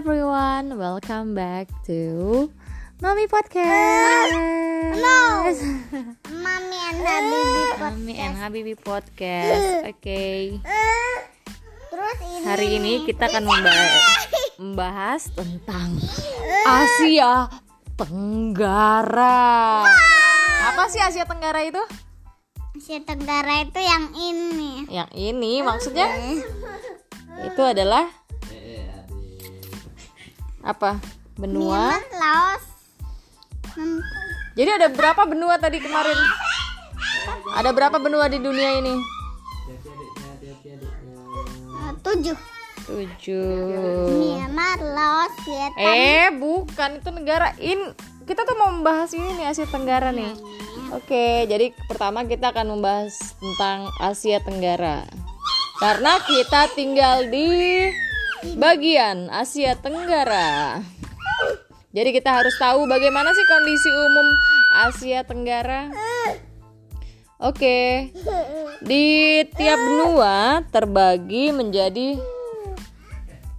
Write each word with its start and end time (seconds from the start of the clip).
everyone, 0.00 0.80
welcome 0.80 1.36
back 1.36 1.68
to 1.84 2.48
Mami 3.04 3.28
Podcast. 3.28 4.32
No. 4.96 5.44
Mami 6.40 6.78
and 6.88 7.00
Habibi 7.04 7.64
Mami 7.76 8.14
and 8.16 8.34
Habibi 8.40 8.74
Podcast. 8.80 9.84
Oke. 9.92 10.56
Terus 11.92 12.16
ini 12.24 12.40
Hari 12.48 12.68
ini 12.80 12.92
kita 13.04 13.28
akan 13.28 13.44
membahas, 13.44 13.92
membahas 14.56 15.22
tentang 15.36 16.00
Asia 16.80 17.52
Tenggara. 18.00 19.84
Apa 20.64 20.88
sih 20.88 21.04
Asia 21.04 21.28
Tenggara 21.28 21.60
itu? 21.60 21.84
Asia 22.72 23.04
Tenggara 23.04 23.68
itu 23.68 23.76
yang 23.76 24.04
ini. 24.16 24.88
Yang 24.88 25.10
ini 25.12 25.60
maksudnya 25.60 26.08
itu 27.44 27.60
adalah 27.60 28.19
apa? 30.60 31.00
Benua. 31.36 31.96
Myanmar, 31.96 32.02
Laos. 32.14 32.64
Hmm, 33.70 34.00
Jadi 34.58 34.70
ada 34.76 34.88
berapa 34.90 35.22
benua 35.24 35.56
tadi 35.56 35.78
kemarin? 35.78 36.18
Ada 37.54 37.70
berapa 37.70 37.96
benua 37.96 38.26
di 38.26 38.38
dunia 38.38 38.82
ini? 38.82 38.94
eh, 41.70 41.92
tujuh. 42.02 42.36
Tujuh. 42.84 44.10
Myanmar, 44.10 44.78
Laos, 44.82 45.32
Vietnam. 45.46 45.86
Eh, 45.86 46.28
bukan 46.34 46.90
itu 46.98 47.10
negara 47.10 47.48
in. 47.62 47.80
Kita 48.26 48.46
tuh 48.46 48.54
mau 48.54 48.70
membahas 48.70 49.10
ini 49.10 49.26
nih 49.38 49.46
Asia 49.50 49.66
Tenggara 49.66 50.14
nih. 50.14 50.34
Oke, 50.90 51.46
jadi 51.46 51.70
pertama 51.86 52.22
kita 52.22 52.50
akan 52.50 52.78
membahas 52.78 53.14
tentang 53.38 53.90
Asia 53.98 54.38
Tenggara. 54.42 55.06
Karena 55.78 56.18
kita 56.22 56.70
tinggal 56.74 57.26
di 57.26 57.48
bagian 58.56 59.28
Asia 59.28 59.76
Tenggara. 59.76 60.80
Jadi 61.90 62.10
kita 62.14 62.30
harus 62.30 62.54
tahu 62.54 62.86
bagaimana 62.86 63.34
sih 63.34 63.46
kondisi 63.50 63.90
umum 63.90 64.26
Asia 64.86 65.26
Tenggara. 65.26 65.90
Oke. 67.40 68.12
Di 68.84 69.06
tiap 69.56 69.80
benua 69.80 70.62
terbagi 70.68 71.50
menjadi 71.50 72.20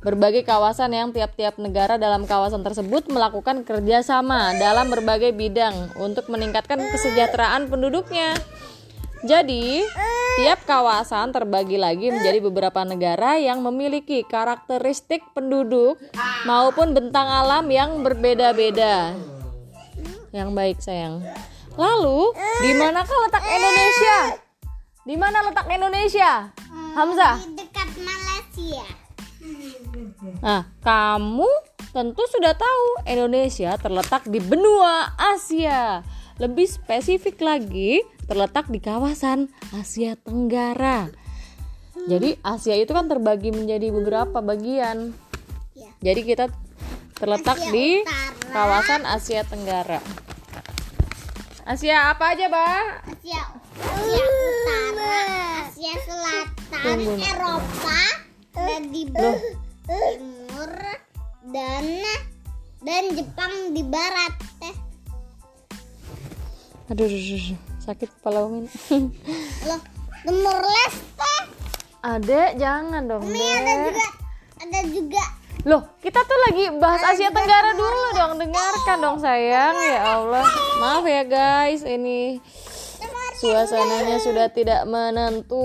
berbagai 0.02 0.42
kawasan 0.42 0.98
yang 0.98 1.10
tiap-tiap 1.14 1.62
negara 1.62 1.98
dalam 2.00 2.26
kawasan 2.26 2.66
tersebut 2.66 3.06
melakukan 3.10 3.62
kerjasama 3.62 4.58
dalam 4.58 4.90
berbagai 4.90 5.30
bidang 5.30 5.94
untuk 6.02 6.26
meningkatkan 6.30 6.82
kesejahteraan 6.90 7.70
penduduknya. 7.70 8.34
Jadi, 9.22 9.86
tiap 10.41 10.66
kawasan 10.66 11.30
terbagi 11.30 11.77
lagi 11.77 12.09
menjadi 12.09 12.41
beberapa 12.41 12.81
negara 12.81 13.38
yang 13.38 13.61
memiliki 13.61 14.25
karakteristik 14.25 15.22
penduduk 15.38 16.02
maupun 16.50 16.97
bentang 16.97 17.30
alam 17.30 17.69
yang 17.69 18.02
berbeda-beda. 18.02 19.14
Yang 20.33 20.49
baik, 20.58 20.77
sayang. 20.81 21.22
Lalu, 21.77 22.33
di 22.66 22.72
manakah 22.73 23.17
letak 23.27 23.45
Indonesia? 23.45 24.17
Di 25.05 25.16
mana 25.17 25.38
letak 25.45 25.67
Indonesia? 25.69 26.31
Hamzah. 26.97 27.38
Di 27.45 27.61
dekat 27.61 27.89
Malaysia. 28.02 28.86
Nah, 30.42 30.66
kamu 30.81 31.49
tentu 31.92 32.23
sudah 32.31 32.55
tahu 32.55 32.86
Indonesia 33.05 33.75
terletak 33.77 34.25
di 34.30 34.39
benua 34.39 35.14
Asia. 35.17 36.02
Lebih 36.42 36.66
spesifik 36.66 37.38
lagi, 37.45 38.02
terletak 38.25 38.66
di 38.73 38.81
kawasan 38.81 39.53
Asia 39.78 40.17
Tenggara. 40.17 41.14
Jadi 42.09 42.33
Asia 42.42 42.73
itu 42.81 42.98
kan 42.98 43.06
terbagi 43.06 43.53
menjadi 43.53 43.94
beberapa 43.94 44.42
bagian. 44.42 45.14
Ya. 45.77 45.93
Jadi 46.02 46.21
kita 46.26 46.49
terletak 47.21 47.61
Asia 47.61 47.70
di 47.70 48.02
Utara. 48.02 48.49
kawasan 48.58 49.02
Asia 49.05 49.45
Tenggara. 49.45 50.02
Asia 51.61 52.10
apa 52.10 52.33
aja, 52.33 52.49
Bah? 52.49 53.05
Asia, 53.05 53.42
Asia 53.77 54.26
Utara, 54.26 55.17
Asia 55.70 55.93
Selatan, 56.10 56.82
Tunggu. 56.82 57.14
Eropa, 57.21 58.02
dan 58.58 58.82
di 58.89 59.04
Loh. 59.14 59.37
timur 59.86 60.73
dan 61.54 61.86
dan 62.82 63.04
Jepang 63.14 63.77
di 63.77 63.86
barat. 63.86 64.51
Eh, 66.92 67.00
Aduh, 67.00 67.08
aduh, 67.08 67.16
aduh, 67.24 67.40
aduh. 67.40 67.60
sakit 67.88 68.10
kepala 68.20 68.40
Umin. 68.52 68.68
loh, 69.64 69.80
Timur 70.28 70.60
Leste. 70.60 71.36
Adek, 72.04 72.60
jangan 72.60 73.08
dong, 73.08 73.24
ada 73.24 73.32
Dek. 73.32 73.96
juga 73.96 74.08
ada 74.60 74.80
juga 74.92 75.24
Loh, 75.64 75.82
kita 76.04 76.20
tuh 76.28 76.40
lagi 76.52 76.68
bahas 76.84 77.00
Asia 77.16 77.32
Tenggara 77.32 77.72
dulu 77.78 78.12
dong. 78.12 78.34
Dengarkan 78.44 78.98
dong 79.00 79.18
sayang. 79.24 79.78
Ya 79.78 80.20
Allah. 80.20 80.44
Maaf 80.84 81.06
ya 81.08 81.24
guys, 81.24 81.86
ini 81.88 82.44
suasananya 83.40 84.20
sudah 84.20 84.52
tidak 84.52 84.84
menentu. 84.84 85.64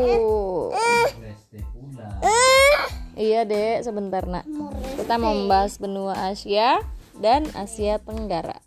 Iya, 3.16 3.42
Dek, 3.48 3.82
sebentar, 3.82 4.22
Nak. 4.28 4.46
Kita 4.94 5.16
mau 5.18 5.34
membahas 5.34 5.74
benua 5.80 6.30
Asia 6.30 6.78
dan 7.18 7.48
Asia 7.56 7.98
Tenggara. 7.98 8.60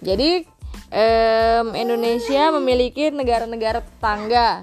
Jadi, 0.00 0.48
em, 0.94 1.66
Indonesia 1.74 2.54
memiliki 2.54 3.10
negara-negara 3.10 3.82
tetangga 3.82 4.62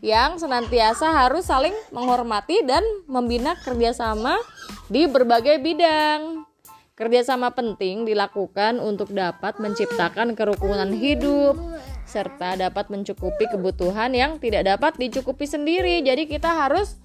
yang 0.00 0.40
senantiasa 0.40 1.12
harus 1.12 1.44
saling 1.44 1.76
menghormati 1.92 2.64
dan 2.64 2.80
membina 3.04 3.52
kerjasama 3.60 4.40
di 4.88 5.04
berbagai 5.04 5.60
bidang. 5.60 6.48
Kerjasama 6.96 7.52
penting 7.52 8.08
dilakukan 8.08 8.80
untuk 8.80 9.12
dapat 9.12 9.60
menciptakan 9.60 10.32
kerukunan 10.32 10.88
hidup 10.96 11.60
serta 12.08 12.56
dapat 12.56 12.88
mencukupi 12.88 13.52
kebutuhan 13.52 14.16
yang 14.16 14.40
tidak 14.40 14.64
dapat 14.64 14.96
dicukupi 14.96 15.44
sendiri. 15.44 16.00
Jadi 16.00 16.24
kita 16.24 16.56
harus 16.56 16.96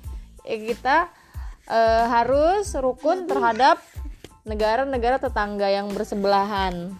eh, 0.47 0.63
kita 0.63 1.11
eh, 1.67 2.05
harus 2.07 2.71
rukun 2.79 3.27
terhadap 3.27 3.83
negara-negara 4.47 5.19
tetangga 5.19 5.67
yang 5.67 5.91
bersebelahan. 5.91 6.95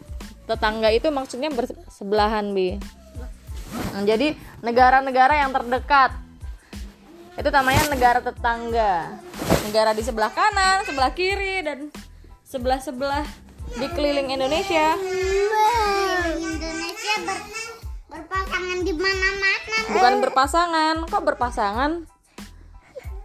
Tetangga 0.50 0.90
itu 0.92 1.08
maksudnya 1.14 1.50
bersebelahan, 1.54 2.52
Bi. 2.52 2.76
Nah, 3.96 4.04
jadi 4.04 4.36
negara-negara 4.60 5.40
yang 5.40 5.56
terdekat 5.56 6.12
itu 7.40 7.50
namanya 7.50 7.88
negara 7.88 8.20
tetangga. 8.20 9.16
Negara 9.68 9.96
di 9.96 10.04
sebelah 10.04 10.32
kanan, 10.36 10.84
sebelah 10.84 11.12
kiri 11.16 11.64
dan 11.64 11.88
sebelah-sebelah 12.44 13.24
di 13.80 13.88
keliling 13.96 14.36
Indonesia. 14.36 15.00
Indonesia 16.36 17.16
ber- 17.24 17.48
berpasangan 18.12 18.78
di 18.84 18.94
mana-mana 18.94 19.78
Bukan 19.92 20.14
berpasangan, 20.24 20.96
kok 21.08 21.24
berpasangan? 21.24 21.92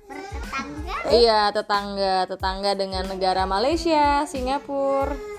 bertetangga 0.06 0.96
Iya, 1.10 1.50
tetangga, 1.50 2.14
tetangga 2.30 2.70
dengan 2.78 3.10
negara 3.10 3.42
Malaysia, 3.46 4.22
Singapura. 4.26 5.35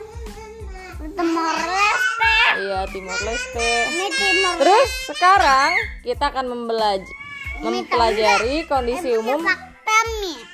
Timur 1.10 1.56
Leste 1.56 2.36
Iya, 2.58 2.80
Timor 2.86 3.20
Leste. 3.22 3.70
ini 3.88 4.08
Timur 4.10 4.54
Terus 4.58 4.90
sekarang 5.08 5.72
kita 6.02 6.24
akan 6.28 6.46
membelaj- 6.46 7.14
mempelajari 7.60 8.66
kondisi 8.66 9.14
umum 9.14 9.40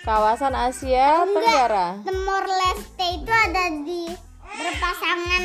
kawasan 0.03 0.53
Asia 0.53 1.23
Tenggara. 1.25 1.99
Timur 2.01 2.43
Leste 2.43 3.07
itu 3.13 3.31
ada 3.31 3.65
di 3.81 4.03
berpasangan 4.43 5.43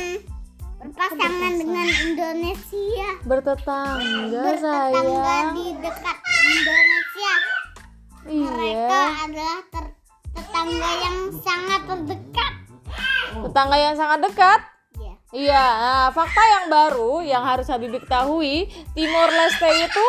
berpasangan 0.79 1.51
dengan 1.55 1.87
Indonesia 1.87 3.09
Bertetangga 3.21 4.41
bertetangga 4.45 4.59
sayang. 5.17 5.47
di 5.51 5.67
dekat 5.75 6.17
Indonesia 6.45 7.33
mereka 8.21 8.99
Iya. 8.99 9.07
adalah 9.21 9.59
ter- 9.65 9.95
tetangga 10.29 10.91
yang 10.97 11.17
sangat 11.35 11.81
terdekat 11.87 12.53
Tetangga 13.29 13.77
yang 13.77 13.95
sangat 13.95 14.19
dekat. 14.21 14.59
Ya 15.29 15.37
Iya, 15.37 15.61
nah, 15.61 16.07
fakta 16.09 16.41
yang 16.41 16.65
baru 16.73 17.21
yang 17.21 17.43
harus 17.45 17.69
Habibie 17.69 18.01
ketahui, 18.01 18.65
Timor 18.97 19.29
Leste 19.29 19.69
itu 19.85 20.05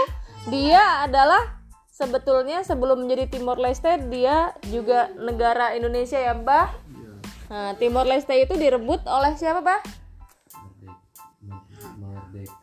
dia 0.48 1.04
adalah 1.04 1.60
sebetulnya 1.92 2.64
sebelum 2.64 3.04
menjadi 3.04 3.28
Timor 3.28 3.60
Leste 3.60 4.00
dia 4.08 4.56
juga 4.72 5.12
negara 5.20 5.76
Indonesia 5.76 6.16
ya, 6.16 6.32
Mbah. 6.32 6.68
Nah, 7.52 7.76
Timor 7.76 8.08
Leste 8.08 8.32
itu 8.32 8.56
direbut 8.56 9.04
oleh 9.04 9.36
siapa, 9.36 9.60
Bah? 9.60 9.80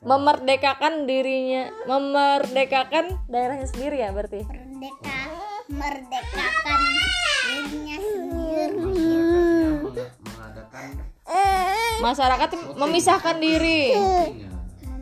Memerdekakan 0.01 1.05
dirinya, 1.05 1.69
memerdekakan 1.85 3.27
daerahnya 3.27 3.67
sendiri 3.67 3.99
ya 4.01 4.09
berarti. 4.15 4.47
merdeka 4.47 5.19
merdekakan 5.67 6.79
dirinya 7.43 7.97
sendiri 7.99 8.87
Masyarakat 12.01 12.49
memisahkan 12.77 13.35
diri. 13.41 13.93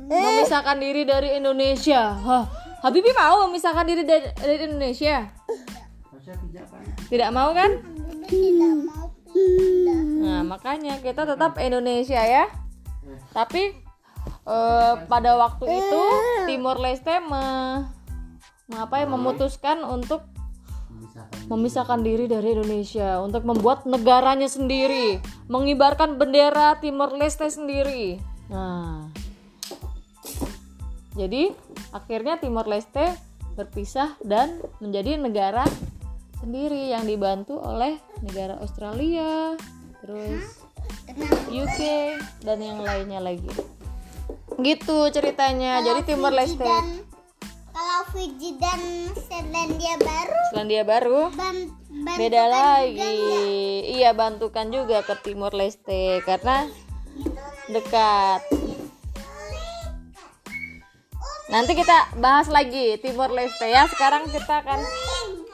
Memisahkan 0.09 0.77
diri 0.77 1.05
dari 1.05 1.37
Indonesia. 1.37 2.13
Hah, 2.13 2.45
Habibie 2.85 3.13
mau 3.17 3.49
memisahkan 3.49 3.85
diri 3.85 4.05
dari, 4.05 4.29
dari 4.37 4.55
Indonesia? 4.61 5.25
Tidak 7.09 7.29
mau 7.33 7.53
kan? 7.53 7.95
tidak 8.25 8.73
mau 8.89 9.05
Nah, 10.25 10.41
makanya 10.47 10.97
kita 11.03 11.27
tetap 11.27 11.59
Indonesia 11.59 12.21
ya. 12.23 12.47
Tapi 13.35 13.75
eh, 14.47 14.93
pada 15.05 15.31
waktu 15.35 15.65
itu 15.67 16.01
Timor 16.47 16.79
Leste 16.79 17.19
me, 17.19 17.45
mengapa 18.71 19.03
ya 19.03 19.07
memutuskan 19.09 19.83
untuk 19.83 20.23
memisahkan 21.47 22.01
diri 22.01 22.25
dari 22.25 22.57
Indonesia 22.57 23.21
untuk 23.21 23.45
membuat 23.45 23.85
negaranya 23.85 24.49
sendiri, 24.49 25.21
mengibarkan 25.47 26.17
bendera 26.17 26.75
Timor 26.81 27.13
Leste 27.15 27.47
sendiri. 27.47 28.19
Nah, 28.49 29.09
jadi 31.15 31.55
akhirnya 31.95 32.41
Timor 32.41 32.67
Leste 32.67 33.15
berpisah 33.55 34.19
dan 34.19 34.59
menjadi 34.83 35.15
negara 35.15 35.63
sendiri 36.43 36.91
yang 36.91 37.07
dibantu 37.07 37.55
oleh 37.55 37.95
negara 38.19 38.59
Australia, 38.59 39.55
terus 40.03 40.59
UK 41.47 41.79
dan 42.43 42.59
yang 42.59 42.83
lainnya 42.83 43.23
lagi. 43.23 43.47
Gitu 44.59 44.97
ceritanya. 45.15 45.79
Jadi 45.79 46.01
Timor 46.03 46.35
Leste, 46.35 46.59
dan 46.59 47.05
kalau 47.75 47.99
Fiji 48.15 48.55
dan 48.55 48.79
Selandia 49.19 49.99
Baru 49.99 50.39
Selandia 50.47 50.83
Baru 50.87 51.21
ban, 51.35 51.57
beda 52.15 52.43
juga 52.47 52.55
lagi. 52.55 52.95
nggak? 52.95 53.99
Iya 53.99 54.09
bantukan 54.15 54.67
juga 54.71 55.03
ke 55.03 55.13
Timor 55.19 55.51
Leste 55.51 56.23
karena 56.23 56.71
dekat. 57.67 58.39
Nanti 61.51 61.75
kita 61.75 62.15
bahas 62.15 62.47
lagi 62.47 62.95
Timor 63.03 63.35
Leste 63.35 63.67
ya. 63.67 63.83
Sekarang 63.91 64.23
kita 64.31 64.63
akan 64.63 64.79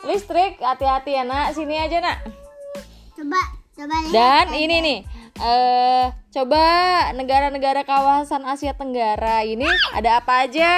listrik. 0.06 0.62
Hati-hati 0.62 1.17
ya 1.17 1.25
nak. 1.25 1.57
Sini 1.57 1.81
aja 1.81 2.06
nak. 2.06 2.17
Coba 3.17 3.41
coba 3.74 3.95
lihat. 4.06 4.13
Dan 4.13 4.45
ini 4.56 4.77
nih, 4.77 5.00
eh 5.41 6.06
coba 6.29 6.63
negara-negara 7.17 7.81
kawasan 7.81 8.45
Asia 8.45 8.77
Tenggara 8.77 9.41
ini 9.41 9.67
ada 9.97 10.21
apa 10.21 10.45
aja? 10.45 10.71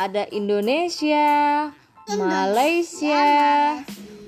Ada 0.00 0.32
Indonesia, 0.32 1.68
Malaysia, 2.16 3.28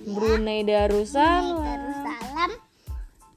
Brunei 0.04 0.68
Darussalam, 0.68 1.64
Darussalam, 1.64 2.50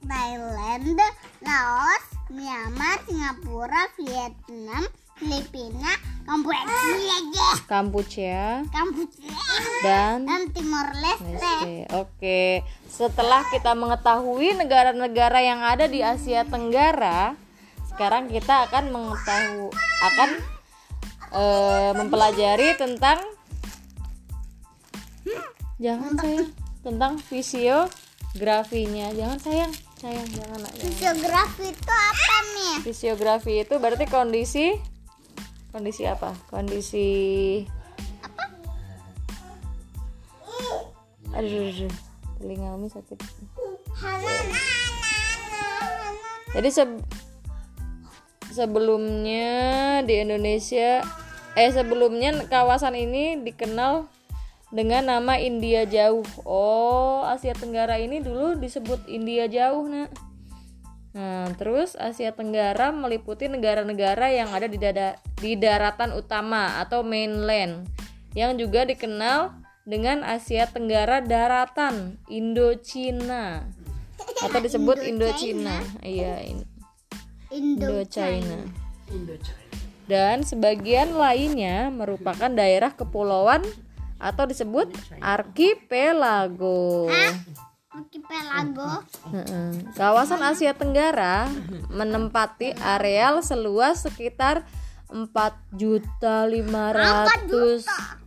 Thailand, 0.04 1.00
Laos, 1.40 2.04
Myanmar, 2.28 3.00
Singapura, 3.08 3.88
Vietnam, 3.96 4.84
Filipina, 5.16 5.96
Kamboja, 6.28 7.56
Kamboja, 7.64 8.68
dan 9.80 10.28
dan 10.28 10.42
Timor 10.52 10.92
Leste. 10.92 11.40
Leste. 11.40 11.88
Oke, 11.96 12.60
setelah 12.84 13.48
kita 13.48 13.72
mengetahui 13.72 14.60
negara-negara 14.60 15.40
yang 15.40 15.64
ada 15.64 15.88
di 15.88 16.04
Asia 16.04 16.44
Tenggara, 16.44 17.32
sekarang 17.88 18.28
kita 18.28 18.68
akan 18.68 18.92
mengetahui 18.92 19.72
akan 20.04 20.55
eh, 21.32 21.90
mempelajari 21.96 22.76
tentang 22.78 23.18
jangan 25.76 26.12
sayang 26.20 26.48
tentang 26.86 27.12
fisiografinya. 27.18 29.10
Jangan 29.10 29.38
sayang, 29.42 29.72
sayang 29.98 30.28
jangan 30.30 30.58
nak. 30.62 30.72
Geografi 30.78 31.74
itu 31.74 31.92
apa 31.92 32.36
nih? 32.54 32.76
Fisiografi 32.86 33.52
itu 33.66 33.74
berarti 33.82 34.06
kondisi 34.06 34.78
kondisi 35.74 36.06
apa? 36.06 36.32
Kondisi 36.48 37.08
Aduh, 41.36 41.52
aduh, 41.52 41.68
aduh. 41.68 41.92
telinga 42.40 42.72
Umi 42.72 42.88
sakit. 42.88 43.18
Jadi 46.56 46.68
se- 46.72 47.04
sebelumnya 48.56 50.00
di 50.08 50.24
Indonesia 50.24 51.04
eh 51.56 51.70
sebelumnya 51.72 52.48
kawasan 52.48 52.96
ini 52.96 53.44
dikenal 53.44 54.08
dengan 54.74 55.08
nama 55.08 55.38
India 55.38 55.86
Jauh. 55.86 56.26
Oh, 56.42 57.22
Asia 57.24 57.54
Tenggara 57.54 57.96
ini 57.96 58.18
dulu 58.20 58.58
disebut 58.58 59.06
India 59.06 59.46
Jauh, 59.46 59.86
Nak. 59.86 60.10
Nah, 61.16 61.48
terus 61.56 61.96
Asia 61.96 62.34
Tenggara 62.36 62.92
meliputi 62.92 63.48
negara-negara 63.48 64.28
yang 64.36 64.52
ada 64.52 64.68
di 64.68 64.76
dada, 64.76 65.16
di 65.40 65.56
daratan 65.56 66.12
utama 66.12 66.76
atau 66.76 67.00
mainland 67.00 67.88
yang 68.36 68.52
juga 68.60 68.84
dikenal 68.84 69.56
dengan 69.88 70.20
Asia 70.20 70.68
Tenggara 70.68 71.24
Daratan 71.24 72.20
Indochina 72.28 73.64
atau 74.44 74.60
disebut 74.60 75.00
Indochina. 75.08 75.80
Iya, 76.04 76.44
in- 76.44 76.75
Indo. 77.50 78.02
Indochina. 78.02 78.58
Dan 80.06 80.46
sebagian 80.46 81.18
lainnya 81.18 81.90
merupakan 81.90 82.50
daerah 82.50 82.94
kepulauan 82.94 83.62
atau 84.22 84.46
disebut 84.46 84.94
arkipelago. 85.18 87.10
Archipelago. 87.96 89.08
Heeh. 89.32 89.72
Kawasan 89.96 90.44
Asia 90.44 90.76
Tenggara 90.76 91.48
menempati 91.88 92.76
areal 92.76 93.40
seluas 93.40 94.04
sekitar 94.04 94.68
4.500 95.08 97.80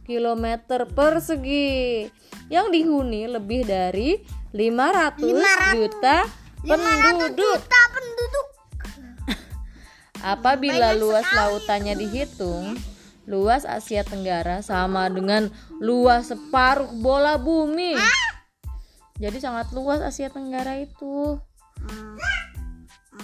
km 0.03 0.45
persegi 0.89 2.09
yang 2.49 2.73
dihuni 2.73 3.29
lebih 3.29 3.61
dari 3.67 4.17
500 4.57 5.77
juta 5.77 6.25
penduduk. 6.65 7.37
Juta 7.37 7.81
penduduk. 7.93 8.48
Apabila 10.19 10.91
luas 10.99 11.23
lautannya 11.31 11.95
dihitung, 11.95 12.75
luas 13.29 13.63
Asia 13.63 14.03
Tenggara 14.03 14.59
sama 14.59 15.07
dengan 15.07 15.47
luas 15.79 16.33
separuh 16.33 16.91
bola 16.99 17.39
bumi. 17.39 17.95
Jadi 19.19 19.37
sangat 19.39 19.71
luas 19.71 20.03
Asia 20.03 20.27
Tenggara 20.27 20.81
itu. 20.81 21.39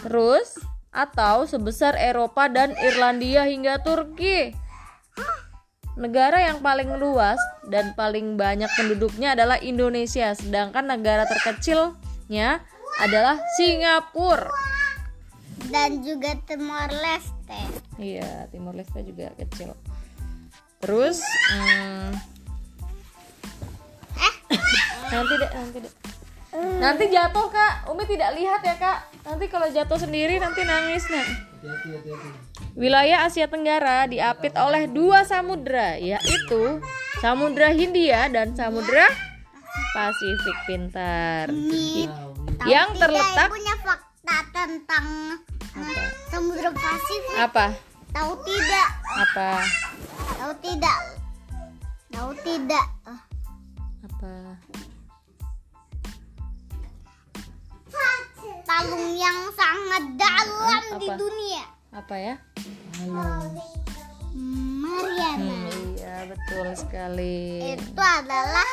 Terus 0.06 0.56
atau 0.96 1.44
sebesar 1.44 2.00
Eropa 2.00 2.48
dan 2.48 2.72
Irlandia 2.80 3.44
hingga 3.44 3.84
Turki. 3.84 4.56
Negara 5.96 6.52
yang 6.52 6.60
paling 6.60 6.92
luas 7.00 7.40
dan 7.72 7.96
paling 7.96 8.36
banyak 8.36 8.68
penduduknya 8.76 9.36
adalah 9.36 9.60
Indonesia, 9.60 10.36
sedangkan 10.36 10.88
negara 10.88 11.24
terkecilnya 11.28 12.64
adalah 13.00 13.40
Singapura. 13.60 14.75
Dan 15.72 16.06
juga 16.06 16.38
Timor 16.46 16.90
Leste. 16.90 17.62
Iya, 17.98 18.50
Timor 18.54 18.78
Leste 18.78 19.02
juga 19.02 19.34
kecil. 19.38 19.74
Terus, 20.84 21.18
hmm, 21.50 22.10
nanti 25.10 25.34
deh, 25.40 25.52
nanti 25.56 25.78
deh. 25.82 25.94
Nanti 26.56 27.04
jatuh 27.12 27.52
kak, 27.52 27.92
Umi 27.92 28.08
tidak 28.08 28.32
lihat 28.38 28.64
ya 28.64 28.76
kak. 28.80 29.12
Nanti 29.28 29.46
kalau 29.52 29.68
jatuh 29.68 30.00
sendiri 30.00 30.40
nanti 30.40 30.64
nangis 30.64 31.04
nak. 31.12 31.28
Wilayah 32.76 33.28
Asia 33.28 33.50
Tenggara 33.50 34.08
diapit 34.08 34.56
oleh 34.56 34.88
dua 34.88 35.28
samudra, 35.28 36.00
yaitu 36.00 36.80
Samudra 37.20 37.72
Hindia 37.74 38.28
dan 38.30 38.54
Samudra 38.54 39.08
Pasifik 39.96 40.58
Pintar. 40.68 41.50
Yang 42.68 42.90
terletak 43.00 43.50
punya 43.52 43.76
fakta 43.84 44.38
tentang 44.52 45.06
eh, 45.76 46.10
Samudra 46.32 46.72
Pasifik. 46.72 47.36
apa? 47.38 47.66
Tahu 48.12 48.32
tidak? 48.48 48.90
Apa? 49.16 49.50
Tahu 50.40 50.54
tidak? 50.64 51.00
Tahu 52.10 52.32
tidak? 52.48 52.86
Apa? 54.08 54.34
Palung 58.66 59.14
yang 59.16 59.40
sangat 59.54 60.04
dalam 60.18 60.84
di 60.98 61.08
Apa? 61.08 61.16
dunia. 61.16 61.64
Apa 61.94 62.16
ya? 62.18 62.36
Mariana. 64.36 65.56
Hmm, 65.70 65.96
iya 65.96 66.16
betul 66.28 66.68
sekali. 66.76 67.72
Itu 67.78 68.02
adalah 68.02 68.68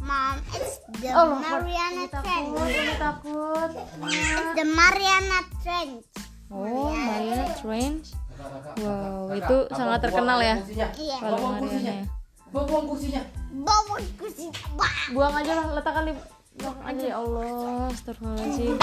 Mom, 0.00 0.36
it's 0.56 0.80
the 1.00 1.12
Oh, 1.12 1.36
Mariana 1.36 2.08
Trench. 2.08 2.56
Umi 2.56 2.96
takut. 2.96 3.70
It's 4.08 4.50
the 4.56 4.64
Mariana 4.64 5.40
Trench. 5.60 6.04
Oh, 6.48 6.88
Mariana 6.88 7.46
Trench. 7.60 8.06
Wow, 8.80 9.36
itu 9.36 9.56
sangat 9.76 10.00
terkenal 10.00 10.40
ya. 10.40 10.56
Iya. 10.96 11.16
Kalau 11.20 11.60
Mariana. 11.60 12.08
Buang 12.50 12.84
kursinya. 12.90 13.22
Bawa 13.62 14.00
kursi. 14.18 14.50
Bah. 14.74 14.94
Buang 15.14 15.34
aja 15.38 15.52
lah, 15.54 15.66
letakkan 15.78 16.10
di 16.10 16.14
belakang 16.58 16.86
aja 16.90 17.04
ya 17.04 17.16
Allah. 17.22 17.92
Astagfirullahaladzim. 17.94 18.74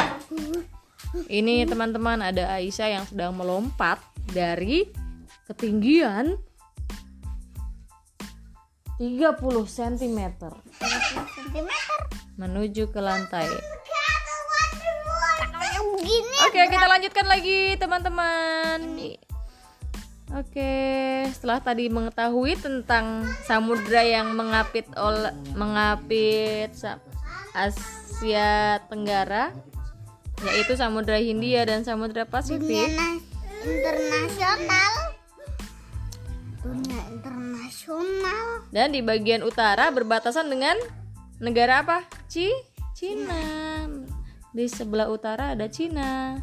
Ini 1.27 1.67
teman-teman 1.67 2.19
ada 2.23 2.55
Aisyah 2.55 2.89
yang 2.99 3.05
sedang 3.09 3.35
melompat 3.35 3.99
dari 4.31 4.87
ketinggian 5.47 6.39
30 8.97 9.37
cm 9.69 10.19
menuju 12.37 12.83
ke 12.89 12.99
lantai. 13.01 13.49
Oke, 16.47 16.61
kita 16.69 16.85
lanjutkan 16.89 17.25
lagi 17.29 17.77
teman-teman. 17.77 18.79
Oke, 20.35 20.73
setelah 21.31 21.63
tadi 21.63 21.87
mengetahui 21.87 22.59
tentang 22.59 23.23
samudra 23.47 24.03
yang 24.03 24.35
mengapit 24.35 24.83
ol 24.99 25.31
mengapit 25.55 26.75
Asia 27.55 28.81
Tenggara, 28.91 29.55
yaitu 30.43 30.75
Samudra 30.75 31.17
Hindia 31.17 31.63
dan 31.63 31.87
Samudra 31.87 32.27
Pasifik. 32.27 32.91
na- 32.91 33.23
internasional 33.65 35.16
dunia 36.67 37.01
internasional 37.07 38.67
Dan 38.69 38.91
di 38.91 38.99
bagian 38.99 39.41
utara 39.41 39.87
berbatasan 39.89 40.51
dengan 40.51 40.75
negara 41.39 41.79
apa? 41.81 42.03
Ci 42.27 42.51
Cina. 42.91 43.87
Di 44.51 44.65
sebelah 44.67 45.07
utara 45.07 45.53
ada 45.53 45.69
Cina. 45.69 46.35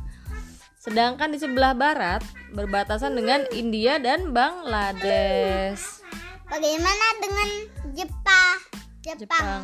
Sedangkan 0.79 1.33
di 1.33 1.39
sebelah 1.41 1.73
barat 1.73 2.21
berbatasan 2.53 3.17
dengan 3.17 3.45
India 3.53 3.97
dan 3.99 4.33
Bangladesh. 4.33 6.05
bagaimana 6.45 7.07
dengan 7.25 7.49
Jepang 7.97 8.57
Jepang 9.01 9.17
Jepang. 9.25 9.63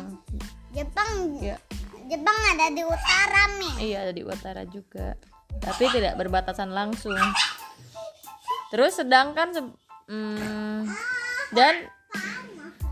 Jepang 0.73 1.11
Ya, 1.39 1.57
Jepang 2.09 2.37
ada 2.51 2.73
di 2.73 2.81
utara 2.81 3.41
nih 3.61 3.73
iya 3.79 3.97
ada 4.03 4.13
di 4.13 4.25
utara 4.25 4.65
juga. 4.65 5.13
Tapi 5.61 5.87
tidak 5.93 6.17
berbatasan 6.17 6.73
langsung. 6.73 7.15
Terus 8.73 8.97
sedangkan 8.97 9.53
se- 9.53 9.77
hmm, 10.11 10.91
dan 11.55 11.87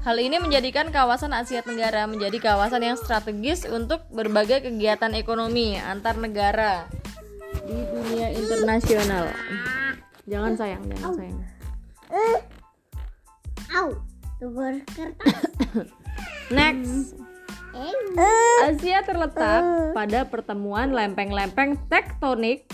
hal 0.08 0.18
ini 0.18 0.40
menjadikan 0.40 0.88
kawasan 0.90 1.36
Asia 1.36 1.60
Tenggara 1.60 2.08
menjadi 2.08 2.40
kawasan 2.40 2.82
yang 2.82 2.96
strategis 2.96 3.68
untuk 3.68 4.08
berbagai 4.10 4.64
kegiatan 4.64 5.12
ekonomi 5.12 5.76
antar 5.76 6.16
negara 6.16 6.88
di 7.68 7.78
dunia 7.92 8.32
internasional. 8.32 9.28
Jangan 10.26 10.54
sayang, 10.56 10.84
jangan 10.88 11.14
sayang. 11.20 11.40
Au, 13.70 13.88
kertas. 14.96 15.88
Next. 16.58 17.14
Eh, 17.70 18.66
Asia 18.66 19.06
terletak 19.06 19.94
pada 19.94 20.26
pertemuan 20.26 20.90
lempeng-lempeng 20.90 21.78
tektonik 21.86 22.66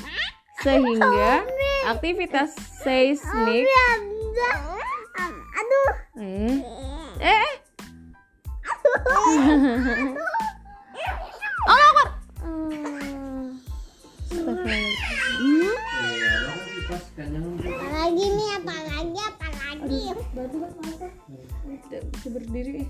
sehingga 0.63 1.43
aktivitas 1.91 2.55
seismik 2.79 3.67
aduh, 4.35 5.91
eh 6.19 6.59
eh 7.23 7.49
Allah 11.65 11.89
Akbar. 11.95 12.09
apalagi 17.65 18.25
nih, 18.27 18.49
apalagi, 18.59 19.21
apalagi. 19.23 20.01
Tidak 21.85 22.01
bisa 22.11 22.27
berdiri. 22.29 22.85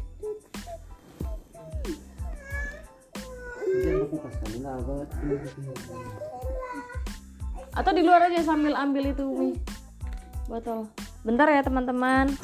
Atau 7.75 7.91
di 7.91 8.01
luar 8.01 8.31
aja 8.31 8.41
sambil 8.41 8.73
ambil 8.73 9.13
itu 9.13 9.25
Mi. 9.29 9.49
Botol. 10.49 10.87
Bentar 11.25 11.49
ya 11.49 11.65
teman-teman. 11.65 12.37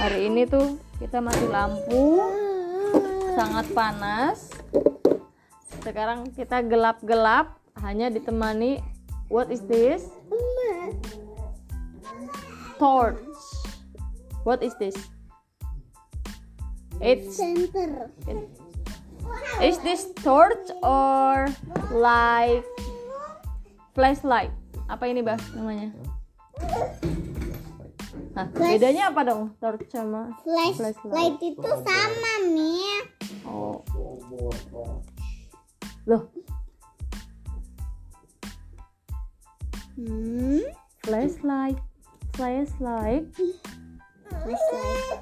Hari 0.00 0.32
ini 0.32 0.48
tuh 0.48 0.80
kita 0.96 1.20
mati 1.20 1.44
lampu. 1.44 2.24
Sangat 3.36 3.68
panas. 3.76 4.48
Sekarang 5.84 6.32
kita 6.32 6.64
gelap-gelap 6.64 7.60
hanya 7.84 8.08
ditemani 8.08 8.80
what 9.28 9.52
is 9.52 9.60
this? 9.68 10.08
Torch. 12.80 13.20
What 14.48 14.64
is 14.64 14.72
this? 14.80 14.96
It's 17.04 17.36
Center. 17.36 18.08
Is 19.60 19.76
this 19.84 20.16
torch 20.24 20.72
or 20.80 21.44
like 21.92 22.64
flashlight? 23.92 24.48
Apa 24.88 25.12
ini 25.12 25.20
bah 25.20 25.36
namanya? 25.52 26.15
Hah, 28.36 28.44
bedanya 28.52 29.08
apa 29.08 29.24
dong 29.24 29.56
torch 29.56 29.88
sama 29.88 30.28
Flashlight 30.44 31.40
itu 31.40 31.64
sama, 31.64 32.32
Mi. 32.52 32.84
oh. 33.48 33.80
Loh. 36.04 36.28
Hmm, 39.96 40.60
flashlight 41.00 41.80
flashlight 42.36 43.24
flashlight. 44.28 45.20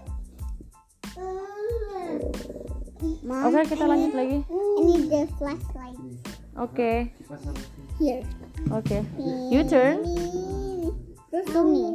Oke 3.25 3.61
kita 3.71 3.85
lanjut 3.87 4.13
lagi. 4.19 4.39
Ini 4.51 4.95
the 5.07 5.23
flashlight. 5.39 5.99
oke. 6.59 6.91
Here. 8.03 8.27
oke. 8.75 8.99
You 9.55 9.63
turn 9.63 10.03
Ini. 11.35 11.43
Terus 11.43 11.59
Umi. 11.59 11.87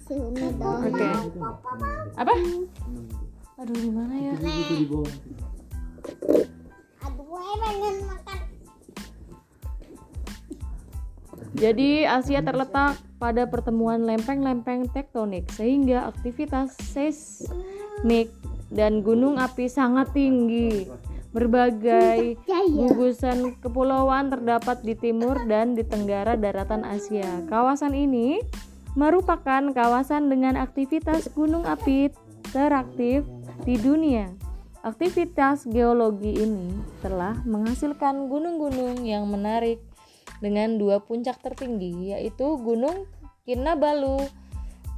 Si 0.00 0.14
Umi 0.16 0.48
dong. 0.56 0.80
oke 0.80 1.08
apa 2.16 2.32
aduh 3.60 3.76
gimana 3.76 4.14
ya 4.16 4.32
Aduh, 7.04 7.20
gue 7.20 7.42
pengen 7.60 7.96
makan. 8.08 8.38
Jadi 11.52 12.08
Asia 12.08 12.40
terletak 12.40 12.96
pada 13.20 13.44
pertemuan 13.44 14.08
lempeng-lempeng 14.08 14.88
tektonik 14.88 15.44
sehingga 15.52 16.08
aktivitas 16.08 16.72
seismik 16.80 18.32
dan 18.72 19.04
gunung 19.04 19.36
api 19.36 19.68
sangat 19.68 20.16
tinggi. 20.16 20.88
Berbagai 21.30 22.42
gugusan 22.74 23.54
kepulauan 23.62 24.34
terdapat 24.34 24.82
di 24.82 24.98
timur 24.98 25.38
dan 25.46 25.78
di 25.78 25.86
tenggara 25.86 26.34
daratan 26.34 26.82
Asia. 26.82 27.46
Kawasan 27.46 27.94
ini 27.94 28.42
merupakan 28.98 29.70
kawasan 29.70 30.26
dengan 30.26 30.58
aktivitas 30.58 31.30
gunung 31.30 31.62
api 31.62 32.10
teraktif 32.50 33.22
di 33.62 33.78
dunia. 33.78 34.34
Aktivitas 34.82 35.68
geologi 35.68 36.34
ini 36.40 36.72
telah 37.04 37.38
menghasilkan 37.46 38.26
gunung-gunung 38.26 39.04
yang 39.06 39.28
menarik 39.30 39.78
dengan 40.40 40.80
dua 40.80 41.04
puncak 41.04 41.38
tertinggi 41.38 42.16
yaitu 42.16 42.56
Gunung 42.58 43.06
Kinabalu 43.44 44.24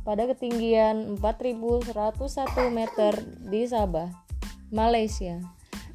pada 0.07 0.27
ketinggian 0.31 1.19
4101 1.19 1.93
meter 2.75 3.12
di 3.47 3.62
Sabah, 3.67 4.11
Malaysia 4.71 5.39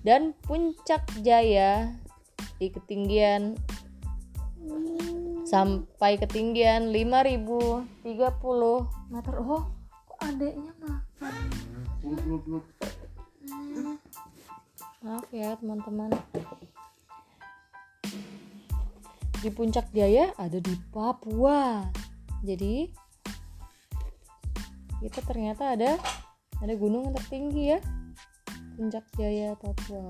dan 0.01 0.37
Puncak 0.45 1.05
Jaya 1.21 1.93
di 2.57 2.73
ketinggian 2.73 3.57
sampai 5.47 6.19
ketinggian 6.19 6.91
5030 6.91 8.03
meter. 9.07 9.33
Oh, 9.39 9.63
kok 10.03 10.19
adeknya 10.19 10.73
mah? 10.83 10.99
Maaf 15.05 15.27
ya 15.31 15.55
teman-teman. 15.55 16.11
Di 19.39 19.49
Puncak 19.53 19.87
Jaya 19.95 20.35
ada 20.35 20.59
di 20.59 20.75
Papua. 20.91 21.87
Jadi 22.43 22.91
kita 24.97 25.21
ternyata 25.23 25.77
ada 25.77 25.95
ada 26.59 26.73
gunung 26.75 27.07
yang 27.07 27.15
tertinggi 27.15 27.63
ya. 27.77 27.79
Puncak 28.77 29.09
Jaya 29.17 29.57
Papua. 29.57 30.05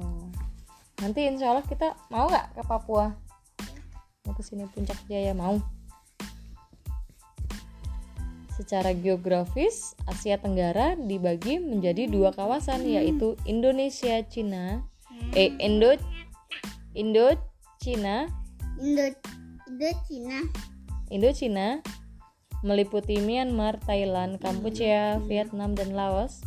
Nanti 0.99 1.23
insya 1.23 1.55
Allah 1.55 1.63
kita 1.63 1.95
mau 2.11 2.27
nggak 2.27 2.59
ke 2.59 2.61
Papua? 2.67 3.15
Mau 4.27 4.35
ke 4.35 4.43
sini 4.43 4.67
Puncak 4.67 4.99
Jaya 5.07 5.31
mau? 5.31 5.55
Secara 8.59 8.91
geografis, 8.91 9.95
Asia 10.03 10.35
Tenggara 10.35 10.99
dibagi 10.99 11.63
menjadi 11.63 12.11
dua 12.11 12.35
kawasan 12.35 12.83
yaitu 12.83 13.39
Indonesia, 13.47 14.19
Cina, 14.27 14.83
eh 15.31 15.55
Indo 15.63 15.95
Indo 16.91 17.39
Cina, 17.79 18.27
Indo, 18.83 19.05
Indo 19.71 19.89
Cina. 20.03 20.37
Indo 21.07 21.29
Cina 21.31 21.79
meliputi 22.67 23.23
Myanmar, 23.23 23.79
Thailand, 23.79 24.43
Kampuchea, 24.43 25.23
Vietnam 25.23 25.71
dan 25.71 25.95
Laos 25.95 26.43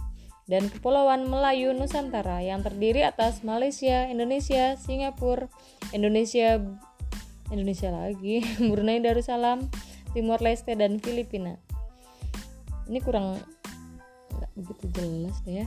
dan 0.50 0.66
Kepulauan 0.66 1.30
Melayu 1.30 1.70
Nusantara 1.70 2.42
yang 2.42 2.66
terdiri 2.66 3.06
atas 3.06 3.46
Malaysia, 3.46 4.10
Indonesia, 4.10 4.74
Singapura, 4.74 5.46
Indonesia 5.94 6.58
Indonesia 7.54 7.94
lagi, 7.94 8.42
Brunei 8.70 8.98
Darussalam, 8.98 9.70
Timor 10.10 10.42
Leste 10.42 10.74
dan 10.74 10.98
Filipina. 10.98 11.54
Ini 12.90 12.98
kurang 12.98 13.38
nggak 14.34 14.50
begitu 14.58 14.84
jelas 14.90 15.38
deh 15.46 15.62
ya. 15.62 15.66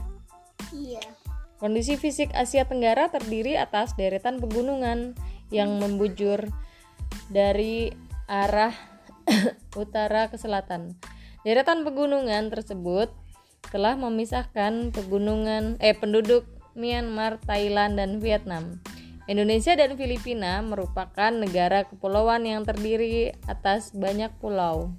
Iya. 0.76 1.04
Kondisi 1.56 1.96
fisik 1.96 2.28
Asia 2.36 2.68
Tenggara 2.68 3.08
terdiri 3.08 3.56
atas 3.56 3.96
deretan 3.96 4.36
pegunungan 4.36 5.16
yang 5.48 5.80
membujur 5.80 6.44
dari 7.32 7.88
arah 8.28 8.76
utara 9.80 10.28
ke 10.28 10.36
selatan. 10.36 10.92
Deretan 11.44 11.88
pegunungan 11.88 12.52
tersebut 12.52 13.12
telah 13.74 13.98
memisahkan 13.98 14.94
pegunungan 14.94 15.74
eh 15.82 15.98
penduduk 15.98 16.46
Myanmar, 16.78 17.42
Thailand, 17.42 17.98
dan 17.98 18.22
Vietnam. 18.22 18.78
Indonesia 19.26 19.74
dan 19.74 19.98
Filipina 19.98 20.62
merupakan 20.62 21.34
negara 21.34 21.82
kepulauan 21.82 22.46
yang 22.46 22.62
terdiri 22.62 23.34
atas 23.50 23.90
banyak 23.90 24.30
pulau. 24.38 24.94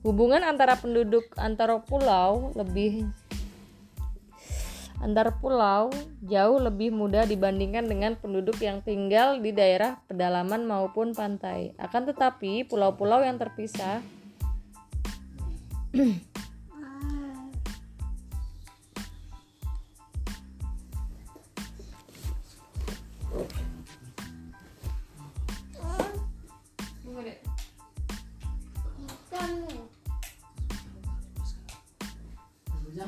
Hubungan 0.00 0.40
antara 0.40 0.80
penduduk 0.80 1.28
antara 1.36 1.76
pulau 1.84 2.56
lebih 2.56 3.12
antar 5.04 5.36
pulau 5.44 5.92
jauh 6.24 6.56
lebih 6.56 6.88
mudah 6.88 7.28
dibandingkan 7.28 7.84
dengan 7.84 8.16
penduduk 8.16 8.56
yang 8.64 8.80
tinggal 8.80 9.36
di 9.36 9.52
daerah 9.52 10.00
pedalaman 10.08 10.64
maupun 10.64 11.12
pantai. 11.12 11.76
Akan 11.76 12.08
tetapi, 12.08 12.64
pulau-pulau 12.64 13.20
yang 13.20 13.36
terpisah 13.36 14.00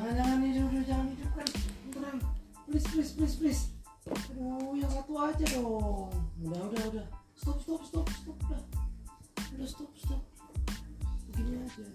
jangan 0.09 0.41
jangan 0.41 0.41
ini 0.41 0.61
udah 0.65 0.83
jangan 0.89 1.07
hidupkan 1.13 1.47
kurang 1.93 2.17
please 2.65 2.87
please 2.89 3.11
please 3.13 3.35
please 3.37 3.63
aduh 4.09 4.73
yang 4.73 4.89
satu 4.89 5.13
aja 5.21 5.45
dong 5.53 6.09
udah 6.41 6.61
udah 6.65 6.83
udah 6.89 7.05
stop 7.37 7.61
stop 7.61 7.81
stop 7.85 8.09
stop 8.09 8.37
udah 8.49 8.61
udah 9.53 9.67
stop 9.69 9.91
stop 10.01 10.21
begini 11.29 11.61
aja 11.61 11.85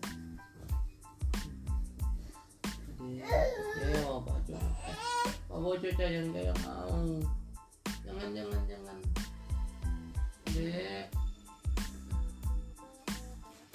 Ayo, 3.05 4.17
Pak 4.25 4.49
Coca. 4.49 4.63
Pak 5.51 5.59
Coca 5.61 6.07
yang 6.09 6.33
kayak 6.33 6.57
mau. 6.65 7.21
Jangan, 8.01 8.29
jangan, 8.33 8.61
jangan. 8.65 8.97
Dek. 10.57 11.07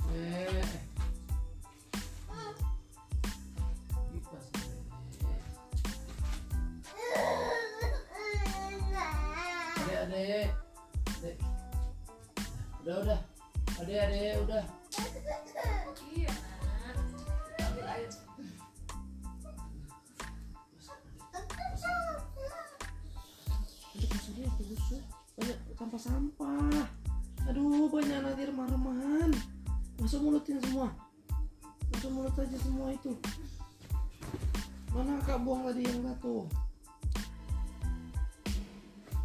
Dek. 0.10 0.89
Adek, 10.20 10.52
adek. 11.16 11.38
Udah, 12.84 12.96
udah. 13.08 13.20
Adek, 13.80 14.00
adek, 14.04 14.36
udah. 14.44 14.64
Maksudnya 23.96 24.44
itu 24.44 24.64
busuk. 24.68 25.04
Banyak 25.40 25.58
sampah-sampah. 25.80 26.84
Aduh, 27.48 27.88
banyak 27.88 28.20
nanti 28.20 28.44
remah-remahan. 28.44 29.32
Masuk 30.04 30.20
mulutin 30.20 30.60
semua. 30.60 30.92
Masuk 31.96 32.12
mulut 32.12 32.36
aja 32.36 32.58
semua 32.60 32.92
itu. 32.92 33.16
Mana 34.92 35.16
kak 35.24 35.40
buang 35.48 35.64
tadi 35.64 35.88
yang 35.88 36.04
satu? 36.04 36.44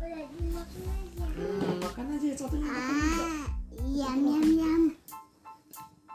Dimakan 0.05 0.85
aja. 0.85 1.25
Hmm, 1.33 1.81
makan 1.81 2.05
aja 2.13 2.29
satunya 2.37 2.69
makan 2.69 2.95
juga. 3.01 3.27
Yam 3.89 4.19
yam 4.21 4.47
yam. 4.61 4.83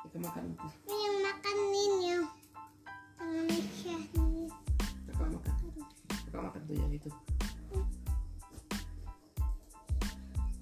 Kita 0.05 0.17
makan 0.21 0.43
itu. 0.53 0.67
Yang 0.85 1.15
makan 1.25 1.55
ini 1.57 2.09
Indonesia. 3.17 3.97
Kakak 5.09 5.27
makan. 5.33 5.53
Kakak 6.05 6.41
makan 6.45 6.61
tuh 6.69 6.75
yang 6.77 6.91
itu. 6.93 7.09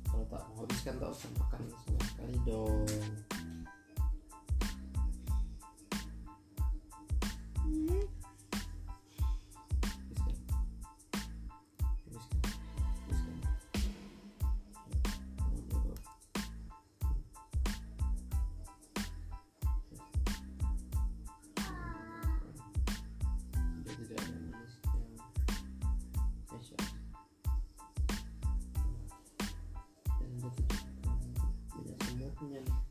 Kalau 0.08 0.26
tak 0.32 0.42
mau 0.48 0.64
habiskan 0.64 0.96
tak 0.96 1.10
usah 1.12 1.32
makan 1.36 1.62
semua 1.84 2.04
sekali 2.08 2.36
dong. 2.48 2.88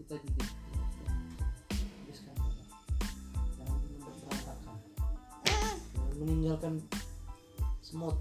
Kita 0.06 0.22
habiskan 1.98 2.34
Bapak. 2.38 2.70
jangan 3.58 3.78
berantakan 4.22 4.78
meninggalkan 6.14 6.74
semut 7.82 8.14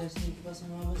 kalau 0.00 0.96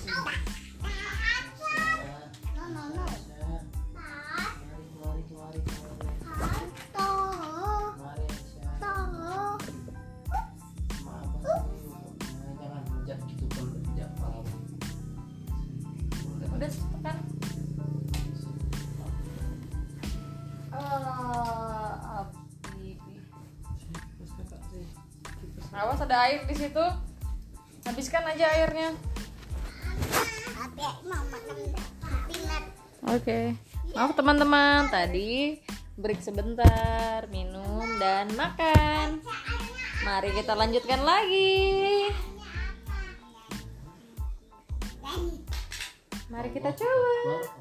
tidak 13.72 14.12
paham. 14.20 14.44
udah 16.60 16.72
kan 17.00 17.16
Ah, 20.70 21.90
Habibi. 22.04 23.24
Kipas 23.80 24.30
kakak 24.36 24.60
sih. 24.68 24.84
Kipas. 25.24 25.72
Awas 25.72 26.04
ada 26.04 26.28
air 26.28 26.44
di 26.44 26.52
situ. 26.52 26.84
Aja 28.30 28.46
airnya. 28.54 28.94
Oke. 33.10 33.58
Maaf 33.90 34.14
teman-teman, 34.14 34.86
tadi 34.86 35.58
break 35.98 36.22
sebentar, 36.22 37.26
minum 37.34 37.82
dan 37.98 38.30
makan. 38.38 39.18
Mari 40.06 40.30
kita 40.30 40.54
lanjutkan 40.54 41.02
lagi. 41.02 42.14
Mari 46.30 46.48
kita 46.54 46.70
coba. 46.70 47.59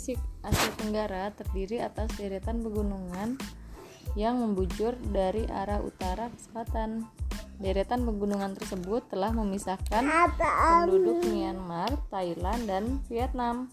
Fisik 0.00 0.16
Asia 0.40 0.72
Tenggara 0.80 1.28
terdiri 1.36 1.76
atas 1.76 2.08
deretan 2.16 2.64
pegunungan 2.64 3.36
yang 4.16 4.40
membujur 4.40 4.96
dari 5.12 5.44
arah 5.44 5.84
utara 5.84 6.32
ke 6.32 6.40
selatan. 6.40 7.04
Deretan 7.60 8.08
pegunungan 8.08 8.56
tersebut 8.56 9.04
telah 9.12 9.28
memisahkan 9.28 10.00
penduduk 10.40 11.20
Myanmar, 11.28 12.00
Thailand, 12.08 12.64
dan 12.64 12.84
Vietnam. 13.12 13.68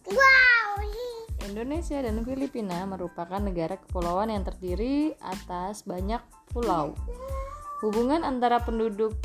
Indonesia 1.47 2.03
dan 2.03 2.19
Filipina 2.27 2.83
merupakan 2.83 3.39
negara 3.39 3.79
kepulauan 3.79 4.27
yang 4.27 4.43
terdiri 4.43 5.15
atas 5.23 5.87
banyak 5.87 6.19
pulau. 6.51 6.91
Hubungan 7.79 8.27
antara 8.27 8.59
penduduk 8.59 9.15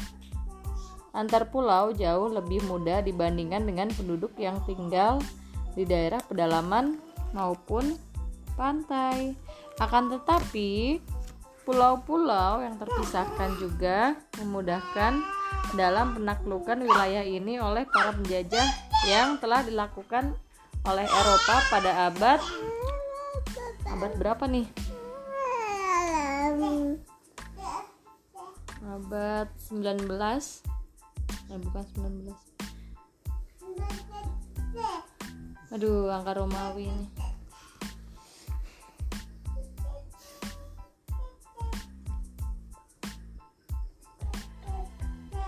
antar 1.11 1.51
pulau 1.51 1.91
jauh 1.91 2.31
lebih 2.31 2.63
mudah 2.71 3.03
dibandingkan 3.03 3.67
dengan 3.67 3.91
penduduk 3.91 4.39
yang 4.39 4.63
tinggal 4.71 5.19
di 5.73 5.85
daerah 5.89 6.21
pedalaman 6.25 6.99
maupun 7.33 7.97
pantai. 8.55 9.33
Akan 9.81 10.13
tetapi, 10.13 11.01
pulau-pulau 11.65 12.61
yang 12.61 12.77
terpisahkan 12.77 13.57
juga 13.57 14.19
memudahkan 14.43 15.23
dalam 15.79 16.19
penaklukan 16.19 16.83
wilayah 16.85 17.25
ini 17.25 17.57
oleh 17.57 17.87
para 17.89 18.13
penjajah 18.13 18.67
yang 19.09 19.39
telah 19.41 19.65
dilakukan 19.65 20.37
oleh 20.83 21.07
Eropa 21.07 21.57
pada 21.71 22.11
abad 22.11 22.41
abad 23.87 24.13
berapa 24.19 24.45
nih? 24.51 24.67
Abad 28.83 29.49
19 29.71 30.11
eh 31.53 31.59
bukan 31.61 31.85
19 31.95 32.33
aduh 35.73 36.13
angka 36.13 36.37
Romawi 36.37 36.93
ini 36.93 37.07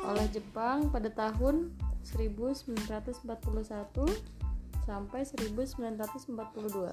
oleh 0.05 0.27
Jepang 0.33 0.93
pada 0.93 1.09
tahun 1.09 1.73
1941 2.05 3.25
sampai 4.85 5.25
1942. 5.25 6.93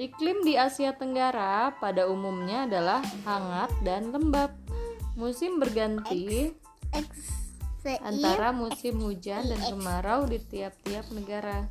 Iklim 0.00 0.38
di 0.48 0.56
Asia 0.56 0.96
Tenggara 0.96 1.76
pada 1.76 2.08
umumnya 2.08 2.64
adalah 2.64 3.04
hangat 3.28 3.68
dan 3.84 4.08
lembab. 4.08 4.48
Musim 5.12 5.60
berganti 5.60 6.56
antara 8.00 8.52
musim 8.52 8.96
hujan 9.04 9.44
dan 9.44 9.60
kemarau 9.60 10.24
di 10.24 10.40
tiap-tiap 10.40 11.04
negara. 11.12 11.68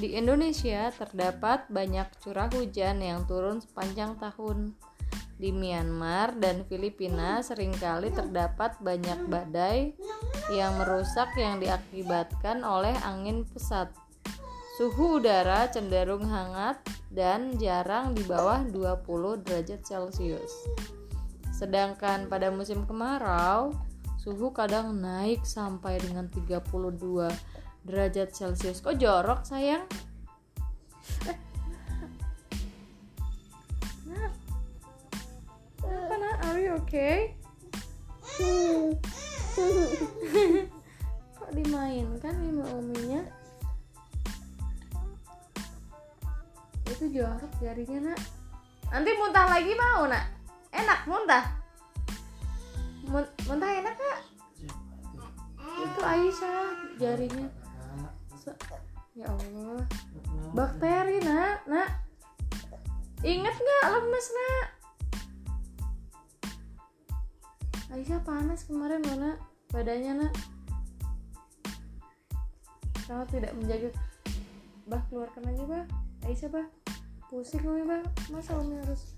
Di 0.00 0.16
Indonesia 0.16 0.88
terdapat 0.88 1.68
banyak 1.68 2.08
curah 2.24 2.48
hujan 2.48 3.04
yang 3.04 3.28
turun 3.28 3.60
sepanjang 3.60 4.16
tahun. 4.16 4.72
Di 5.36 5.52
Myanmar 5.52 6.38
dan 6.38 6.64
Filipina 6.64 7.44
sering 7.44 7.74
kali 7.76 8.08
terdapat 8.14 8.78
banyak 8.80 9.26
badai 9.28 9.92
yang 10.54 10.78
merusak 10.80 11.34
yang 11.36 11.60
diakibatkan 11.60 12.64
oleh 12.64 12.94
angin 13.04 13.44
pesat. 13.44 13.92
Suhu 14.80 15.20
udara 15.20 15.68
cenderung 15.68 16.24
hangat 16.24 16.80
dan 17.12 17.52
jarang 17.60 18.16
di 18.16 18.24
bawah 18.24 18.64
20 18.64 19.44
derajat 19.44 19.84
Celcius. 19.84 20.64
Sedangkan 21.52 22.32
pada 22.32 22.48
musim 22.48 22.88
kemarau, 22.88 23.76
suhu 24.16 24.54
kadang 24.56 24.96
naik 24.96 25.44
sampai 25.44 26.00
dengan 26.00 26.32
32 26.32 27.28
derajat 27.82 28.30
Celcius. 28.30 28.78
Kok 28.82 28.98
jorok, 28.98 29.42
sayang? 29.42 29.86
Nak. 34.06 34.32
Apa, 35.82 36.14
Nak? 36.14 36.36
Are 36.46 36.60
you 36.62 36.78
okay? 36.78 37.34
Kok 41.36 41.50
dimainkan 41.52 42.34
sama 42.34 42.64
uminya? 42.78 43.22
Itu 46.86 47.04
jorok 47.10 47.52
jarinya, 47.58 48.14
Nak. 48.14 48.20
Nanti 48.92 49.10
muntah 49.18 49.46
lagi 49.50 49.72
mau, 49.74 50.06
Nak? 50.06 50.24
Enak 50.72 51.00
muntah? 51.10 51.44
Mun- 53.02 53.34
muntah 53.44 53.70
enak 53.82 53.98
gak? 53.98 54.20
Itu 55.82 56.00
Aisyah 56.00 56.94
jarinya. 56.96 57.61
Ya 59.12 59.28
Allah. 59.28 59.84
Bakteri, 60.56 61.20
Nak. 61.20 61.68
Nak. 61.68 61.90
Ingat 63.20 63.56
nggak 63.60 63.84
lemes, 63.92 64.28
Nak? 64.32 64.66
Aisyah 67.92 68.24
panas 68.24 68.64
kemarin 68.64 69.04
loh, 69.04 69.16
Nak. 69.20 69.38
Badannya, 69.68 70.12
Nak. 70.16 70.32
Kamu 73.04 73.28
tidak 73.28 73.52
menjaga 73.60 73.92
Bah, 74.88 75.04
keluarkan 75.12 75.44
aja, 75.44 75.64
Bah. 75.68 75.84
Aisyah, 76.24 76.48
Bah. 76.48 76.66
Pusing 77.28 77.68
Umi, 77.68 77.84
Bah. 77.84 78.00
Masa 78.32 78.56
Umi 78.56 78.80
harus 78.80 79.12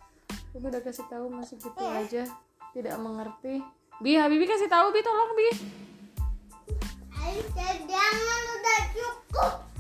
Umi 0.59 0.75
udah 0.75 0.83
kasih 0.83 1.07
tahu 1.07 1.31
masih 1.31 1.55
gitu 1.63 1.87
aja. 1.87 2.27
Tidak 2.75 2.99
mengerti. 2.99 3.63
Bi, 4.03 4.19
Habibi 4.19 4.51
kasih 4.51 4.67
tahu, 4.67 4.91
Bi, 4.91 5.07
tolong, 5.07 5.39
Bi. 5.39 5.49
Aisyah 7.15 7.73
jangan 7.87 8.43
udah 8.59 8.81
cukup. 8.91 9.74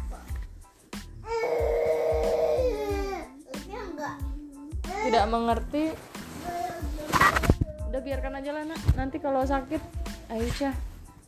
Tidak 5.05 5.25
mengerti. 5.29 5.95
Udah 7.93 8.01
biarkan 8.03 8.41
aja 8.41 8.51
lah, 8.51 8.65
Nak. 8.67 8.81
Nanti 8.97 9.21
kalau 9.21 9.45
sakit, 9.45 9.79
Aisyah 10.33 10.75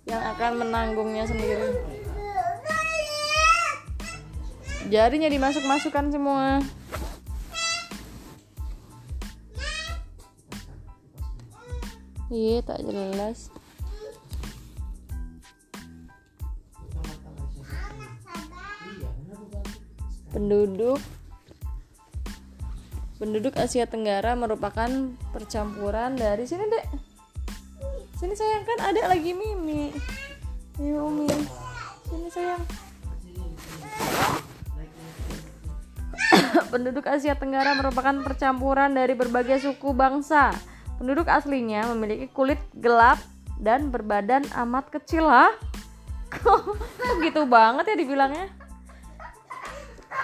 yang 0.09 0.23
akan 0.35 0.65
menanggungnya 0.65 1.29
sendiri. 1.29 1.77
Jarinya 4.87 5.27
dimasuk-masukkan 5.27 6.15
semua. 6.15 6.63
Iya, 12.31 12.59
tak 12.67 12.83
jelas. 12.83 13.55
Penduduk 20.37 21.01
Penduduk 23.17 23.57
Asia 23.57 23.89
Tenggara 23.89 24.37
merupakan 24.37 25.17
percampuran 25.33 26.13
dari 26.13 26.45
sini, 26.45 26.69
Dek. 26.69 26.85
Sini 28.21 28.37
sayang 28.37 28.69
kan 28.69 28.93
ada 28.93 29.17
lagi 29.17 29.33
Mimi. 29.33 29.97
Ini 30.77 30.93
Umi. 31.01 31.25
Sini 32.05 32.29
sayang. 32.29 32.61
Penduduk 36.77 37.09
Asia 37.09 37.33
Tenggara 37.33 37.73
merupakan 37.73 38.21
percampuran 38.21 38.93
dari 38.93 39.17
berbagai 39.17 39.65
suku 39.65 39.97
bangsa. 39.97 40.53
Penduduk 41.01 41.33
aslinya 41.33 41.89
memiliki 41.97 42.29
kulit 42.29 42.61
gelap 42.77 43.17
dan 43.57 43.89
berbadan 43.89 44.45
amat 44.69 44.93
kecil 44.93 45.33
lah. 45.33 45.49
Kok 46.37 47.25
gitu 47.25 47.49
banget 47.49 47.89
ya 47.89 47.97
dibilangnya? 47.97 48.66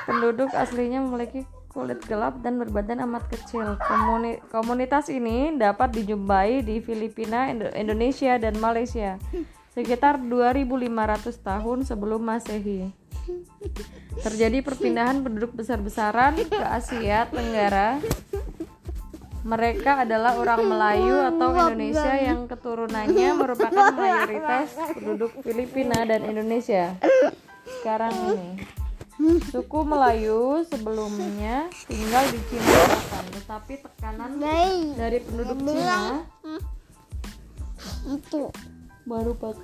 Penduduk 0.04 0.50
aslinya 0.52 1.00
memiliki 1.00 1.42
kulit 1.72 2.04
gelap 2.04 2.44
dan 2.44 2.60
berbadan 2.60 3.00
amat 3.08 3.32
kecil. 3.32 3.80
Komuni- 3.80 4.40
komunitas 4.52 5.08
ini 5.08 5.56
dapat 5.56 5.96
dijumpai 5.96 6.60
di 6.60 6.84
Filipina, 6.84 7.48
Indo- 7.48 7.72
Indonesia, 7.72 8.36
dan 8.36 8.60
Malaysia 8.60 9.16
sekitar 9.72 10.20
2500 10.20 11.40
tahun 11.40 11.88
sebelum 11.88 12.20
Masehi. 12.20 12.92
Terjadi 14.20 14.60
perpindahan 14.60 15.24
penduduk 15.24 15.56
besar-besaran 15.56 16.36
ke 16.44 16.60
Asia 16.60 17.24
Tenggara 17.32 17.96
mereka 19.42 20.06
adalah 20.06 20.38
orang 20.38 20.60
Melayu 20.70 21.16
atau 21.34 21.48
Indonesia 21.50 22.14
yang 22.14 22.46
keturunannya 22.46 23.28
merupakan 23.34 23.90
mayoritas 23.90 24.70
penduduk 24.94 25.34
Filipina 25.42 26.06
dan 26.06 26.22
Indonesia. 26.22 26.94
Sekarang 27.80 28.14
ini, 28.30 28.62
suku 29.22 29.78
Melayu 29.86 30.66
sebelumnya 30.66 31.70
tinggal 31.86 32.26
di 32.26 32.42
Cina 32.50 32.66
Selatan, 32.66 33.24
tetapi 33.38 33.72
tekanan 33.78 34.32
dari 34.98 35.18
penduduk 35.22 35.58
Cina 35.62 36.26
Itu. 38.02 38.50
baru 39.06 39.34
pak 39.38 39.58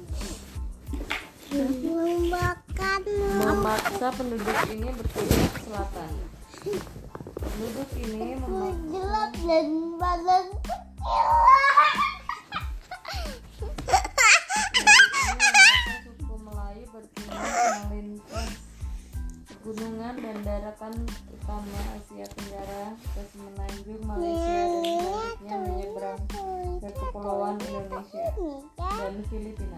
Membakar. 1.49 3.01
memaksa 3.40 4.12
penduduk 4.14 4.59
ini 4.68 4.92
berpindah 4.94 5.49
ke 5.49 5.61
selatan. 5.64 6.11
Penduduk 7.40 7.88
ini 7.97 8.37
memaksa 8.37 9.23
dan 9.42 9.68
badan 9.97 10.47
suku 16.05 16.35
Melayu 16.47 16.85
berpindah 16.92 17.88
melintas 17.88 18.67
pegunungan 19.68 20.16
dan 20.16 20.37
daratan 20.48 20.96
utama 21.28 21.81
Asia 21.92 22.24
Tenggara 22.24 22.96
ke 22.96 23.20
semenanjung 23.28 24.00
Malaysia 24.00 24.64
dan 24.64 24.81
selanjutnya 24.81 25.57
menyeberang 25.61 26.20
ke 26.81 26.88
kepulauan 26.88 27.61
Indonesia 27.68 28.33
dan 28.81 29.14
Filipina. 29.28 29.76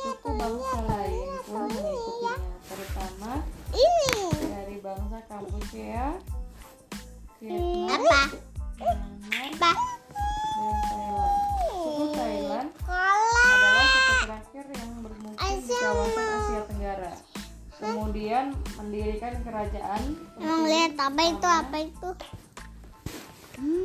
Suku 0.00 0.28
bangsa 0.40 0.78
lain 0.88 1.28
pun 1.44 1.68
mengikutinya, 1.68 2.34
terutama 2.64 3.32
dari 4.24 4.76
bangsa 4.80 5.18
Kampuchea, 5.28 6.06
Vietnam? 7.44 7.92
Myanmar, 7.92 8.28
dan 8.80 8.98
Thailand. 9.60 9.80
Suku 11.76 12.04
Thailand 12.08 12.68
adalah 12.88 14.05
Kemudian 18.16 18.56
mendirikan 18.80 19.44
kerajaan 19.44 20.16
Emang 20.40 20.64
lihat 20.64 20.96
apa 20.96 21.20
itu? 21.20 21.48
Apa 21.52 21.76
itu? 21.84 22.08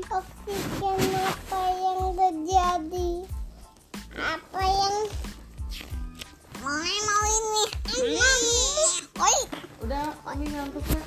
Oksigen 0.07 0.99
apa 1.19 1.61
yang 1.75 2.01
terjadi? 2.15 3.11
Apa 4.15 4.61
yang 4.63 4.95
mau 6.63 6.79
mau 6.79 7.23
ini? 7.27 7.63
Oi. 9.19 9.37
udah 9.83 10.15
Umi 10.23 10.47
ngantuk 10.47 10.85
ya 10.87 11.03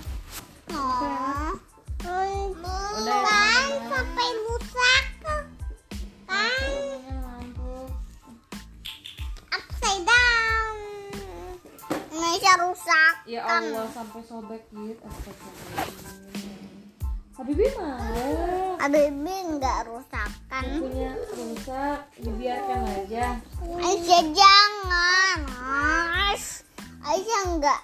Oh. 0.76 1.56
Udah 2.04 3.24
sampai 3.88 4.28
rusak. 12.62 13.14
ya 13.26 13.40
Allah 13.42 13.86
sampai 13.90 14.20
sobek 14.22 14.62
gitu 14.70 15.06
Habibi 17.34 17.66
mau 17.74 18.78
Abibi 18.78 19.36
nggak 19.58 19.90
rusakan. 19.90 20.64
punya 20.78 21.10
rusak 21.34 21.98
dibiarkan 22.22 22.80
aja 22.94 23.26
Aisyah 23.58 24.22
jangan. 24.30 25.38
Ais. 26.30 26.62
Aisyah 27.02 27.40
enggak. 27.50 27.80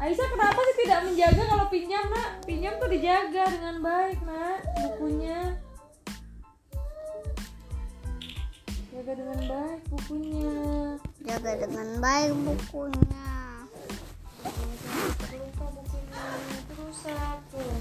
Aisyah 0.00 0.26
kenapa 0.32 0.58
sih 0.64 0.76
tidak 0.88 1.00
menjaga 1.04 1.42
kalau 1.44 1.66
pinjam 1.68 2.04
nak 2.08 2.40
pinjam 2.48 2.72
tuh 2.80 2.88
dijaga 2.88 3.44
dengan 3.52 3.76
baik 3.84 4.18
nak 4.24 4.64
bukunya 4.80 5.60
jaga 8.90 9.12
dengan 9.12 9.40
baik 9.44 9.80
bukunya 9.92 10.56
Jaga 11.20 11.52
dengan 11.68 11.88
baik 12.00 12.32
bukunya. 12.32 13.39
Lupa 14.40 15.64
bukunya 15.76 16.24
itu 16.56 16.72
rusak 16.80 17.38
tuh 17.52 17.76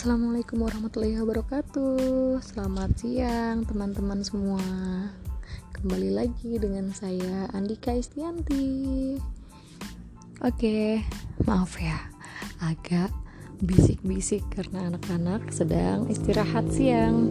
Assalamualaikum 0.00 0.64
warahmatullahi 0.64 1.20
wabarakatuh. 1.20 2.40
Selamat 2.40 2.88
siang 2.96 3.68
teman-teman 3.68 4.24
semua. 4.24 4.64
Kembali 5.76 6.16
lagi 6.16 6.56
dengan 6.56 6.88
saya 6.88 7.44
Andika 7.52 7.92
Istianti. 7.92 9.20
Oke, 10.40 11.04
maaf 11.44 11.76
ya 11.76 12.00
Agak 12.64 13.12
bisik-bisik 13.60 14.40
karena 14.48 14.88
anak-anak 14.88 15.52
sedang 15.52 16.08
istirahat 16.08 16.64
siang. 16.72 17.28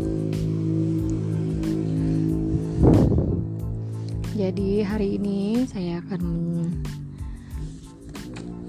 Jadi 4.38 4.86
hari 4.86 5.18
ini 5.18 5.66
saya 5.66 6.06
akan 6.06 6.22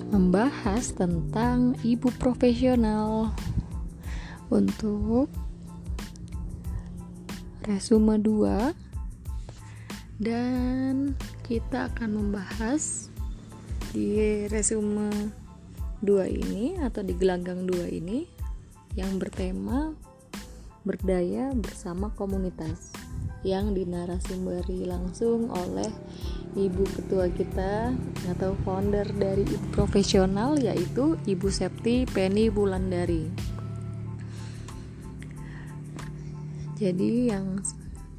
membahas 0.08 0.88
tentang 0.96 1.76
ibu 1.84 2.08
profesional 2.16 3.36
untuk 4.50 5.30
resume 7.64 8.18
2 8.18 8.74
dan 10.20 11.14
kita 11.46 11.88
akan 11.94 12.10
membahas 12.18 13.08
di 13.90 14.46
resume 14.50 15.10
2 16.02 16.26
ini 16.28 16.78
atau 16.82 17.00
di 17.00 17.14
gelanggang 17.16 17.64
2 17.66 17.90
ini 17.90 18.26
yang 18.98 19.16
bertema 19.16 19.94
berdaya 20.82 21.52
bersama 21.54 22.10
komunitas 22.16 22.92
yang 23.40 23.72
dinarasumberi 23.72 24.84
langsung 24.84 25.48
oleh 25.48 25.88
ibu 26.56 26.84
ketua 26.84 27.28
kita 27.32 27.94
atau 28.36 28.52
founder 28.66 29.06
dari 29.16 29.46
profesional 29.72 30.60
yaitu 30.60 31.16
Ibu 31.24 31.48
Septi 31.48 32.04
Penny 32.10 32.52
Bulandari. 32.52 33.59
Jadi 36.80 37.28
yang 37.28 37.60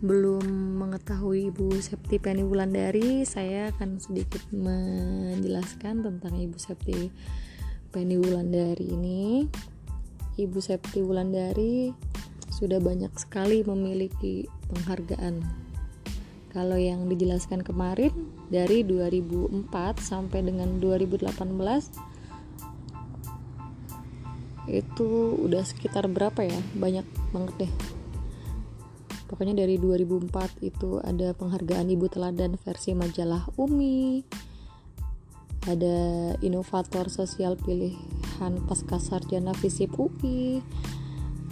belum 0.06 0.78
mengetahui 0.78 1.50
Ibu 1.50 1.82
Septi 1.82 2.22
Penny 2.22 2.46
Wulandari, 2.46 3.26
saya 3.26 3.74
akan 3.74 3.98
sedikit 3.98 4.46
menjelaskan 4.54 6.06
tentang 6.06 6.38
Ibu 6.38 6.62
Septi 6.62 7.10
Penny 7.90 8.22
Wulandari 8.22 8.86
ini. 8.86 9.50
Ibu 10.38 10.62
Septi 10.62 11.02
Wulandari 11.02 11.90
sudah 12.54 12.78
banyak 12.78 13.10
sekali 13.18 13.66
memiliki 13.66 14.46
penghargaan. 14.70 15.42
Kalau 16.54 16.78
yang 16.78 17.10
dijelaskan 17.10 17.66
kemarin 17.66 18.14
dari 18.54 18.86
2004 18.86 19.74
sampai 19.98 20.46
dengan 20.46 20.78
2018 20.78 21.34
itu 24.70 25.10
udah 25.50 25.66
sekitar 25.66 26.06
berapa 26.06 26.46
ya? 26.46 26.62
Banyak 26.78 27.34
banget 27.34 27.66
deh 27.66 28.01
pokoknya 29.32 29.64
dari 29.64 29.80
2004 29.80 30.60
itu 30.60 31.00
ada 31.00 31.32
penghargaan 31.32 31.88
ibu 31.88 32.12
teladan 32.12 32.60
versi 32.60 32.92
majalah 32.92 33.48
Umi. 33.56 34.28
Ada 35.64 36.36
inovator 36.44 37.08
sosial 37.08 37.56
pilihan 37.56 38.54
pasca 38.68 39.00
sarjana 39.00 39.56
FISIP 39.56 39.96
UI 39.96 40.60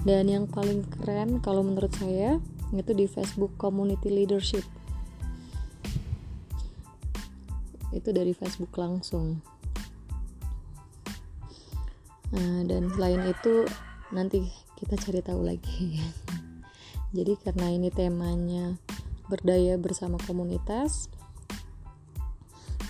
dan 0.03 0.27
yang 0.27 0.43
paling 0.51 0.83
keren 0.91 1.39
kalau 1.39 1.63
menurut 1.63 1.93
saya 1.95 2.43
itu 2.75 2.91
di 2.91 3.07
Facebook 3.07 3.55
Community 3.55 4.11
Leadership. 4.11 4.67
Itu 7.95 8.11
dari 8.11 8.35
Facebook 8.35 8.75
langsung. 8.75 9.39
Nah, 12.29 12.61
dan 12.67 12.91
selain 12.93 13.25
itu 13.25 13.65
nanti 14.13 14.45
kita 14.77 14.97
cari 14.97 15.21
tahu 15.21 15.41
lagi 15.41 15.97
jadi 17.15 17.34
karena 17.41 17.67
ini 17.74 17.89
temanya 17.89 18.78
berdaya 19.30 19.78
bersama 19.78 20.17
komunitas 20.26 21.10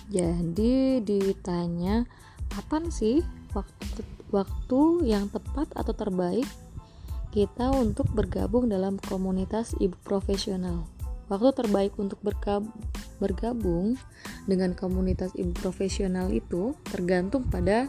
jadi 0.10 1.00
ditanya 1.04 2.10
kapan 2.50 2.90
sih 2.90 3.22
waktu 3.54 4.02
waktu 4.34 4.82
yang 5.06 5.30
tepat 5.30 5.70
atau 5.78 5.94
terbaik 5.94 6.48
kita 7.30 7.70
untuk 7.70 8.10
bergabung 8.10 8.68
dalam 8.70 8.98
komunitas 8.98 9.78
ibu 9.78 9.94
profesional 10.02 10.90
waktu 11.30 11.54
terbaik 11.54 11.94
untuk 12.02 12.18
bergabung 13.22 13.94
dengan 14.50 14.74
komunitas 14.74 15.32
ibu 15.38 15.54
profesional 15.62 16.34
itu 16.34 16.74
tergantung 16.90 17.46
pada 17.46 17.86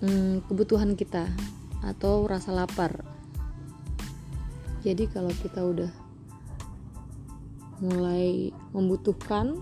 hmm, 0.00 0.46
kebutuhan 0.46 0.94
kita 0.94 1.26
atau 1.80 2.28
rasa 2.28 2.52
lapar. 2.52 3.19
Jadi 4.80 5.04
kalau 5.12 5.32
kita 5.32 5.60
udah 5.60 5.92
mulai 7.80 8.52
membutuhkan, 8.72 9.60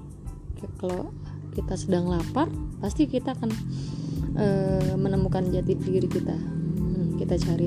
kalau 0.78 1.10
kita 1.54 1.74
sedang 1.74 2.10
lapar, 2.10 2.46
pasti 2.78 3.06
kita 3.10 3.34
akan 3.34 3.50
e, 4.38 4.46
menemukan 4.94 5.46
jati 5.50 5.74
diri 5.74 6.06
kita. 6.06 6.34
Hmm, 6.34 7.18
kita 7.18 7.34
cari, 7.38 7.66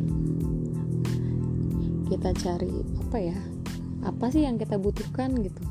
kita 2.07 2.29
cari 2.35 2.71
apa 3.07 3.19
ya? 3.19 3.39
apa 4.01 4.33
sih 4.33 4.45
yang 4.45 4.57
kita 4.57 4.81
butuhkan 4.81 5.37
gitu 5.45 5.63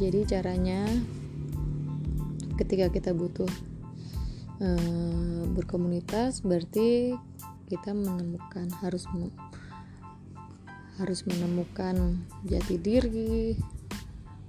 jadi 0.00 0.24
caranya 0.24 0.88
ketika 2.56 2.88
kita 2.88 3.12
butuh 3.12 3.48
e, 4.60 4.68
berkomunitas 5.52 6.40
berarti 6.40 7.16
kita 7.70 7.94
menemukan 7.94 8.66
harus 8.82 9.06
harus 10.98 11.24
menemukan 11.24 12.18
jati 12.44 12.76
diri 12.76 13.54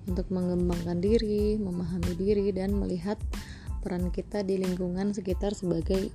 untuk 0.09 0.27
mengembangkan 0.33 0.97
diri, 0.97 1.55
memahami 1.61 2.17
diri 2.17 2.49
dan 2.49 2.73
melihat 2.73 3.21
peran 3.85 4.09
kita 4.09 4.41
di 4.41 4.57
lingkungan 4.57 5.13
sekitar 5.13 5.53
sebagai 5.53 6.09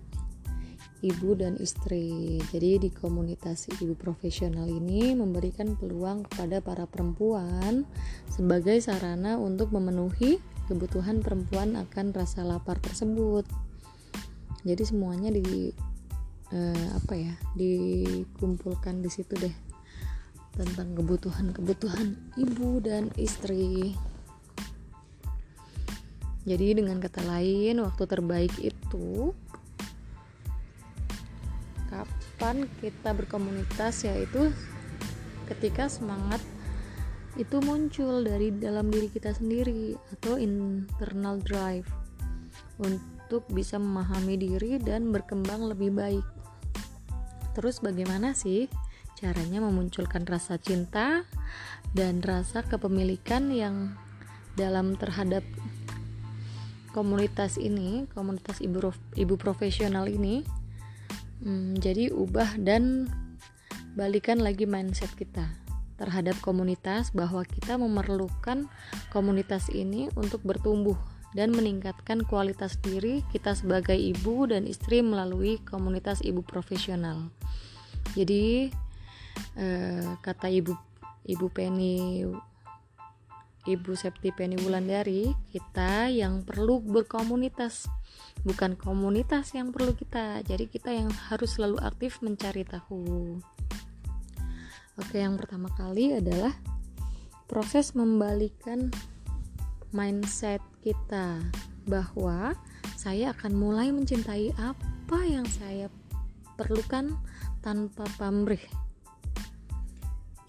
ibu 1.06 1.38
dan 1.38 1.54
istri. 1.62 2.42
Jadi 2.50 2.88
di 2.88 2.90
komunitas 2.90 3.70
ibu 3.78 3.94
profesional 3.94 4.66
ini 4.66 5.14
memberikan 5.14 5.78
peluang 5.78 6.26
kepada 6.26 6.58
para 6.58 6.84
perempuan 6.84 7.86
sebagai 8.26 8.82
sarana 8.82 9.38
untuk 9.38 9.70
memenuhi 9.70 10.42
kebutuhan 10.66 11.22
perempuan 11.22 11.78
akan 11.78 12.10
rasa 12.10 12.42
lapar 12.42 12.82
tersebut. 12.82 13.46
Jadi 14.66 14.82
semuanya 14.82 15.30
di 15.30 15.70
eh, 16.52 16.88
apa 16.94 17.14
ya? 17.16 17.34
dikumpulkan 17.56 19.00
di 19.02 19.10
situ 19.10 19.34
deh 19.38 19.54
tentang 20.56 20.96
kebutuhan-kebutuhan 20.96 22.16
ibu 22.40 22.80
dan 22.80 23.12
istri. 23.20 23.92
Jadi 26.46 26.78
dengan 26.78 27.02
kata 27.02 27.26
lain, 27.26 27.82
waktu 27.82 28.04
terbaik 28.06 28.54
itu 28.62 29.34
kapan 31.90 32.70
kita 32.78 33.10
berkomunitas 33.12 34.06
yaitu 34.06 34.54
ketika 35.50 35.90
semangat 35.90 36.38
itu 37.36 37.60
muncul 37.60 38.24
dari 38.24 38.48
dalam 38.48 38.88
diri 38.88 39.12
kita 39.12 39.34
sendiri 39.36 39.92
atau 40.16 40.40
internal 40.40 41.36
drive 41.44 41.84
untuk 42.80 43.44
bisa 43.52 43.76
memahami 43.76 44.40
diri 44.40 44.80
dan 44.80 45.12
berkembang 45.12 45.68
lebih 45.68 45.92
baik. 45.92 46.35
Terus 47.56 47.80
bagaimana 47.80 48.36
sih 48.36 48.68
caranya 49.16 49.64
memunculkan 49.64 50.28
rasa 50.28 50.60
cinta 50.60 51.24
dan 51.96 52.20
rasa 52.20 52.60
kepemilikan 52.60 53.48
yang 53.48 53.96
dalam 54.60 55.00
terhadap 55.00 55.40
komunitas 56.92 57.56
ini, 57.56 58.04
komunitas 58.12 58.60
ibu 58.60 58.92
ibu 59.16 59.34
profesional 59.40 60.04
ini 60.04 60.44
Hmm, 61.44 61.76
jadi 61.76 62.08
ubah 62.16 62.56
dan 62.56 63.12
balikan 63.92 64.40
lagi 64.40 64.64
mindset 64.64 65.12
kita 65.12 65.52
terhadap 66.00 66.36
komunitas 66.40 67.12
bahwa 67.12 67.44
kita 67.44 67.76
memerlukan 67.76 68.68
komunitas 69.12 69.68
ini 69.72 70.08
untuk 70.16 70.40
bertumbuh 70.44 70.96
dan 71.36 71.52
meningkatkan 71.52 72.24
kualitas 72.24 72.80
diri 72.80 73.20
kita 73.28 73.52
sebagai 73.52 73.94
ibu 73.94 74.48
dan 74.48 74.64
istri 74.64 75.04
melalui 75.04 75.60
komunitas 75.68 76.24
ibu 76.24 76.40
profesional. 76.40 77.28
Jadi 78.16 78.72
eh, 79.60 80.08
kata 80.24 80.48
ibu 80.48 80.72
ibu 81.28 81.46
Penny 81.52 82.24
Ibu 83.66 83.98
Septi 83.98 84.30
Penny 84.30 84.54
Wulandari, 84.62 85.34
kita 85.50 86.06
yang 86.06 86.46
perlu 86.46 86.78
berkomunitas, 86.78 87.90
bukan 88.46 88.78
komunitas 88.78 89.58
yang 89.58 89.74
perlu 89.74 89.90
kita. 89.98 90.38
Jadi 90.46 90.70
kita 90.70 90.94
yang 90.94 91.10
harus 91.10 91.58
selalu 91.58 91.82
aktif 91.82 92.22
mencari 92.22 92.62
tahu. 92.62 93.42
Oke, 95.02 95.18
yang 95.18 95.34
pertama 95.34 95.66
kali 95.74 96.14
adalah 96.14 96.54
proses 97.50 97.98
membalikan 97.98 98.94
mindset 99.96 100.60
kita 100.84 101.40
bahwa 101.88 102.52
saya 103.00 103.32
akan 103.32 103.56
mulai 103.56 103.88
mencintai 103.88 104.52
apa 104.60 105.18
yang 105.24 105.48
saya 105.48 105.88
perlukan 106.60 107.16
tanpa 107.64 108.04
pamrih. 108.20 108.60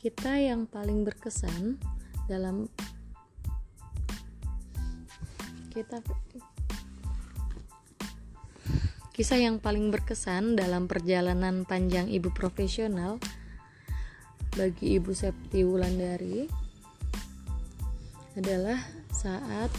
Kita 0.03 0.35
yang 0.35 0.67
paling 0.67 1.07
berkesan 1.07 1.79
dalam 2.27 2.67
kita 5.71 6.03
Kisah 9.17 9.41
yang 9.41 9.57
paling 9.57 9.89
berkesan 9.89 10.53
dalam 10.53 10.85
perjalanan 10.85 11.65
panjang 11.65 12.05
ibu 12.05 12.29
profesional 12.29 13.17
bagi 14.53 14.93
Ibu 14.97 15.09
Septi 15.09 15.65
Wulandari 15.65 16.45
adalah 18.37 18.77
saat 19.17 19.73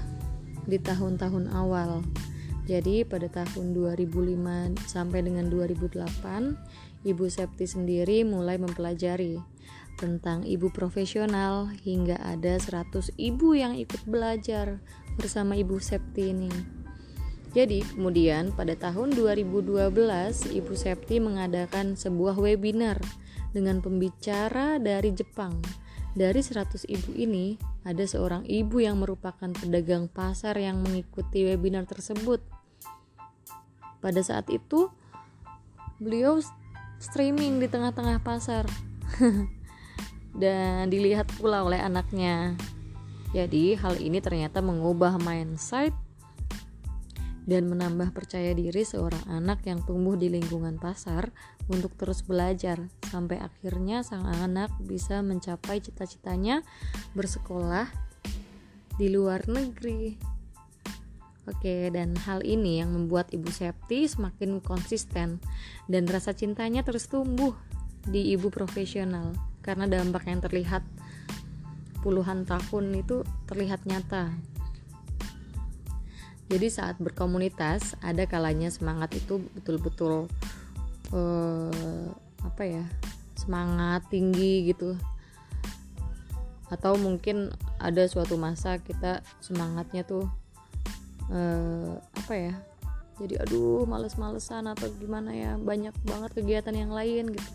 di 0.71 0.79
tahun-tahun 0.79 1.51
awal 1.51 2.07
jadi 2.65 3.05
pada 3.05 3.29
tahun 3.29 3.77
2005 3.77 4.89
sampai 4.89 5.21
dengan 5.21 5.53
2008, 5.53 7.05
Ibu 7.05 7.29
Septi 7.29 7.69
sendiri 7.69 8.25
mulai 8.25 8.57
mempelajari 8.57 9.37
tentang 10.01 10.49
ibu 10.49 10.73
profesional 10.73 11.69
hingga 11.85 12.17
ada 12.25 12.57
100 12.57 13.13
ibu 13.21 13.53
yang 13.53 13.77
ikut 13.77 14.09
belajar 14.09 14.81
bersama 15.21 15.61
Ibu 15.61 15.77
Septi 15.77 16.33
ini. 16.33 16.84
Jadi, 17.55 17.87
kemudian 17.87 18.51
pada 18.51 18.75
tahun 18.75 19.15
2012 19.15 19.95
Ibu 20.59 20.75
Septi 20.75 21.23
mengadakan 21.23 21.95
sebuah 21.95 22.35
webinar 22.35 22.99
dengan 23.55 23.79
pembicara 23.79 24.83
dari 24.83 25.15
Jepang. 25.15 25.63
Dari 26.19 26.43
100 26.43 26.83
ibu 26.91 27.15
ini, 27.15 27.55
ada 27.87 28.03
seorang 28.03 28.43
ibu 28.47 28.83
yang 28.83 28.99
merupakan 28.99 29.51
pedagang 29.55 30.11
pasar 30.11 30.59
yang 30.59 30.83
mengikuti 30.83 31.47
webinar 31.47 31.87
tersebut. 31.87 32.43
Pada 34.03 34.21
saat 34.23 34.51
itu, 34.51 34.91
beliau 36.03 36.43
streaming 36.99 37.63
di 37.63 37.71
tengah-tengah 37.71 38.19
pasar 38.23 38.67
dan 40.43 40.91
dilihat 40.91 41.31
pula 41.39 41.63
oleh 41.63 41.79
anaknya. 41.79 42.59
Jadi, 43.31 43.79
hal 43.79 43.99
ini 44.03 44.19
ternyata 44.19 44.59
mengubah 44.59 45.19
mindset 45.23 45.95
dan 47.45 47.69
menambah 47.69 48.17
percaya 48.17 48.57
diri 48.57 48.83
seorang 48.85 49.21
anak 49.29 49.69
yang 49.69 49.85
tumbuh 49.85 50.17
di 50.17 50.33
lingkungan 50.33 50.81
pasar 50.81 51.29
untuk 51.69 51.93
terus 51.97 52.25
belajar 52.25 52.89
sampai 53.13 53.41
akhirnya 53.41 54.01
sang 54.01 54.25
anak 54.25 54.73
bisa 54.81 55.21
mencapai 55.21 55.85
cita-citanya 55.85 56.65
bersekolah 57.13 57.89
di 58.97 59.13
luar 59.13 59.45
negeri. 59.45 60.17
Oke, 61.45 61.93
dan 61.93 62.17
hal 62.25 62.41
ini 62.41 62.81
yang 62.81 62.97
membuat 62.97 63.29
Ibu 63.29 63.53
Septi 63.53 64.09
semakin 64.09 64.65
konsisten 64.65 65.45
dan 65.93 66.09
rasa 66.09 66.33
cintanya 66.33 66.81
terus 66.81 67.05
tumbuh 67.05 67.53
di 68.05 68.33
ibu 68.33 68.49
profesional 68.49 69.33
karena 69.65 69.85
dampak 69.89 70.29
yang 70.29 70.41
terlihat 70.41 70.85
puluhan 72.01 72.49
tahun 72.49 72.97
itu 73.01 73.25
terlihat 73.49 73.85
nyata. 73.85 74.33
Jadi 76.53 76.69
saat 76.69 77.01
berkomunitas 77.01 77.97
ada 78.05 78.29
kalanya 78.29 78.69
semangat 78.69 79.17
itu 79.17 79.41
betul-betul 79.57 80.29
eh, 81.13 82.09
apa 82.45 82.63
ya 82.63 82.85
semangat 83.37 84.07
tinggi 84.13 84.71
gitu. 84.73 84.97
Atau 86.73 86.97
mungkin 86.97 87.53
ada 87.77 88.05
suatu 88.09 88.41
masa 88.41 88.81
kita 88.81 89.21
semangatnya 89.45 90.03
tuh 90.09 90.27
uh, 91.31 91.97
apa 92.25 92.35
ya 92.35 92.55
jadi 93.15 93.47
aduh 93.47 93.87
males-malesan 93.87 94.67
atau 94.67 94.91
gimana 94.99 95.31
ya 95.31 95.55
banyak 95.55 95.95
banget 96.03 96.31
kegiatan 96.35 96.75
yang 96.75 96.91
lain 96.91 97.31
gitu. 97.31 97.53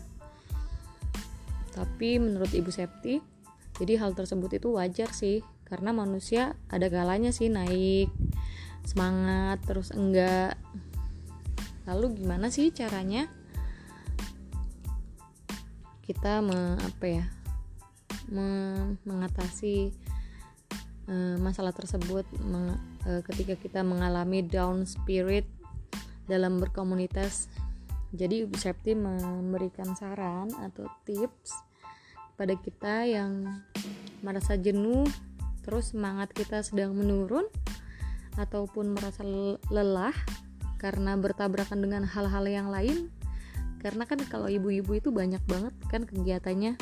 Tapi 1.76 2.16
menurut 2.16 2.50
ibu 2.56 2.72
Septi 2.72 3.20
jadi 3.76 4.00
hal 4.00 4.16
tersebut 4.16 4.56
itu 4.56 4.72
wajar 4.72 5.12
sih 5.12 5.44
karena 5.68 5.92
manusia 5.94 6.56
ada 6.72 6.88
galanya 6.88 7.30
sih 7.30 7.52
naik 7.52 8.08
semangat 8.84 9.60
terus 9.64 9.92
enggak 9.92 10.56
lalu 11.88 12.22
gimana 12.22 12.52
sih 12.52 12.70
caranya 12.70 13.26
kita 16.10 16.42
me, 16.42 16.74
apa 16.74 17.06
ya 17.06 17.24
me, 18.34 18.46
mengatasi 19.06 19.94
uh, 21.06 21.38
masalah 21.38 21.70
tersebut 21.70 22.26
meng, 22.42 22.74
uh, 23.06 23.22
ketika 23.30 23.54
kita 23.54 23.80
mengalami 23.86 24.42
down 24.42 24.86
spirit 24.90 25.46
dalam 26.26 26.58
berkomunitas. 26.62 27.46
Jadi 28.10 28.42
Ibu 28.42 28.58
Septi 28.58 28.90
memberikan 28.98 29.94
saran 29.94 30.50
atau 30.50 30.90
tips 31.06 31.54
pada 32.34 32.58
kita 32.58 33.06
yang 33.06 33.46
merasa 34.18 34.58
jenuh, 34.58 35.06
terus 35.62 35.94
semangat 35.94 36.34
kita 36.34 36.66
sedang 36.66 36.98
menurun 36.98 37.46
ataupun 38.40 38.96
merasa 38.96 39.20
lelah 39.68 40.16
karena 40.80 41.12
bertabrakan 41.20 41.84
dengan 41.84 42.08
hal-hal 42.08 42.44
yang 42.48 42.72
lain. 42.72 43.12
Karena 43.84 44.08
kan 44.08 44.20
kalau 44.28 44.48
ibu-ibu 44.48 44.96
itu 44.96 45.12
banyak 45.12 45.40
banget 45.44 45.76
kan 45.92 46.08
kegiatannya. 46.08 46.80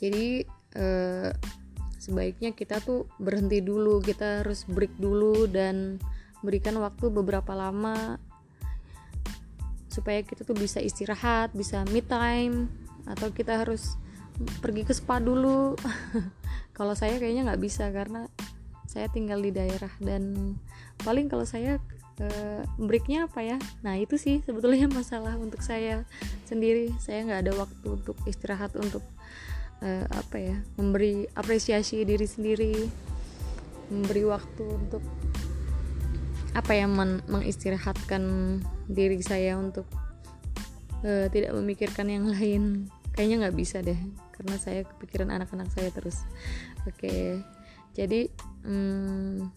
Jadi 0.00 0.44
eh, 0.76 1.30
sebaiknya 2.02 2.50
kita 2.50 2.82
tuh 2.82 3.06
berhenti 3.22 3.62
dulu 3.62 4.02
kita 4.02 4.42
harus 4.42 4.66
break 4.66 4.98
dulu 4.98 5.46
dan 5.46 6.02
berikan 6.42 6.74
waktu 6.82 7.14
beberapa 7.14 7.54
lama 7.54 8.18
supaya 9.86 10.26
kita 10.26 10.42
tuh 10.42 10.58
bisa 10.58 10.82
istirahat 10.82 11.54
bisa 11.54 11.86
me 11.94 12.02
time 12.02 12.66
atau 13.06 13.30
kita 13.30 13.62
harus 13.62 13.94
pergi 14.58 14.82
ke 14.82 14.90
spa 14.90 15.22
dulu 15.22 15.78
kalau 16.76 16.98
saya 16.98 17.22
kayaknya 17.22 17.46
nggak 17.46 17.62
bisa 17.62 17.86
karena 17.94 18.26
saya 18.86 19.08
tinggal 19.08 19.40
di 19.40 19.54
daerah 19.54 19.90
dan 20.02 20.54
paling 21.02 21.30
kalau 21.30 21.46
saya 21.46 21.80
uh, 22.20 22.62
breaknya 22.76 23.30
apa 23.30 23.40
ya? 23.42 23.56
Nah 23.80 23.96
itu 23.96 24.18
sih 24.20 24.44
sebetulnya 24.44 24.90
masalah 24.98 25.38
untuk 25.38 25.64
saya 25.64 26.04
sendiri. 26.44 26.92
Saya 27.00 27.24
nggak 27.24 27.40
ada 27.48 27.52
waktu 27.56 27.86
untuk 27.88 28.16
istirahat 28.28 28.74
untuk 28.76 29.02
uh, 29.82 30.06
apa 30.12 30.36
ya 30.38 30.56
memberi 30.78 31.26
apresiasi 31.34 32.04
diri 32.06 32.26
sendiri 32.26 32.74
memberi 33.92 34.24
waktu 34.24 34.64
untuk 34.64 35.04
apa 36.52 36.72
ya 36.76 36.84
men 36.88 37.24
mengistirahatkan 37.28 38.22
diri 38.88 39.20
saya 39.24 39.56
untuk 39.56 39.88
uh, 41.04 41.26
tidak 41.32 41.52
memikirkan 41.56 42.08
yang 42.08 42.24
lain. 42.34 42.88
Kayaknya 43.12 43.36
nggak 43.48 43.56
bisa 43.56 43.84
deh 43.84 43.98
karena 44.32 44.56
saya 44.56 44.88
kepikiran 44.88 45.28
anak-anak 45.28 45.68
saya 45.68 45.92
terus. 45.92 46.24
Oke. 46.88 46.96
okay. 46.96 47.28
Jadi 47.92 48.28
hmm, 48.64 49.52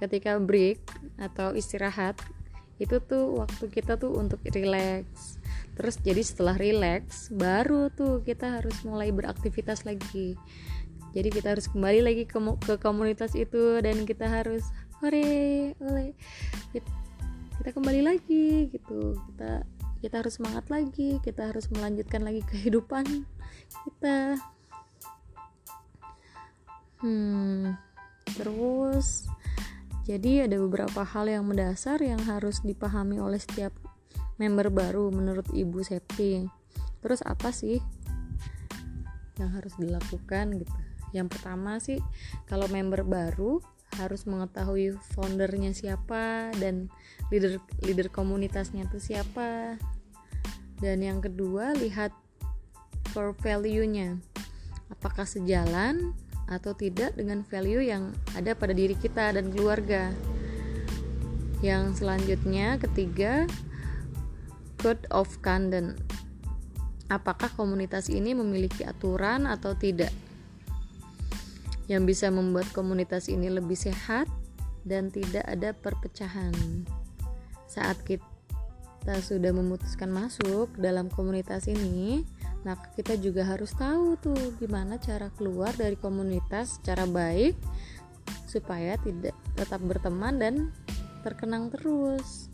ketika 0.00 0.36
break 0.40 0.80
atau 1.20 1.52
istirahat 1.52 2.16
itu 2.80 2.96
tuh 3.04 3.44
waktu 3.44 3.68
kita 3.68 4.00
tuh 4.00 4.16
untuk 4.16 4.40
relax. 4.48 5.36
Terus 5.76 6.00
jadi 6.00 6.22
setelah 6.24 6.56
relax 6.56 7.28
baru 7.28 7.92
tuh 7.92 8.24
kita 8.24 8.60
harus 8.60 8.72
mulai 8.88 9.12
beraktivitas 9.12 9.84
lagi. 9.84 10.36
Jadi 11.12 11.28
kita 11.28 11.52
harus 11.52 11.68
kembali 11.68 12.00
lagi 12.00 12.24
ke, 12.24 12.38
ke 12.64 12.74
komunitas 12.80 13.36
itu 13.36 13.84
dan 13.84 14.08
kita 14.08 14.24
harus 14.30 14.64
hore 15.02 15.76
oleh 15.76 16.16
kita 16.72 17.68
kembali 17.76 18.00
lagi 18.00 18.72
gitu. 18.72 19.12
Kita 19.28 19.60
kita 20.00 20.24
harus 20.24 20.40
semangat 20.40 20.64
lagi 20.72 21.20
kita 21.20 21.52
harus 21.52 21.68
melanjutkan 21.68 22.24
lagi 22.24 22.40
kehidupan 22.48 23.04
kita 23.84 24.40
hmm 27.00 27.74
terus 28.36 29.26
jadi 30.10 30.50
ada 30.50 30.56
beberapa 30.58 31.06
hal 31.06 31.28
yang 31.30 31.44
mendasar 31.46 32.02
yang 32.02 32.18
harus 32.24 32.64
dipahami 32.66 33.20
oleh 33.22 33.38
setiap 33.38 33.70
member 34.40 34.72
baru 34.72 35.12
menurut 35.12 35.46
Ibu 35.52 35.84
Septi. 35.84 36.48
Terus 37.04 37.20
apa 37.22 37.52
sih 37.52 37.78
yang 39.36 39.52
harus 39.52 39.76
dilakukan 39.76 40.56
gitu? 40.56 40.72
Yang 41.12 41.36
pertama 41.36 41.76
sih 41.78 42.00
kalau 42.48 42.66
member 42.72 43.04
baru 43.04 43.60
harus 44.00 44.24
mengetahui 44.24 44.96
foundernya 45.12 45.76
siapa 45.76 46.50
dan 46.56 46.88
leader 47.28 47.60
leader 47.84 48.08
komunitasnya 48.08 48.88
itu 48.88 48.98
siapa. 48.98 49.76
Dan 50.80 51.04
yang 51.04 51.20
kedua 51.20 51.76
lihat 51.76 52.10
core 53.12 53.36
value-nya. 53.36 54.16
Apakah 54.88 55.28
sejalan 55.28 56.16
atau 56.50 56.74
tidak 56.74 57.14
dengan 57.14 57.46
value 57.46 57.86
yang 57.86 58.10
ada 58.34 58.58
pada 58.58 58.74
diri 58.74 58.98
kita 58.98 59.30
dan 59.30 59.54
keluarga. 59.54 60.10
Yang 61.62 62.02
selanjutnya 62.02 62.76
ketiga 62.82 63.46
Code 64.82 65.06
of 65.14 65.30
Conduct. 65.40 66.02
Apakah 67.06 67.50
komunitas 67.54 68.10
ini 68.10 68.34
memiliki 68.34 68.82
aturan 68.82 69.46
atau 69.46 69.78
tidak? 69.78 70.10
Yang 71.86 72.02
bisa 72.14 72.26
membuat 72.30 72.70
komunitas 72.70 73.26
ini 73.30 73.50
lebih 73.50 73.74
sehat 73.74 74.30
dan 74.86 75.10
tidak 75.10 75.42
ada 75.46 75.74
perpecahan. 75.74 76.54
Saat 77.66 78.02
kita 78.06 79.14
sudah 79.20 79.50
memutuskan 79.50 80.08
masuk 80.10 80.70
dalam 80.78 81.10
komunitas 81.10 81.66
ini, 81.66 82.24
maka 82.60 82.92
kita 82.92 83.16
juga 83.16 83.48
harus 83.48 83.72
tahu 83.72 84.20
tuh 84.20 84.52
gimana 84.60 85.00
cara 85.00 85.32
keluar 85.32 85.72
dari 85.72 85.96
komunitas 85.96 86.76
secara 86.76 87.08
baik 87.08 87.56
supaya 88.44 89.00
tidak 89.00 89.32
tetap 89.56 89.80
berteman 89.80 90.36
dan 90.36 90.54
terkenang 91.24 91.72
terus 91.72 92.52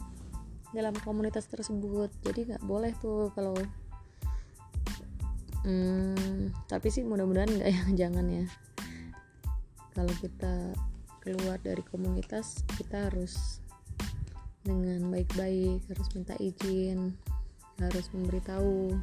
dalam 0.70 0.94
komunitas 1.02 1.48
tersebut. 1.50 2.12
Jadi 2.22 2.54
nggak 2.54 2.64
boleh 2.64 2.92
tuh 3.02 3.32
kalau 3.34 3.56
hmm, 5.66 6.54
tapi 6.70 6.88
sih 6.92 7.02
mudah-mudahan 7.02 7.50
nggak 7.50 7.70
ya 7.70 7.82
jangan 8.06 8.26
ya. 8.30 8.46
Kalau 9.96 10.12
kita 10.20 10.76
keluar 11.26 11.58
dari 11.58 11.82
komunitas 11.82 12.62
kita 12.78 13.10
harus 13.10 13.58
dengan 14.62 15.10
baik-baik 15.10 15.82
harus 15.90 16.06
minta 16.14 16.34
izin 16.42 17.14
harus 17.78 18.06
memberitahu 18.10 18.94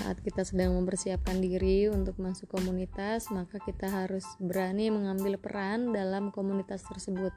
saat 0.00 0.16
kita 0.24 0.48
sedang 0.48 0.72
mempersiapkan 0.80 1.44
diri 1.44 1.92
untuk 1.92 2.16
masuk 2.16 2.48
komunitas 2.48 3.28
maka 3.28 3.60
kita 3.60 3.84
harus 3.84 4.24
berani 4.40 4.88
mengambil 4.88 5.36
peran 5.36 5.92
dalam 5.92 6.32
komunitas 6.32 6.80
tersebut 6.88 7.36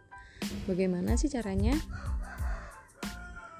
Bagaimana 0.63 1.15
sih 1.19 1.31
caranya? 1.31 1.75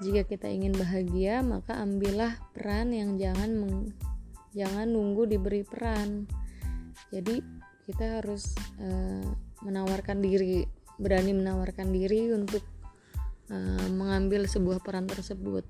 Jika 0.02 0.26
kita 0.26 0.50
ingin 0.50 0.74
bahagia, 0.74 1.40
maka 1.40 1.78
ambillah 1.80 2.34
peran 2.52 2.92
yang 2.92 3.16
jangan 3.16 3.50
meng, 3.56 3.94
jangan 4.52 4.90
nunggu 4.90 5.24
diberi 5.30 5.62
peran. 5.62 6.26
Jadi 7.14 7.40
kita 7.86 8.20
harus 8.20 8.52
uh, 8.82 9.28
menawarkan 9.62 10.18
diri, 10.18 10.66
berani 10.98 11.32
menawarkan 11.32 11.94
diri 11.94 12.34
untuk 12.34 12.60
uh, 13.48 13.88
mengambil 13.94 14.50
sebuah 14.50 14.82
peran 14.82 15.06
tersebut. 15.06 15.64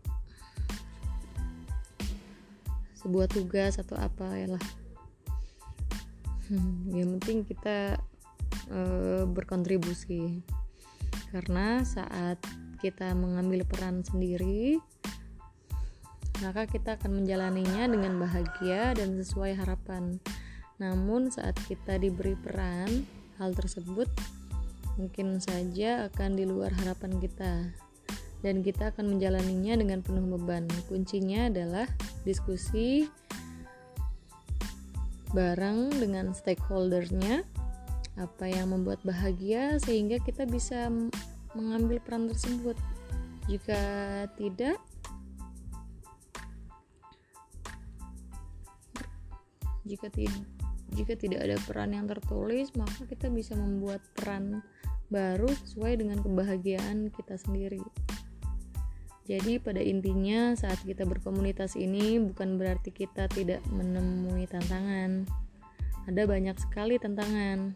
Sebuah 3.04 3.28
tugas 3.28 3.76
atau 3.76 4.00
apa 4.00 4.24
ya 4.34 4.48
lah. 4.56 4.64
Hmm, 6.48 6.88
yang 6.88 7.20
penting 7.20 7.44
kita 7.44 8.00
uh, 8.72 9.28
berkontribusi. 9.28 10.40
Karena 11.28 11.84
saat 11.84 12.40
kita 12.80 13.12
mengambil 13.12 13.64
peran 13.68 14.00
sendiri 14.04 14.80
maka 16.42 16.66
kita 16.66 16.98
akan 16.98 17.22
menjalaninya 17.22 17.86
dengan 17.86 18.18
bahagia 18.18 18.90
dan 18.98 19.14
sesuai 19.14 19.54
harapan. 19.54 20.18
Namun 20.82 21.30
saat 21.30 21.54
kita 21.70 22.02
diberi 22.02 22.34
peran 22.34 23.06
hal 23.38 23.54
tersebut 23.54 24.10
mungkin 24.98 25.42
saja 25.42 26.06
akan 26.10 26.38
di 26.38 26.46
luar 26.46 26.70
harapan 26.70 27.18
kita 27.18 27.74
dan 28.44 28.60
kita 28.60 28.92
akan 28.92 29.16
menjalaninya 29.16 29.80
dengan 29.80 30.04
penuh 30.04 30.36
beban. 30.36 30.68
Kuncinya 30.84 31.48
adalah 31.48 31.88
diskusi 32.28 33.08
bareng 35.32 35.88
dengan 35.96 36.36
stakeholdernya 36.36 37.40
apa 38.20 38.44
yang 38.46 38.70
membuat 38.70 39.00
bahagia 39.02 39.80
sehingga 39.80 40.20
kita 40.20 40.44
bisa 40.44 40.92
mengambil 41.56 42.04
peran 42.04 42.28
tersebut. 42.28 42.76
Jika 43.48 43.80
tidak 44.36 44.76
jika 49.84 50.08
tidak 50.12 50.44
jika 50.96 51.12
tidak 51.12 51.40
ada 51.44 51.56
peran 51.68 51.92
yang 51.92 52.08
tertulis 52.08 52.72
maka 52.72 53.04
kita 53.04 53.28
bisa 53.28 53.52
membuat 53.52 54.00
peran 54.16 54.64
baru 55.12 55.50
sesuai 55.68 56.00
dengan 56.00 56.24
kebahagiaan 56.24 57.12
kita 57.12 57.36
sendiri 57.36 57.84
jadi 59.24 59.56
pada 59.60 59.80
intinya 59.80 60.52
saat 60.56 60.80
kita 60.84 61.08
berkomunitas 61.08 61.76
ini 61.80 62.20
bukan 62.20 62.60
berarti 62.60 62.92
kita 62.92 63.28
tidak 63.32 63.64
menemui 63.72 64.44
tantangan 64.44 65.24
ada 66.04 66.22
banyak 66.28 66.56
sekali 66.60 67.00
tantangan 67.00 67.72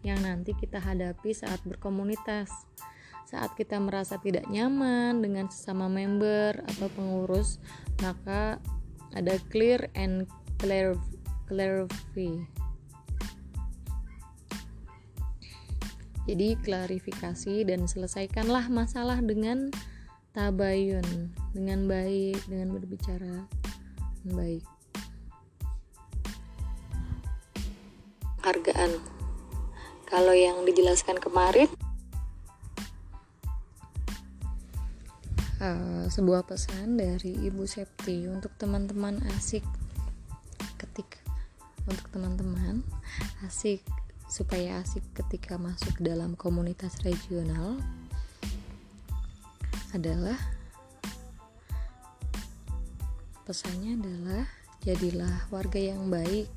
yang 0.00 0.20
nanti 0.24 0.56
kita 0.56 0.80
hadapi 0.80 1.36
saat 1.36 1.60
berkomunitas 1.68 2.48
saat 3.28 3.52
kita 3.60 3.76
merasa 3.76 4.16
tidak 4.16 4.48
nyaman 4.48 5.20
dengan 5.20 5.52
sesama 5.52 5.84
member 5.86 6.64
atau 6.64 6.88
pengurus 6.96 7.60
maka 8.00 8.56
ada 9.16 9.40
clear 9.48 9.88
and 9.96 10.28
clarify. 11.48 12.32
Jadi 16.28 16.60
klarifikasi 16.60 17.64
dan 17.64 17.88
selesaikanlah 17.88 18.68
masalah 18.68 19.24
dengan 19.24 19.72
tabayun, 20.38 21.34
dengan 21.50 21.90
baik, 21.90 22.38
dengan 22.46 22.78
berbicara 22.78 23.42
dengan 24.22 24.38
baik. 24.38 24.64
Hargaan. 28.46 29.02
Kalau 30.06 30.30
yang 30.30 30.62
dijelaskan 30.62 31.18
kemarin 31.18 31.66
uh, 35.58 36.06
sebuah 36.06 36.46
pesan 36.46 36.94
dari 36.94 37.34
Ibu 37.34 37.66
Septi 37.66 38.30
untuk 38.30 38.54
teman-teman 38.62 39.18
asik 39.34 39.66
ketika 40.78 41.18
untuk 41.90 42.06
teman-teman 42.14 42.86
asik 43.42 43.82
supaya 44.30 44.86
asik 44.86 45.02
ketika 45.18 45.58
masuk 45.58 45.98
dalam 45.98 46.38
komunitas 46.38 47.02
regional 47.02 47.82
adalah 49.96 50.36
pesannya 53.48 53.96
adalah 53.96 54.44
jadilah 54.84 55.48
warga 55.48 55.80
yang 55.80 56.12
baik 56.12 56.48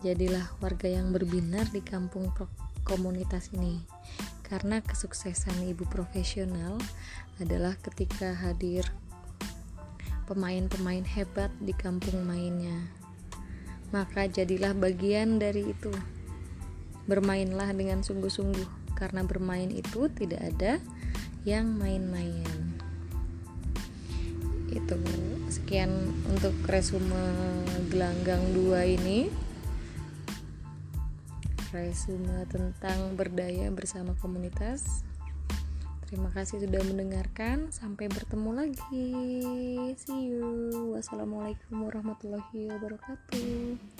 jadilah 0.00 0.48
warga 0.64 0.88
yang 0.88 1.12
berbinar 1.12 1.68
di 1.68 1.84
kampung 1.84 2.32
komunitas 2.88 3.52
ini. 3.52 3.84
Karena 4.40 4.82
kesuksesan 4.82 5.62
ibu 5.68 5.86
profesional 5.86 6.80
adalah 7.38 7.76
ketika 7.78 8.34
hadir 8.34 8.82
pemain-pemain 10.26 11.04
hebat 11.04 11.52
di 11.62 11.76
kampung 11.76 12.24
mainnya. 12.26 12.90
Maka 13.94 14.26
jadilah 14.26 14.74
bagian 14.74 15.38
dari 15.38 15.70
itu. 15.70 15.92
Bermainlah 17.06 17.74
dengan 17.74 18.02
sungguh-sungguh, 18.02 18.94
karena 18.98 19.22
bermain 19.22 19.70
itu 19.70 20.10
tidak 20.16 20.40
ada 20.54 20.72
yang 21.48 21.76
main-main. 21.80 22.46
Itu 24.70 24.96
sekian 25.50 25.90
untuk 26.30 26.54
resume 26.70 27.64
gelanggang 27.90 28.40
2 28.54 28.96
ini. 29.00 29.26
Resume 31.70 32.46
tentang 32.50 33.14
berdaya 33.14 33.70
bersama 33.70 34.14
komunitas. 34.18 35.06
Terima 36.10 36.26
kasih 36.34 36.66
sudah 36.66 36.82
mendengarkan. 36.82 37.70
Sampai 37.70 38.10
bertemu 38.10 38.50
lagi. 38.50 39.10
See 39.94 40.34
you. 40.34 40.90
Wassalamualaikum 40.98 41.86
warahmatullahi 41.86 42.66
wabarakatuh. 42.74 43.99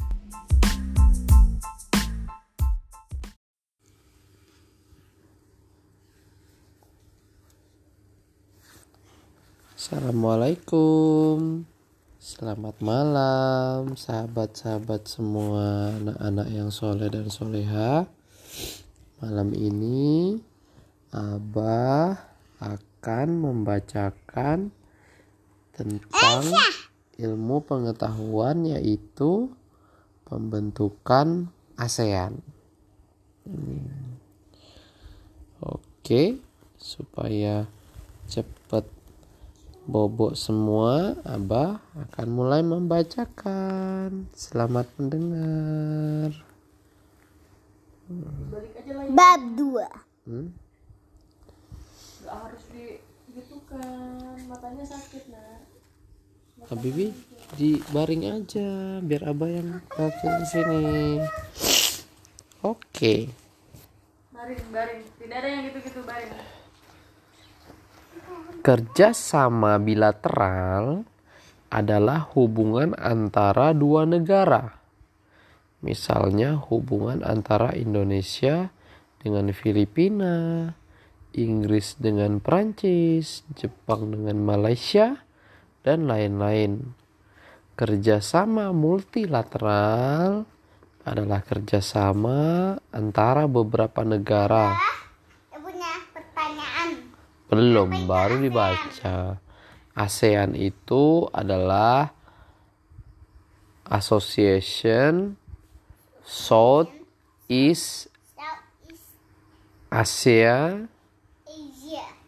Assalamualaikum 9.90 11.66
Selamat 12.22 12.78
malam 12.78 13.98
Sahabat-sahabat 13.98 15.10
semua 15.10 15.90
Anak-anak 15.98 16.46
yang 16.46 16.70
soleh 16.70 17.10
dan 17.10 17.26
soleha 17.26 18.06
Malam 19.18 19.50
ini 19.50 20.38
Abah 21.10 22.22
akan 22.62 23.28
membacakan 23.42 24.70
tentang 25.74 26.42
ilmu 27.18 27.58
pengetahuan 27.66 28.62
yaitu 28.70 29.50
pembentukan 30.22 31.50
ASEAN. 31.74 32.38
Hmm. 33.42 34.14
Oke, 35.58 36.38
supaya 36.78 37.66
cepat 38.30 38.99
bobok 39.90 40.38
semua, 40.38 41.18
Abah 41.26 41.82
akan 41.98 42.28
mulai 42.30 42.62
membacakan. 42.62 44.30
Selamat 44.38 44.86
mendengar. 44.94 46.30
Bab 49.10 49.42
2. 49.58 50.30
Hmm? 50.30 50.54
nggak 52.30 52.46
harus 52.46 52.62
di 52.70 52.86
gitu 53.34 53.58
kan 53.66 54.38
matanya 54.46 54.86
sakit 54.86 55.34
nak 55.34 55.66
Habibi 56.70 57.10
di 57.58 57.82
baring 57.90 58.22
aja 58.30 59.02
biar 59.02 59.34
abah 59.34 59.50
yang 59.50 59.82
kaki 59.90 60.28
di 60.30 60.46
sini 60.46 60.84
oke 62.62 63.14
baring 64.30 64.62
baring 64.70 65.02
tidak 65.18 65.36
ada 65.42 65.48
yang 65.50 65.62
gitu 65.66 65.78
gitu 65.90 66.00
baring 66.06 66.30
kerja 68.60 69.16
sama 69.16 69.80
bilateral 69.80 71.06
adalah 71.70 72.26
hubungan 72.34 72.92
antara 72.98 73.72
dua 73.72 74.04
negara 74.04 74.80
misalnya 75.80 76.60
hubungan 76.60 77.24
antara 77.24 77.72
Indonesia 77.72 78.68
dengan 79.20 79.48
Filipina 79.52 80.68
Inggris 81.30 81.94
dengan 81.94 82.42
Prancis, 82.42 83.46
Jepang 83.54 84.10
dengan 84.10 84.42
Malaysia, 84.42 85.22
dan 85.86 86.10
lain-lain. 86.10 86.90
Kerjasama 87.78 88.74
multilateral 88.74 90.44
adalah 91.06 91.40
kerjasama 91.40 92.76
antara 92.90 93.46
beberapa 93.46 94.02
negara. 94.02 94.76
Belum, 97.50 98.06
baru 98.06 98.38
dibaca. 98.38 99.34
ASEAN 99.98 100.54
itu 100.54 101.26
adalah 101.34 102.14
Association 103.90 105.34
South 106.22 106.94
East 107.50 108.06
Asia 109.90 110.86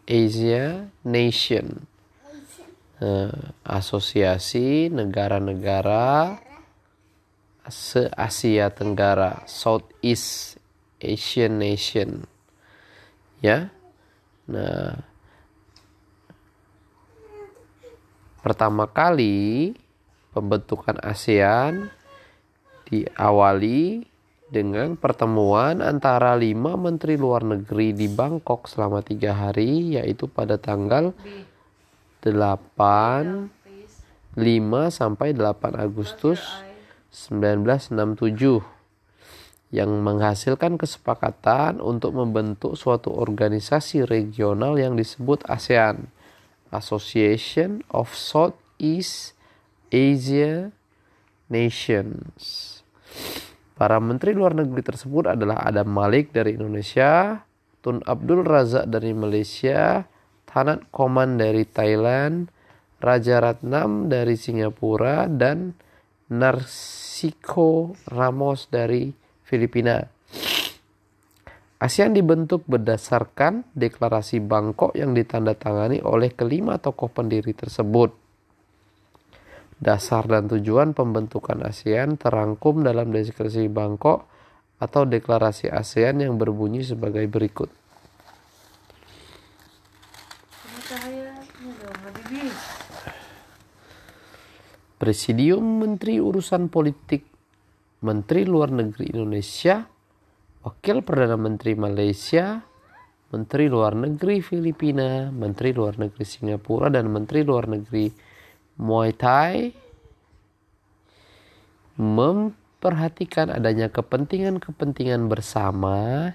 Asia 0.03 0.91
Nation. 1.07 1.87
Uh, 2.99 3.31
asosiasi 3.63 4.91
negara-negara 4.91 6.35
se 7.71 8.11
Asia 8.11 8.67
Tenggara 8.75 9.47
Southeast 9.47 10.59
Asian 10.99 11.63
Nation. 11.63 12.27
Ya. 13.39 13.71
Nah 14.51 15.12
pertama 18.43 18.91
kali 18.91 19.71
pembentukan 20.35 20.99
ASEAN 20.99 21.87
diawali 22.91 24.03
dengan 24.51 24.99
pertemuan 24.99 25.81
antara 25.81 26.35
lima 26.37 26.77
menteri 26.77 27.17
luar 27.17 27.41
negeri 27.41 27.95
di 27.95 28.11
Bangkok 28.11 28.69
selama 28.69 29.01
tiga 29.01 29.33
hari 29.33 29.97
yaitu 29.97 30.29
pada 30.29 30.59
tanggal 30.61 31.15
8 32.21 32.29
5 34.33 34.37
sampai 34.89 35.33
8 35.33 35.73
Agustus 35.77 36.41
1967 37.09 38.61
yang 39.73 39.89
menghasilkan 40.05 40.77
kesepakatan 40.77 41.81
untuk 41.81 42.13
membentuk 42.13 42.77
suatu 42.77 43.09
organisasi 43.09 44.05
regional 44.05 44.77
yang 44.77 44.93
disebut 44.93 45.41
ASEAN, 45.49 46.13
Association 46.73 47.85
of 47.93 48.11
Southeast 48.17 49.37
Asia 49.93 50.73
Nations. 51.47 52.81
Para 53.77 54.01
menteri 54.01 54.33
luar 54.33 54.57
negeri 54.57 54.81
tersebut 54.81 55.29
adalah 55.29 55.61
Adam 55.61 55.89
Malik 55.93 56.33
dari 56.33 56.57
Indonesia, 56.57 57.41
Tun 57.85 58.01
Abdul 58.01 58.41
Razak 58.41 58.89
dari 58.89 59.13
Malaysia, 59.13 60.05
Thanat 60.49 60.89
Koman 60.89 61.37
dari 61.37 61.65
Thailand, 61.65 62.49
Raja 63.01 63.43
Ratnam 63.43 64.07
dari 64.07 64.39
Singapura, 64.39 65.27
dan 65.27 65.75
Narsiko 66.31 67.97
Ramos 68.07 68.71
dari 68.71 69.11
Filipina. 69.43 69.99
ASEAN 71.83 72.15
dibentuk 72.15 72.63
berdasarkan 72.63 73.67
deklarasi 73.75 74.39
Bangkok 74.39 74.95
yang 74.95 75.11
ditandatangani 75.11 75.99
oleh 75.99 76.31
kelima 76.31 76.79
tokoh 76.79 77.11
pendiri 77.11 77.51
tersebut. 77.51 78.15
Dasar 79.83 80.23
dan 80.31 80.47
tujuan 80.47 80.95
pembentukan 80.95 81.59
ASEAN 81.59 82.15
terangkum 82.15 82.87
dalam 82.87 83.11
deklarasi 83.11 83.67
Bangkok 83.67 84.31
atau 84.79 85.03
deklarasi 85.03 85.67
ASEAN 85.67 86.23
yang 86.23 86.39
berbunyi 86.39 86.87
sebagai 86.87 87.27
berikut. 87.27 87.67
Presidium 95.03 95.83
Menteri 95.83 96.23
Urusan 96.23 96.71
Politik 96.71 97.27
Menteri 98.03 98.47
Luar 98.47 98.71
Negeri 98.71 99.11
Indonesia, 99.11 99.83
Wakil 100.63 101.03
Perdana 101.03 101.35
Menteri 101.35 101.75
Malaysia, 101.75 102.63
Menteri 103.35 103.67
Luar 103.67 103.99
Negeri 103.99 104.39
Filipina, 104.39 105.27
Menteri 105.27 105.75
Luar 105.75 105.99
Negeri 105.99 106.23
Singapura, 106.23 106.87
dan 106.87 107.11
Menteri 107.11 107.43
Luar 107.43 107.67
Negeri 107.67 108.07
Muay 108.79 109.11
Thai 109.11 109.75
memperhatikan 111.99 113.53
adanya 113.53 113.91
kepentingan-kepentingan 113.91 115.29
bersama 115.29 116.31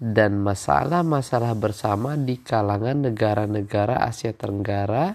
dan 0.00 0.40
masalah-masalah 0.42 1.54
bersama 1.56 2.18
di 2.18 2.42
kalangan 2.42 3.06
negara-negara 3.06 4.02
Asia 4.02 4.34
Tenggara 4.34 5.14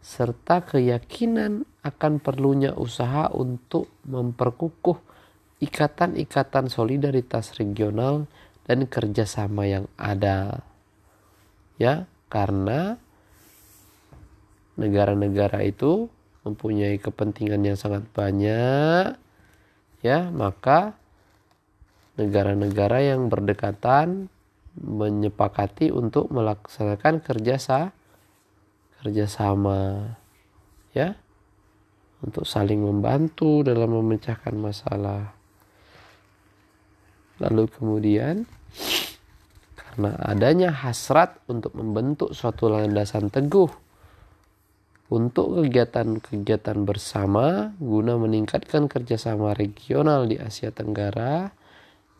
serta 0.00 0.64
keyakinan 0.64 1.68
akan 1.84 2.18
perlunya 2.18 2.72
usaha 2.72 3.28
untuk 3.32 3.92
memperkukuh 4.08 5.09
ikatan-ikatan 5.60 6.72
solidaritas 6.72 7.56
regional 7.60 8.26
dan 8.64 8.88
kerjasama 8.88 9.68
yang 9.68 9.86
ada. 10.00 10.64
Ya, 11.80 12.08
karena 12.28 13.00
negara-negara 14.76 15.64
itu 15.64 16.08
mempunyai 16.44 16.96
kepentingan 16.96 17.60
yang 17.64 17.76
sangat 17.76 18.04
banyak, 18.12 19.16
ya, 20.00 20.18
maka 20.32 20.96
negara-negara 22.16 23.04
yang 23.04 23.28
berdekatan 23.28 24.28
menyepakati 24.76 25.92
untuk 25.92 26.32
melaksanakan 26.32 27.20
kerjasama 27.20 27.92
kerjasama 29.00 30.12
ya 30.92 31.16
untuk 32.20 32.44
saling 32.44 32.84
membantu 32.84 33.64
dalam 33.64 33.96
memecahkan 33.96 34.52
masalah 34.52 35.39
lalu 37.40 37.66
kemudian 37.72 38.44
karena 39.74 40.14
adanya 40.22 40.70
hasrat 40.70 41.40
untuk 41.50 41.74
membentuk 41.74 42.36
suatu 42.36 42.70
landasan 42.70 43.32
teguh 43.32 43.68
untuk 45.10 45.58
kegiatan-kegiatan 45.58 46.86
bersama 46.86 47.74
guna 47.82 48.14
meningkatkan 48.14 48.86
kerjasama 48.86 49.58
regional 49.58 50.30
di 50.30 50.38
Asia 50.38 50.70
Tenggara 50.70 51.50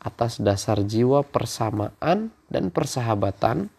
atas 0.02 0.42
dasar 0.42 0.82
jiwa 0.82 1.22
persamaan 1.22 2.34
dan 2.50 2.74
persahabatan 2.74 3.70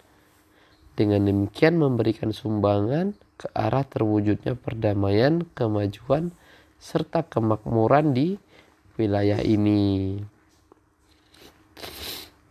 dengan 0.96 1.22
demikian 1.28 1.82
memberikan 1.82 2.32
sumbangan 2.32 3.18
ke 3.36 3.50
arah 3.58 3.82
terwujudnya 3.82 4.54
perdamaian, 4.54 5.44
kemajuan, 5.58 6.30
serta 6.78 7.26
kemakmuran 7.26 8.14
di 8.14 8.38
wilayah 9.02 9.42
ini. 9.42 10.22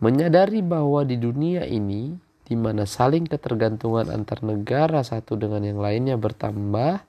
Menyadari 0.00 0.64
bahwa 0.64 1.04
di 1.04 1.20
dunia 1.20 1.68
ini, 1.68 2.16
di 2.48 2.56
mana 2.56 2.88
saling 2.88 3.28
ketergantungan 3.28 4.08
antar 4.08 4.40
negara 4.40 5.04
satu 5.04 5.36
dengan 5.36 5.60
yang 5.60 5.76
lainnya 5.76 6.16
bertambah, 6.16 7.04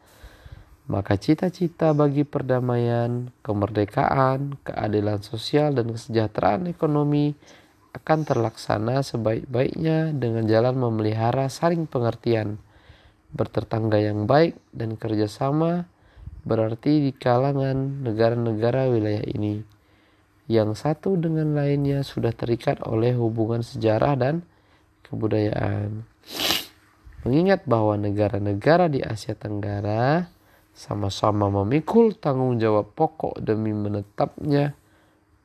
maka 0.92 1.14
cita-cita 1.16 1.96
bagi 1.96 2.28
perdamaian, 2.28 3.32
kemerdekaan, 3.48 4.60
keadilan 4.68 5.24
sosial, 5.24 5.72
dan 5.72 5.96
kesejahteraan 5.96 6.68
ekonomi 6.68 7.32
akan 7.96 8.28
terlaksana 8.28 9.00
sebaik-baiknya 9.00 10.12
dengan 10.12 10.44
jalan 10.52 10.76
memelihara 10.76 11.48
saling 11.48 11.88
pengertian, 11.88 12.60
bertetangga 13.32 14.04
yang 14.04 14.28
baik, 14.28 14.60
dan 14.76 15.00
kerjasama 15.00 15.88
berarti 16.44 17.08
di 17.08 17.12
kalangan 17.16 18.04
negara-negara 18.04 18.92
wilayah 18.92 19.24
ini 19.32 19.71
yang 20.52 20.76
satu 20.76 21.16
dengan 21.16 21.56
lainnya 21.56 22.04
sudah 22.04 22.36
terikat 22.36 22.84
oleh 22.84 23.16
hubungan 23.16 23.64
sejarah 23.64 24.20
dan 24.20 24.44
kebudayaan. 25.08 26.04
Mengingat 27.24 27.64
bahwa 27.64 27.96
negara-negara 27.96 28.92
di 28.92 29.00
Asia 29.00 29.32
Tenggara 29.32 30.28
sama-sama 30.76 31.48
memikul 31.48 32.12
tanggung 32.20 32.60
jawab 32.60 32.92
pokok 32.92 33.40
demi 33.40 33.72
menetapnya 33.72 34.76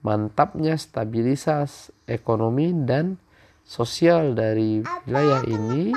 mantapnya 0.07 0.79
stabilitas 0.79 1.91
ekonomi 2.07 2.71
dan 2.87 3.19
sosial 3.67 4.39
dari 4.39 4.87
wilayah 5.07 5.43
ini. 5.51 5.91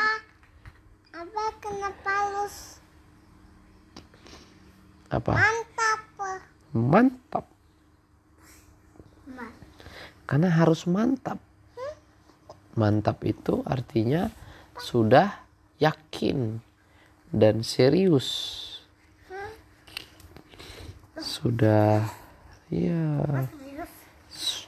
Apa 1.13 1.45
kenapa 1.61 2.09
halus? 2.09 2.81
Apa? 5.13 5.33
Mantap. 5.37 6.01
Mantap. 6.73 7.45
Karena 10.29 10.53
harus 10.53 10.85
mantap. 10.85 11.41
Mantap 12.77 13.25
itu 13.25 13.65
artinya 13.65 14.29
sudah 14.77 15.41
yakin 15.81 16.61
dan 17.33 17.65
serius. 17.65 18.29
Sudah 21.17 22.05
ya 22.69 23.25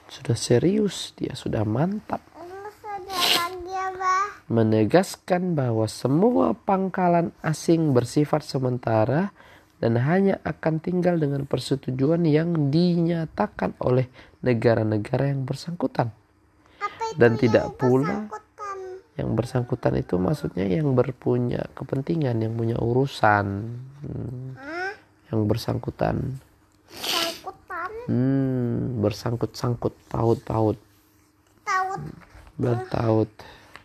sudah 0.10 0.34
serius, 0.34 1.14
dia 1.14 1.38
sudah 1.38 1.62
mantap. 1.62 2.26
Menegaskan 4.50 5.54
bahwa 5.54 5.86
semua 5.86 6.58
pangkalan 6.58 7.30
asing 7.46 7.94
bersifat 7.94 8.42
sementara 8.42 9.30
dan 9.82 9.98
hanya 9.98 10.38
akan 10.46 10.78
tinggal 10.78 11.18
dengan 11.18 11.50
persetujuan 11.50 12.22
yang 12.30 12.70
dinyatakan 12.70 13.74
oleh 13.82 14.06
negara-negara 14.46 15.34
yang 15.34 15.42
bersangkutan. 15.42 16.14
Dan 17.18 17.36
tidak 17.36 17.76
pula 17.82 18.30
yang 19.18 19.36
bersangkutan 19.36 19.98
itu 20.00 20.16
maksudnya 20.22 20.70
yang 20.70 20.94
berpunya 20.94 21.66
kepentingan, 21.74 22.46
yang 22.46 22.54
punya 22.54 22.78
urusan, 22.78 23.46
hmm, 24.06 24.48
yang 25.34 25.40
bersangkutan. 25.50 26.40
Hmm, 28.06 29.02
bersangkut-sangkut 29.02 29.98
paut-paut. 30.08 30.78
Taut. 31.66 32.02
Bertaut. 32.56 33.30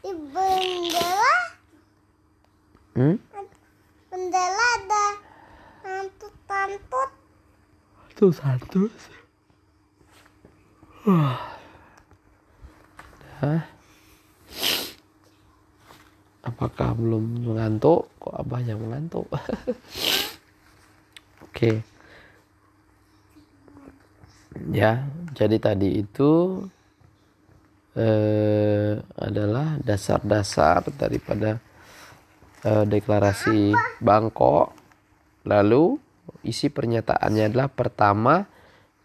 Di 0.05 0.13
bendera? 0.13 1.37
Hmm? 2.97 3.17
Bendera 4.09 4.67
ada 4.81 5.26
Wah. 11.07 11.39
Dah. 13.41 13.63
Apakah 16.47 16.95
belum 16.95 17.47
mengantuk? 17.47 18.11
Kok 18.19 18.35
abah 18.41 18.61
yang 18.63 18.81
mengantuk? 18.83 19.27
Oke. 19.35 19.43
okay 21.51 21.77
ya 24.73 25.05
jadi 25.37 25.57
tadi 25.61 26.01
itu 26.01 26.65
eh, 27.97 28.97
adalah 29.21 29.77
dasar-dasar 29.81 30.87
daripada 30.97 31.61
eh, 32.65 32.85
deklarasi 32.89 33.73
Bangkok 34.01 34.73
lalu 35.47 35.97
isi 36.43 36.69
pernyataannya 36.69 37.55
adalah 37.55 37.71
pertama 37.71 38.45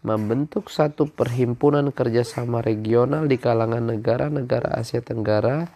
membentuk 0.02 0.66
satu 0.66 1.06
perhimpunan 1.06 1.94
kerjasama 1.94 2.58
regional 2.58 3.30
di 3.30 3.38
kalangan 3.38 3.94
negara-negara 3.94 4.74
Asia 4.74 4.98
Tenggara 4.98 5.70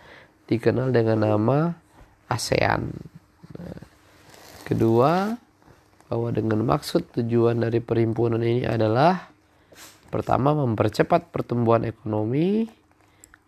dikenal 0.51 0.91
dengan 0.91 1.23
nama 1.23 1.71
ASEAN. 2.27 2.91
Nah, 3.55 3.83
kedua, 4.67 5.39
bahwa 6.11 6.29
dengan 6.35 6.67
maksud 6.67 7.15
tujuan 7.15 7.63
dari 7.63 7.79
perhimpunan 7.79 8.43
ini 8.43 8.67
adalah 8.67 9.31
pertama 10.11 10.55
mempercepat 10.55 11.31
pertumbuhan 11.31 11.87
ekonomi, 11.87 12.67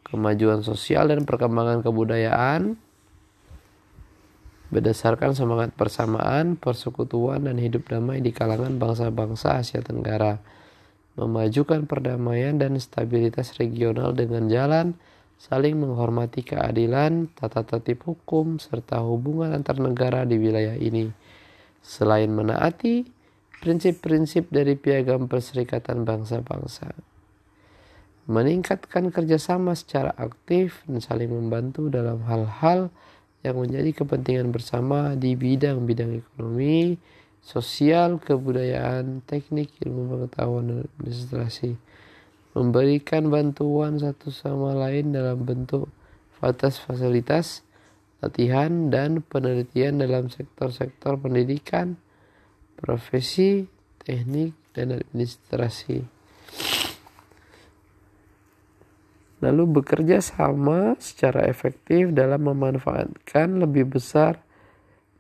kemajuan 0.07 0.63
sosial 0.63 1.11
dan 1.11 1.27
perkembangan 1.27 1.83
kebudayaan 1.83 2.79
berdasarkan 4.69 5.33
semangat 5.33 5.73
persamaan, 5.73 6.61
persekutuan 6.61 7.49
dan 7.49 7.57
hidup 7.57 7.89
damai 7.89 8.21
di 8.21 8.31
kalangan 8.33 8.77
bangsa-bangsa 8.77 9.65
Asia 9.65 9.81
Tenggara 9.81 10.41
memajukan 11.19 11.89
perdamaian 11.91 12.55
dan 12.63 12.79
stabilitas 12.79 13.59
regional 13.59 14.15
dengan 14.15 14.47
jalan 14.47 14.95
saling 15.39 15.79
menghormati 15.79 16.43
keadilan, 16.43 17.31
tata 17.35 17.63
tertib 17.63 18.03
hukum, 18.07 18.59
serta 18.59 19.03
hubungan 19.03 19.55
antar 19.55 19.79
negara 19.79 20.27
di 20.27 20.39
wilayah 20.39 20.75
ini. 20.79 21.11
Selain 21.83 22.31
menaati 22.31 23.07
prinsip-prinsip 23.63 24.51
dari 24.51 24.75
piagam 24.79 25.31
perserikatan 25.31 26.03
bangsa-bangsa. 26.07 26.95
Meningkatkan 28.29 29.09
kerjasama 29.09 29.73
secara 29.73 30.13
aktif 30.19 30.85
dan 30.85 31.01
saling 31.01 31.33
membantu 31.33 31.89
dalam 31.89 32.23
hal-hal 32.29 32.93
yang 33.47 33.57
menjadi 33.59 34.03
kepentingan 34.03 34.51
bersama 34.51 35.15
di 35.15 35.39
bidang-bidang 35.39 36.19
ekonomi, 36.19 36.99
sosial, 37.39 38.19
kebudayaan, 38.19 39.23
teknik, 39.25 39.71
ilmu 39.83 40.11
pengetahuan, 40.11 40.65
dan 40.67 40.79
administrasi. 40.99 41.79
Memberikan 42.59 43.31
bantuan 43.31 44.03
satu 44.03 44.35
sama 44.35 44.75
lain 44.75 45.15
dalam 45.15 45.47
bentuk 45.47 45.87
fasilitas, 46.83 47.63
latihan, 48.19 48.91
dan 48.91 49.23
penelitian 49.23 50.03
dalam 50.03 50.27
sektor-sektor 50.27 51.19
pendidikan, 51.23 51.95
profesi, 52.75 53.71
teknik, 54.03 54.55
dan 54.75 54.99
administrasi. 54.99 56.18
Lalu 59.39 59.83
bekerja 59.83 60.19
sama 60.19 60.99
secara 60.99 61.47
efektif 61.47 62.11
dalam 62.11 62.43
memanfaatkan 62.43 63.63
lebih 63.63 63.87
besar 63.87 64.43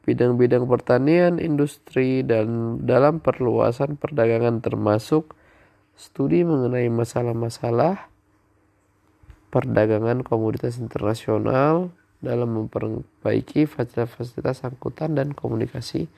bidang-bidang 0.03 0.67
pertanian, 0.67 1.39
industri, 1.39 2.27
dan 2.27 2.81
dalam 2.83 3.23
perluasan 3.23 3.95
perdagangan 3.95 4.59
termasuk 4.59 5.39
studi 5.95 6.43
mengenai 6.43 6.91
masalah-masalah 6.91 8.11
perdagangan 9.55 10.27
komoditas 10.27 10.83
internasional 10.83 11.95
dalam 12.19 12.59
memperbaiki 12.59 13.71
fasilitas-fasilitas 13.71 14.67
angkutan 14.67 15.15
dan 15.15 15.31
komunikasi 15.31 16.11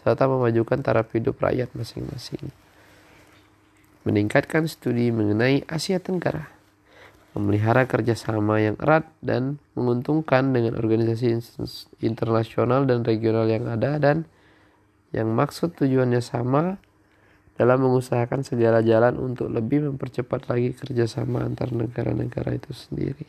serta 0.00 0.24
memajukan 0.24 0.80
taraf 0.80 1.12
hidup 1.12 1.36
rakyat 1.36 1.68
masing-masing. 1.76 2.48
Meningkatkan 4.08 4.64
studi 4.64 5.12
mengenai 5.12 5.68
Asia 5.68 6.00
Tenggara 6.00 6.61
memelihara 7.32 7.88
kerjasama 7.88 8.60
yang 8.60 8.76
erat 8.76 9.08
dan 9.24 9.56
menguntungkan 9.72 10.52
dengan 10.52 10.76
organisasi 10.76 11.40
internasional 12.04 12.84
dan 12.84 13.04
regional 13.08 13.48
yang 13.48 13.64
ada 13.68 13.96
dan 13.96 14.28
yang 15.16 15.32
maksud 15.32 15.72
tujuannya 15.76 16.20
sama 16.20 16.76
dalam 17.56 17.84
mengusahakan 17.84 18.44
segala 18.44 18.80
jalan 18.80 19.16
untuk 19.20 19.52
lebih 19.52 19.84
mempercepat 19.92 20.48
lagi 20.48 20.72
kerjasama 20.72 21.44
antar 21.44 21.72
negara-negara 21.72 22.56
itu 22.56 22.72
sendiri. 22.72 23.28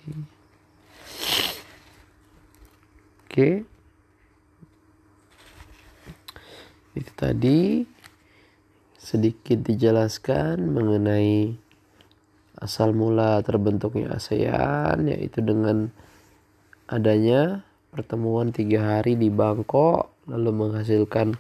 Oke, 3.28 3.66
itu 6.94 7.12
tadi 7.18 7.84
sedikit 8.96 9.60
dijelaskan 9.66 10.64
mengenai 10.72 11.60
asal 12.58 12.94
mula 12.94 13.42
terbentuknya 13.42 14.14
ASEAN 14.14 15.10
yaitu 15.10 15.42
dengan 15.42 15.90
adanya 16.86 17.66
pertemuan 17.90 18.54
tiga 18.54 18.98
hari 18.98 19.18
di 19.18 19.30
Bangkok 19.30 20.14
lalu 20.26 20.50
menghasilkan 20.54 21.34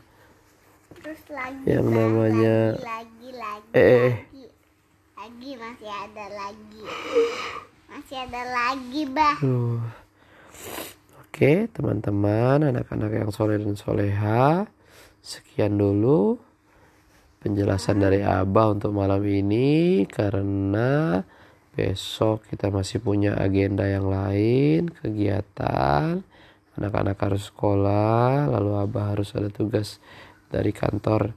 Terus 0.97 1.21
lagi 1.29 1.63
yang 1.67 1.85
Bah. 1.89 1.95
namanya 1.97 2.57
lagi 2.79 3.29
lagi 3.33 3.71
Eh, 3.73 3.81
eh, 3.81 3.99
eh. 4.07 4.13
lagi 4.13 4.43
lagi 5.17 5.51
masih 5.57 5.91
ada 5.91 6.25
lagi 6.31 6.81
masih 7.89 8.17
ada 8.17 8.41
lagi 8.49 9.01
bah 9.09 9.37
Duh. 9.39 9.81
Oke 11.25 11.65
teman-teman 11.73 12.61
anak-anak 12.69 13.11
yang 13.11 13.29
soleh 13.33 13.57
dan 13.57 13.73
soleha 13.73 14.69
Sekian 15.23 15.79
dulu 15.79 16.37
penjelasan 17.43 17.99
dari 17.99 18.23
Abah 18.23 18.71
untuk 18.71 18.95
malam 18.95 19.19
ini 19.27 20.07
Karena 20.07 21.19
besok 21.75 22.47
kita 22.47 22.71
masih 22.71 23.03
punya 23.03 23.35
agenda 23.35 23.83
yang 23.83 24.07
lain 24.07 24.87
Kegiatan. 24.87 26.23
Anak-anak 26.79 27.19
harus 27.19 27.51
sekolah 27.51 28.47
Lalu 28.47 28.71
Abah 28.79 29.19
harus 29.19 29.35
ada 29.35 29.51
tugas 29.51 29.99
dari 30.53 30.69
kantor. 30.69 31.33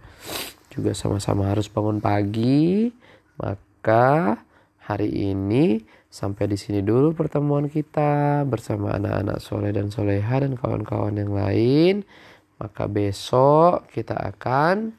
Juga 0.69 0.93
sama-sama 0.93 1.49
harus 1.49 1.73
bangun 1.73 2.05
pagi. 2.05 2.93
Maka 3.41 4.37
hari 4.85 5.33
ini 5.33 5.81
sampai 6.13 6.45
di 6.53 6.61
sini 6.61 6.85
dulu 6.85 7.17
pertemuan 7.17 7.73
kita 7.73 8.45
bersama 8.45 8.93
anak-anak 8.93 9.41
soleh 9.41 9.73
dan 9.73 9.89
soleha 9.89 10.45
dan 10.45 10.53
kawan-kawan 10.53 11.17
yang 11.17 11.33
lain. 11.33 12.05
Maka 12.61 12.85
besok 12.93 13.89
kita 13.89 14.17
akan 14.17 14.93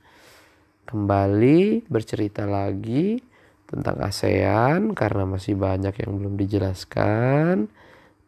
kembali 0.87 1.91
bercerita 1.91 2.47
lagi 2.47 3.19
tentang 3.67 3.99
ASEAN 3.99 4.95
karena 4.95 5.27
masih 5.27 5.59
banyak 5.59 5.91
yang 5.99 6.15
belum 6.15 6.39
dijelaskan. 6.39 7.67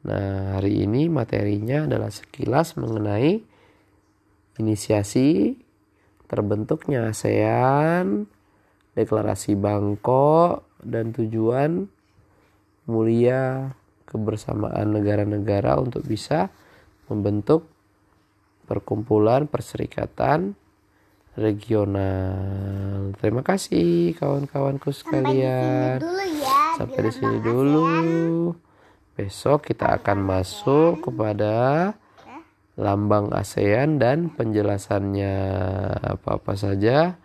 Nah, 0.04 0.60
hari 0.60 0.84
ini 0.84 1.08
materinya 1.08 1.88
adalah 1.88 2.12
sekilas 2.12 2.76
mengenai 2.76 3.40
inisiasi 4.60 5.56
terbentuknya 6.28 7.08
ASEAN, 7.08 8.28
deklarasi 8.94 9.56
Bangkok, 9.56 10.68
dan 10.84 11.16
tujuan 11.16 11.88
mulia 12.92 13.72
kebersamaan 14.04 14.92
negara-negara 14.92 15.80
untuk 15.80 16.04
bisa 16.04 16.52
membentuk 17.08 17.64
perkumpulan 18.68 19.48
perserikatan 19.48 20.60
regional. 21.38 23.14
Terima 23.22 23.42
kasih 23.46 24.18
kawan-kawanku 24.18 24.90
sampai 24.90 25.22
di 25.22 25.38
sini 25.38 25.44
sekalian. 25.44 25.98
dulu 26.02 26.26
ya 26.42 26.60
Sampai 26.80 27.00
di 27.06 27.12
sini 27.12 27.38
dulu. 27.44 27.84
ASEAN. 27.86 28.68
Besok 29.20 29.60
kita 29.68 30.00
akan 30.00 30.18
masuk 30.24 31.04
kepada 31.04 31.92
lambang 32.80 33.36
ASEAN 33.36 34.00
dan 34.00 34.32
penjelasannya 34.32 35.36
apa-apa 36.18 36.56
saja. 36.56 37.20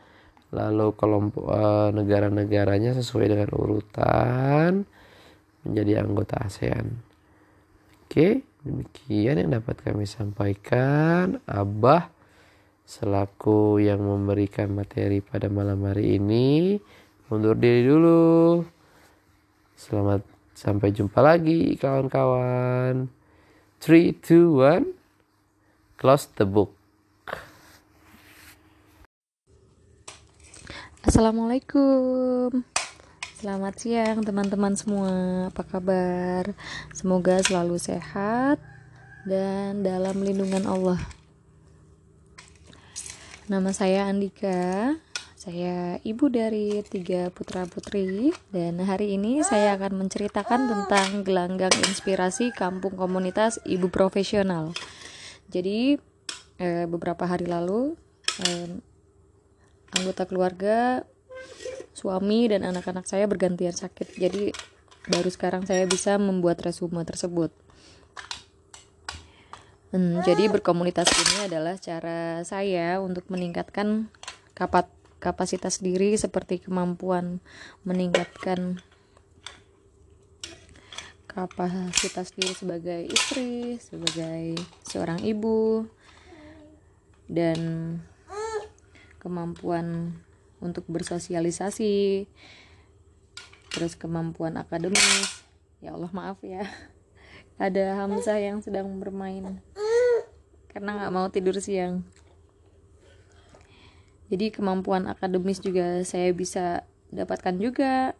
Lalu 0.54 0.94
kelompok 0.94 1.46
eh, 1.50 1.88
negara-negaranya 1.94 2.94
sesuai 2.94 3.26
dengan 3.26 3.50
urutan 3.54 4.86
menjadi 5.66 6.04
anggota 6.04 6.38
ASEAN. 6.44 6.86
Oke, 8.04 8.46
demikian 8.62 9.42
yang 9.42 9.50
dapat 9.58 9.82
kami 9.82 10.06
sampaikan. 10.06 11.42
Abah 11.50 12.13
selaku 12.84 13.80
yang 13.80 14.04
memberikan 14.04 14.68
materi 14.68 15.24
pada 15.24 15.48
malam 15.48 15.88
hari 15.88 16.20
ini 16.20 16.76
mundur 17.32 17.56
diri 17.56 17.88
dulu. 17.88 18.60
Selamat 19.72 20.20
sampai 20.52 20.92
jumpa 20.92 21.18
lagi 21.24 21.74
kawan-kawan. 21.80 23.08
3 23.80 24.20
2 24.20 24.84
1 24.84 26.00
Close 26.00 26.28
the 26.36 26.44
book. 26.44 26.72
Assalamualaikum 31.04 32.64
Selamat 33.36 33.76
siang 33.76 34.24
teman-teman 34.24 34.72
semua 34.72 35.12
Apa 35.52 35.60
kabar? 35.60 36.56
Semoga 36.96 37.44
selalu 37.44 37.76
sehat 37.76 38.56
Dan 39.28 39.84
dalam 39.84 40.24
lindungan 40.24 40.64
Allah 40.64 40.96
Nama 43.44 43.76
saya 43.76 44.08
Andika. 44.08 44.96
Saya 45.36 46.00
ibu 46.00 46.32
dari 46.32 46.80
tiga 46.80 47.28
putra 47.28 47.68
putri. 47.68 48.32
Dan 48.48 48.80
hari 48.80 49.20
ini 49.20 49.44
saya 49.44 49.76
akan 49.76 50.00
menceritakan 50.00 50.64
tentang 50.64 51.20
gelanggang 51.28 51.68
inspirasi 51.84 52.56
kampung 52.56 52.96
komunitas 52.96 53.60
ibu 53.68 53.92
profesional. 53.92 54.72
Jadi 55.52 56.00
eh, 56.56 56.88
beberapa 56.88 57.28
hari 57.28 57.44
lalu 57.44 57.92
anggota 59.92 60.24
keluarga 60.24 61.04
suami 61.92 62.48
dan 62.48 62.64
anak-anak 62.64 63.04
saya 63.04 63.28
bergantian 63.28 63.76
sakit. 63.76 64.16
Jadi 64.16 64.56
baru 65.12 65.28
sekarang 65.28 65.68
saya 65.68 65.84
bisa 65.84 66.16
membuat 66.16 66.64
resume 66.64 67.04
tersebut 67.04 67.52
hmm, 69.94 70.26
jadi 70.26 70.50
berkomunitas 70.50 71.06
ini 71.14 71.46
adalah 71.46 71.78
cara 71.78 72.42
saya 72.42 72.98
untuk 72.98 73.30
meningkatkan 73.30 74.10
kapat 74.58 74.90
kapasitas 75.22 75.78
diri 75.78 76.18
seperti 76.18 76.60
kemampuan 76.60 77.38
meningkatkan 77.86 78.82
kapasitas 81.34 82.30
diri 82.30 82.54
sebagai 82.54 83.10
istri, 83.10 83.74
sebagai 83.82 84.54
seorang 84.86 85.18
ibu, 85.26 85.82
dan 87.26 87.58
kemampuan 89.18 90.14
untuk 90.62 90.86
bersosialisasi, 90.86 92.30
terus 93.74 93.98
kemampuan 93.98 94.54
akademis. 94.62 95.42
Ya 95.82 95.98
Allah 95.98 96.14
maaf 96.14 96.38
ya, 96.46 96.62
ada 97.60 98.02
Hamzah 98.02 98.38
yang 98.38 98.58
sedang 98.60 98.90
bermain 98.98 99.62
karena 100.74 100.90
nggak 100.98 101.12
mau 101.14 101.30
tidur 101.30 101.54
siang. 101.62 102.02
Jadi 104.26 104.50
kemampuan 104.50 105.06
akademis 105.06 105.62
juga 105.62 106.02
saya 106.02 106.34
bisa 106.34 106.82
dapatkan 107.14 107.54
juga. 107.62 108.18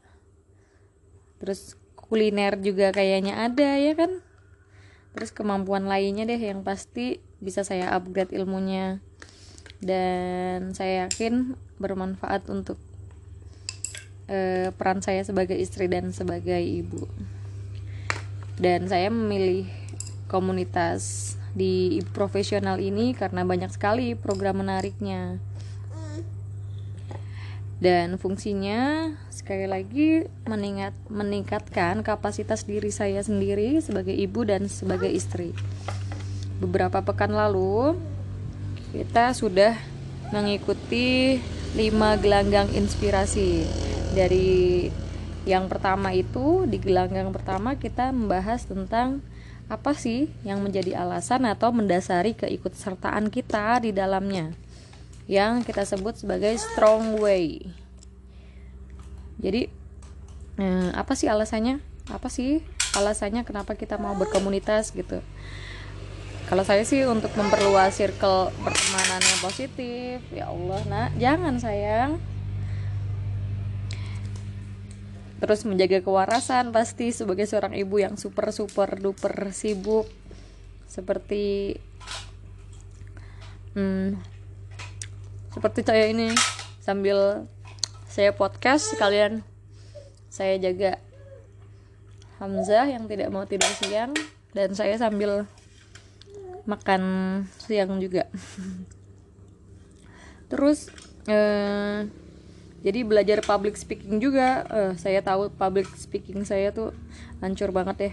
Terus 1.43 1.75
kuliner 2.05 2.61
juga 2.61 2.93
kayaknya 2.93 3.49
ada 3.49 3.81
ya 3.81 3.97
kan 3.97 4.23
terus 5.15 5.31
kemampuan 5.31 5.87
lainnya 5.87 6.27
deh 6.27 6.39
yang 6.39 6.67
pasti 6.67 7.23
bisa 7.39 7.63
saya 7.63 7.95
upgrade 7.95 8.35
ilmunya 8.35 8.99
dan 9.79 10.75
saya 10.75 11.07
yakin 11.07 11.55
bermanfaat 11.79 12.51
untuk 12.51 12.77
uh, 14.27 14.75
peran 14.75 15.01
saya 15.01 15.23
sebagai 15.23 15.55
istri 15.55 15.87
dan 15.87 16.11
sebagai 16.11 16.59
ibu 16.59 17.07
dan 18.59 18.87
saya 18.87 19.11
memilih 19.11 19.67
komunitas 20.31 21.35
di 21.55 22.03
profesional 22.15 22.83
ini 22.83 23.15
karena 23.15 23.47
banyak 23.47 23.71
sekali 23.71 24.19
program 24.19 24.63
menariknya 24.63 25.39
dan 27.85 28.17
fungsinya 28.17 29.13
sekali 29.29 29.69
lagi 29.69 30.25
meningkat, 30.49 30.97
meningkatkan 31.13 32.01
kapasitas 32.01 32.65
diri 32.65 32.89
saya 32.89 33.21
sendiri 33.21 33.77
sebagai 33.85 34.17
ibu 34.17 34.41
dan 34.49 34.73
sebagai 34.73 35.13
istri. 35.13 35.53
Beberapa 36.65 37.05
pekan 37.05 37.37
lalu 37.37 37.93
kita 38.97 39.37
sudah 39.37 39.77
mengikuti 40.33 41.37
lima 41.77 42.17
gelanggang 42.17 42.73
inspirasi 42.73 43.69
dari 44.17 44.89
yang 45.45 45.69
pertama 45.69 46.17
itu 46.17 46.65
di 46.65 46.81
gelanggang 46.81 47.29
pertama 47.33 47.77
kita 47.77 48.13
membahas 48.13 48.65
tentang 48.65 49.21
apa 49.69 49.97
sih 49.97 50.29
yang 50.45 50.61
menjadi 50.61 51.01
alasan 51.01 51.49
atau 51.49 51.73
mendasari 51.73 52.37
keikutsertaan 52.37 53.33
kita 53.33 53.81
di 53.81 53.97
dalamnya 53.97 54.53
yang 55.25 55.65
kita 55.65 55.89
sebut 55.89 56.21
sebagai 56.21 56.53
strong 56.61 57.17
way. 57.17 57.65
Jadi 59.41 59.69
eh, 60.61 60.91
apa 60.93 61.17
sih 61.17 61.29
alasannya? 61.29 61.81
Apa 62.13 62.29
sih 62.29 62.61
alasannya 62.93 63.45
kenapa 63.49 63.73
kita 63.73 63.97
mau 63.97 64.13
berkomunitas 64.17 64.93
gitu? 64.93 65.25
Kalau 66.45 66.61
saya 66.61 66.85
sih 66.85 67.09
untuk 67.09 67.33
memperluas 67.41 67.97
circle 67.97 68.53
pertemanan 68.61 69.21
yang 69.25 69.41
positif. 69.41 70.21
Ya 70.29 70.53
Allah, 70.53 70.81
nak, 70.85 71.09
jangan 71.17 71.57
sayang. 71.57 72.21
Terus 75.45 75.69
menjaga 75.69 76.01
kewarasan 76.01 76.73
pasti 76.73 77.13
sebagai 77.13 77.45
seorang 77.45 77.77
ibu 77.77 78.01
yang 78.01 78.17
super 78.17 78.49
super 78.49 78.97
duper 78.97 79.53
sibuk. 79.53 80.09
Seperti 80.89 81.77
hmm, 83.77 84.17
seperti 85.53 85.85
saya 85.85 86.09
ini 86.09 86.33
sambil 86.81 87.45
saya 88.09 88.33
podcast 88.33 88.89
kalian 88.97 89.45
saya 90.33 90.57
jaga 90.57 90.97
Hamzah 92.41 92.89
yang 92.89 93.05
tidak 93.05 93.29
mau 93.29 93.45
tidur 93.45 93.69
siang 93.85 94.17
dan 94.57 94.73
saya 94.73 94.97
sambil 94.97 95.45
makan 96.65 97.05
siang 97.61 98.01
juga. 98.01 98.33
Terus 100.49 100.89
eh, 101.29 102.09
jadi 102.85 103.01
belajar 103.01 103.41
public 103.41 103.81
speaking 103.81 104.21
juga. 104.21 104.69
Eh, 104.69 104.93
saya 105.01 105.25
tahu 105.25 105.49
public 105.49 105.89
speaking 105.97 106.45
saya 106.45 106.69
tuh 106.69 106.93
hancur 107.41 107.73
banget 107.73 107.97
ya. 107.97 108.13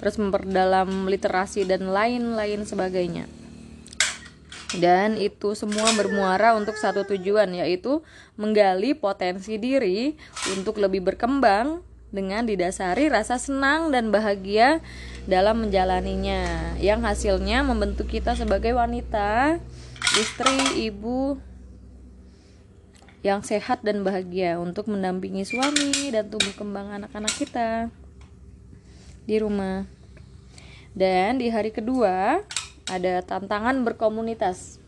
Terus 0.00 0.16
memperdalam 0.16 1.04
literasi 1.04 1.68
dan 1.68 1.92
lain-lain 1.92 2.64
sebagainya. 2.64 3.28
Dan 4.80 5.20
itu 5.20 5.52
semua 5.52 5.92
bermuara 5.92 6.56
untuk 6.56 6.80
satu 6.80 7.04
tujuan 7.04 7.52
yaitu 7.52 8.00
menggali 8.40 8.96
potensi 8.96 9.60
diri 9.60 10.16
untuk 10.56 10.80
lebih 10.80 11.04
berkembang 11.04 11.84
dengan 12.08 12.48
didasari 12.48 13.12
rasa 13.12 13.36
senang 13.36 13.92
dan 13.92 14.08
bahagia 14.14 14.80
dalam 15.28 15.66
menjalaninya 15.66 16.74
yang 16.80 17.02
hasilnya 17.02 17.66
membentuk 17.66 18.08
kita 18.08 18.34
sebagai 18.38 18.72
wanita, 18.74 19.60
istri, 20.18 20.86
ibu 20.88 21.49
yang 23.20 23.44
sehat 23.44 23.84
dan 23.84 24.00
bahagia 24.00 24.56
untuk 24.56 24.88
mendampingi 24.88 25.44
suami 25.44 26.08
dan 26.08 26.32
tumbuh 26.32 26.56
kembang 26.56 26.88
anak-anak 26.88 27.32
kita 27.36 27.92
di 29.28 29.36
rumah. 29.36 29.84
Dan 30.96 31.38
di 31.38 31.52
hari 31.52 31.70
kedua, 31.70 32.40
ada 32.88 33.14
tantangan 33.22 33.86
berkomunitas. 33.86 34.80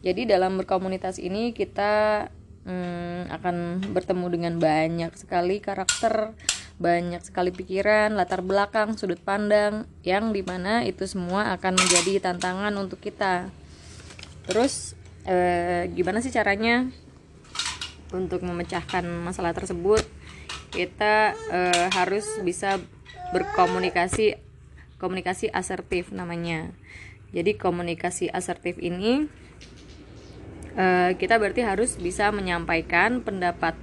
Jadi 0.00 0.30
dalam 0.30 0.56
berkomunitas 0.56 1.18
ini 1.18 1.50
kita 1.50 2.26
hmm, 2.64 3.28
akan 3.34 3.82
bertemu 3.90 4.26
dengan 4.30 4.54
banyak 4.62 5.12
sekali 5.18 5.58
karakter, 5.58 6.32
banyak 6.78 7.20
sekali 7.26 7.50
pikiran, 7.50 8.14
latar 8.14 8.40
belakang, 8.40 8.94
sudut 8.94 9.18
pandang 9.18 9.84
yang 10.06 10.30
di 10.30 10.46
mana 10.46 10.86
itu 10.86 11.04
semua 11.10 11.52
akan 11.58 11.74
menjadi 11.74 12.22
tantangan 12.30 12.72
untuk 12.78 13.02
kita. 13.02 13.50
Terus 14.46 14.94
eh, 15.26 15.90
gimana 15.92 16.22
sih 16.22 16.30
caranya 16.32 16.88
untuk 18.12 18.44
memecahkan 18.44 19.04
masalah 19.24 19.52
tersebut? 19.52 20.04
Kita 20.68 21.32
eh, 21.34 21.88
harus 21.92 22.24
bisa 22.44 22.78
berkomunikasi 23.32 24.40
komunikasi 24.98 25.48
asertif 25.52 26.10
namanya 26.10 26.74
jadi 27.30 27.54
komunikasi 27.60 28.32
asertif 28.32 28.80
ini 28.80 29.28
uh, 30.74 31.12
kita 31.16 31.36
berarti 31.36 31.62
harus 31.64 31.96
bisa 32.00 32.32
menyampaikan 32.32 33.20
pendapat 33.20 33.76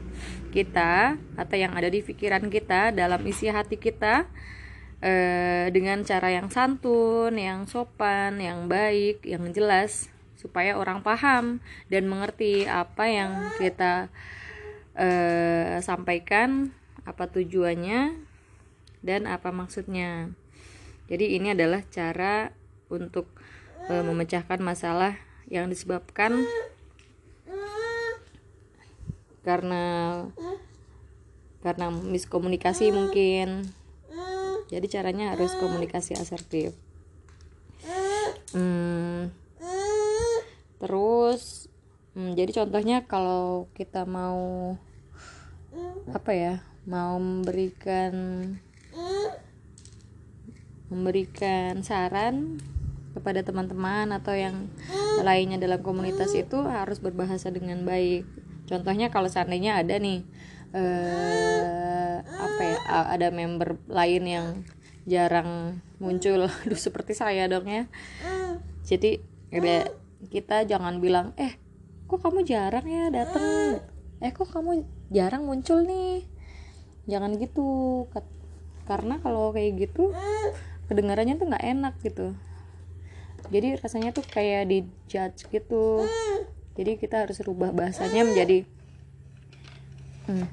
kita 0.49 1.19
atau 1.35 1.55
yang 1.59 1.75
ada 1.75 1.91
di 1.91 1.99
pikiran 1.99 2.47
kita 2.47 2.95
dalam 2.95 3.21
isi 3.27 3.51
hati 3.51 3.75
kita 3.75 4.25
uh, 5.03 5.65
dengan 5.67 5.99
cara 6.07 6.31
yang 6.31 6.47
santun, 6.47 7.35
yang 7.35 7.67
sopan, 7.67 8.39
yang 8.39 8.71
baik, 8.71 9.27
yang 9.27 9.51
jelas 9.51 10.14
supaya 10.35 10.77
orang 10.77 11.01
paham 11.01 11.63
dan 11.87 12.07
mengerti 12.07 12.67
apa 12.67 13.07
yang 13.07 13.31
kita 13.57 14.11
uh, 14.95 15.79
sampaikan, 15.79 16.75
apa 17.07 17.27
tujuannya 17.31 18.15
dan 19.05 19.29
apa 19.29 19.53
maksudnya. 19.53 20.33
Jadi 21.05 21.37
ini 21.37 21.53
adalah 21.53 21.85
cara 21.85 22.49
untuk 22.89 23.29
e, 23.85 23.93
memecahkan 23.93 24.57
masalah 24.57 25.13
yang 25.45 25.69
disebabkan 25.69 26.41
karena 29.45 29.83
karena 31.61 31.93
miskomunikasi 31.93 32.89
mungkin. 32.89 33.69
Jadi 34.65 34.89
caranya 34.89 35.37
harus 35.37 35.53
komunikasi 35.61 36.17
asertif. 36.17 36.73
Hmm, 38.49 39.29
terus 40.81 41.71
hmm, 42.13 42.35
jadi 42.35 42.51
contohnya 42.63 42.97
kalau 43.07 43.71
kita 43.75 44.03
mau 44.03 44.75
apa 46.11 46.31
ya 46.31 46.55
mau 46.85 47.17
memberikan 47.17 48.13
memberikan 50.85 51.81
saran 51.81 52.61
kepada 53.15 53.41
teman-teman 53.41 54.11
atau 54.11 54.35
yang 54.35 54.69
lainnya 55.23 55.57
dalam 55.57 55.79
komunitas 55.81 56.35
itu 56.35 56.61
harus 56.67 56.99
berbahasa 56.99 57.49
dengan 57.49 57.81
baik. 57.87 58.27
Contohnya 58.67 59.07
kalau 59.09 59.31
seandainya 59.31 59.79
ada 59.79 59.95
nih 59.97 60.21
eh, 60.75 62.15
apa 62.21 62.61
ya 62.61 62.77
ada 63.15 63.27
member 63.31 63.79
lain 63.87 64.23
yang 64.27 64.47
jarang 65.07 65.79
muncul, 65.97 66.51
Duh, 66.69 66.79
seperti 66.79 67.15
saya 67.15 67.47
dong 67.47 67.65
ya. 67.65 67.87
Jadi 68.83 69.23
ada 69.49 69.89
kita 70.29 70.67
jangan 70.67 70.99
bilang 70.99 71.31
eh 71.37 71.57
kok 72.05 72.21
kamu 72.21 72.45
jarang 72.45 72.85
ya 72.85 73.09
datang? 73.09 73.81
Eh 74.21 74.31
kok 74.31 74.49
kamu 74.49 74.85
jarang 75.09 75.45
muncul 75.45 75.81
nih? 75.85 76.25
Jangan 77.09 77.37
gitu. 77.37 78.05
Karena 78.85 79.17
kalau 79.21 79.49
kayak 79.53 79.89
gitu 79.89 80.13
kedengarannya 80.85 81.35
tuh 81.37 81.49
nggak 81.49 81.65
enak 81.65 81.93
gitu. 82.05 82.37
Jadi 83.49 83.77
rasanya 83.77 84.09
tuh 84.13 84.25
kayak 84.25 84.69
di 84.69 84.85
judge 85.09 85.49
gitu. 85.49 86.05
Jadi 86.75 86.97
kita 86.99 87.25
harus 87.25 87.39
rubah 87.41 87.71
bahasanya 87.71 88.27
menjadi 88.27 88.67
hmm, 90.27 90.47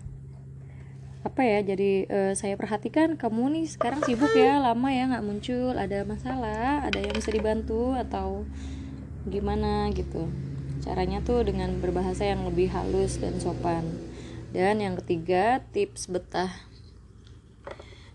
apa 1.23 1.41
ya 1.43 1.59
jadi 1.64 1.91
eh, 2.07 2.33
saya 2.37 2.55
perhatikan 2.61 3.16
kamu 3.16 3.57
nih 3.59 3.66
sekarang 3.70 4.05
sibuk 4.05 4.31
ya 4.37 4.61
lama 4.61 4.89
ya 4.93 5.09
nggak 5.09 5.25
muncul. 5.25 5.75
Ada 5.75 6.05
masalah 6.05 6.87
ada 6.87 6.99
yang 7.01 7.14
bisa 7.16 7.33
dibantu 7.33 7.97
atau 7.97 8.45
gimana 9.27 9.87
gitu. 9.95 10.27
Caranya 10.83 11.23
tuh 11.23 11.47
dengan 11.47 11.79
berbahasa 11.79 12.27
yang 12.27 12.43
lebih 12.43 12.66
halus 12.75 13.23
dan 13.23 13.39
sopan. 13.39 13.87
Dan 14.51 14.83
yang 14.83 14.99
ketiga 14.99 15.62
tips 15.70 16.11
betah 16.11 16.51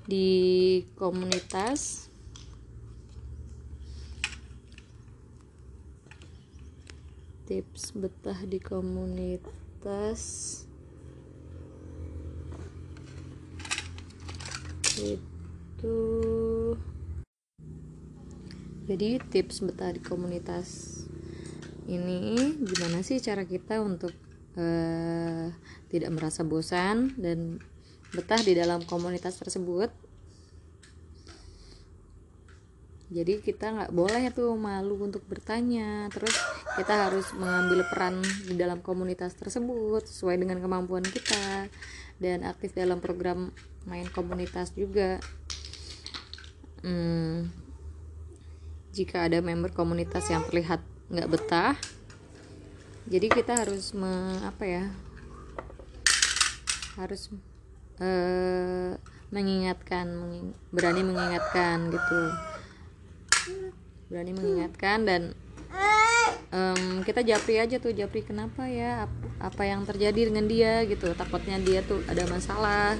di 0.03 0.83
komunitas. 0.99 2.11
Tips 7.47 7.95
betah 7.95 8.43
di 8.43 8.59
komunitas. 8.59 10.21
Itu. 14.99 15.97
Jadi 18.87 19.19
tips 19.31 19.63
betah 19.63 19.95
di 19.95 19.99
komunitas 19.99 20.96
ini 21.87 22.35
gimana 22.59 22.99
sih 22.99 23.23
cara 23.23 23.47
kita 23.47 23.79
untuk 23.79 24.11
eh, 24.59 25.47
tidak 25.87 26.11
merasa 26.11 26.43
bosan 26.43 27.15
dan 27.15 27.63
betah 28.11 28.39
di 28.43 28.53
dalam 28.55 28.83
komunitas 28.83 29.39
tersebut? 29.39 29.87
Jadi 33.07 33.39
kita 33.39 33.71
nggak 33.71 33.95
boleh 33.95 34.27
tuh 34.35 34.51
malu 34.59 34.99
untuk 34.99 35.23
bertanya. 35.31 36.11
Terus 36.11 36.35
kita 36.75 37.07
harus 37.07 37.31
mengambil 37.39 37.87
peran 37.87 38.19
di 38.43 38.59
dalam 38.59 38.83
komunitas 38.83 39.31
tersebut 39.39 40.03
sesuai 40.03 40.35
dengan 40.43 40.59
kemampuan 40.59 41.07
kita 41.07 41.71
dan 42.19 42.43
aktif 42.43 42.75
dalam 42.75 42.99
program 42.99 43.55
main 43.87 44.11
komunitas 44.11 44.75
juga. 44.75 45.23
Hmm, 46.83 47.47
jika 48.91 49.31
ada 49.31 49.39
member 49.39 49.71
komunitas 49.71 50.27
yang 50.27 50.43
terlihat 50.43 50.83
nggak 51.07 51.29
betah. 51.31 51.75
Jadi 53.07 53.27
kita 53.31 53.63
harus 53.63 53.95
me, 53.95 54.35
apa 54.43 54.63
ya? 54.67 54.85
Harus 56.99 57.31
eh, 58.03 58.91
mengingatkan 59.31 60.07
menging- 60.11 60.57
berani 60.71 61.01
mengingatkan 61.07 61.87
gitu. 61.87 62.19
Berani 64.11 64.31
mengingatkan 64.35 65.07
dan 65.07 65.21
em, 66.51 67.03
kita 67.03 67.23
japri 67.23 67.59
aja 67.59 67.79
tuh 67.79 67.95
japri 67.95 68.23
kenapa 68.23 68.67
ya? 68.67 69.07
Ap- 69.07 69.27
apa 69.39 69.63
yang 69.63 69.87
terjadi 69.87 70.27
dengan 70.27 70.47
dia 70.47 70.83
gitu. 70.83 71.11
Takutnya 71.15 71.59
dia 71.63 71.79
tuh 71.87 72.03
ada 72.11 72.27
masalah 72.27 72.99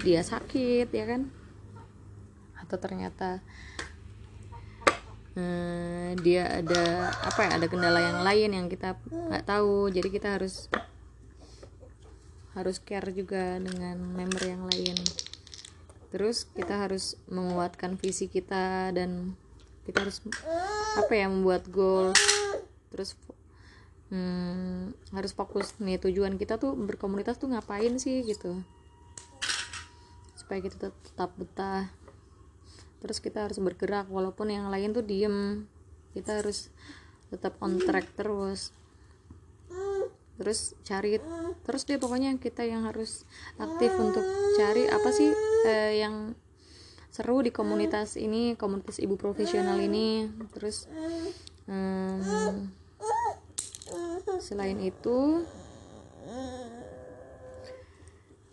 dia 0.00 0.24
sakit 0.24 0.88
ya 0.88 1.04
kan? 1.04 1.28
Atau 2.64 2.80
ternyata 2.80 3.44
eh, 5.36 6.12
dia 6.20 6.60
ada 6.60 7.12
apa 7.24 7.40
ya 7.48 7.50
ada 7.56 7.66
kendala 7.68 8.00
yang 8.00 8.20
lain 8.24 8.50
yang 8.52 8.66
kita 8.68 8.96
nggak 9.08 9.46
tahu. 9.48 9.88
Jadi 9.88 10.08
kita 10.12 10.36
harus 10.36 10.68
harus 12.52 12.76
care 12.84 13.08
juga 13.16 13.56
dengan 13.60 13.96
member 13.96 14.44
yang 14.44 14.68
lain. 14.68 14.96
Terus 16.12 16.44
kita 16.44 16.84
harus 16.84 17.16
menguatkan 17.32 17.96
visi 17.96 18.28
kita 18.28 18.92
dan 18.92 19.32
kita 19.88 20.04
harus 20.04 20.20
apa 21.00 21.12
ya 21.16 21.26
membuat 21.32 21.64
goal. 21.72 22.12
Terus 22.92 23.16
hmm, 24.12 24.92
harus 25.16 25.32
fokus 25.32 25.72
nih 25.80 25.96
tujuan 25.96 26.36
kita 26.36 26.60
tuh 26.60 26.76
berkomunitas 26.76 27.40
tuh 27.40 27.48
ngapain 27.48 27.96
sih 27.96 28.20
gitu. 28.28 28.60
Supaya 30.36 30.60
kita 30.60 30.76
tet- 30.76 31.00
tetap 31.08 31.32
betah 31.40 31.88
terus 33.02 33.18
kita 33.18 33.50
harus 33.50 33.58
bergerak 33.58 34.06
walaupun 34.06 34.54
yang 34.54 34.70
lain 34.70 34.94
tuh 34.94 35.02
diem. 35.02 35.66
Kita 36.14 36.38
harus 36.38 36.70
tetap 37.34 37.58
on 37.58 37.82
track 37.82 38.14
terus. 38.14 38.70
Terus 40.38 40.78
cari 40.86 41.18
terus 41.66 41.82
deh 41.84 41.98
pokoknya 41.98 42.38
kita 42.38 42.62
yang 42.62 42.86
harus 42.86 43.26
aktif 43.58 43.90
untuk 43.98 44.22
cari 44.54 44.86
apa 44.86 45.10
sih 45.10 45.34
eh, 45.66 45.98
yang 45.98 46.38
seru 47.12 47.44
di 47.44 47.52
komunitas 47.52 48.16
ini 48.16 48.54
komunitas 48.54 49.02
ibu 49.02 49.18
profesional 49.18 49.82
ini. 49.82 50.30
Terus 50.54 50.86
em, 51.66 52.70
selain 54.38 54.78
itu 54.78 55.42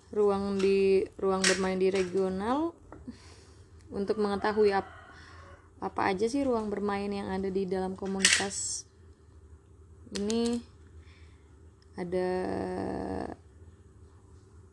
ruang 0.09 0.57
di 0.57 1.05
ruang 1.21 1.45
bermain 1.45 1.77
di 1.77 1.93
regional 1.93 2.73
untuk 3.89 4.21
mengetahui 4.21 4.73
ap- 4.73 4.97
apa 5.79 6.11
aja 6.11 6.27
sih 6.27 6.43
ruang 6.43 6.67
bermain 6.67 7.07
yang 7.07 7.31
ada 7.31 7.47
di 7.47 7.63
dalam 7.63 7.95
komunitas 7.95 8.83
ini 10.17 10.59
ada 11.95 12.29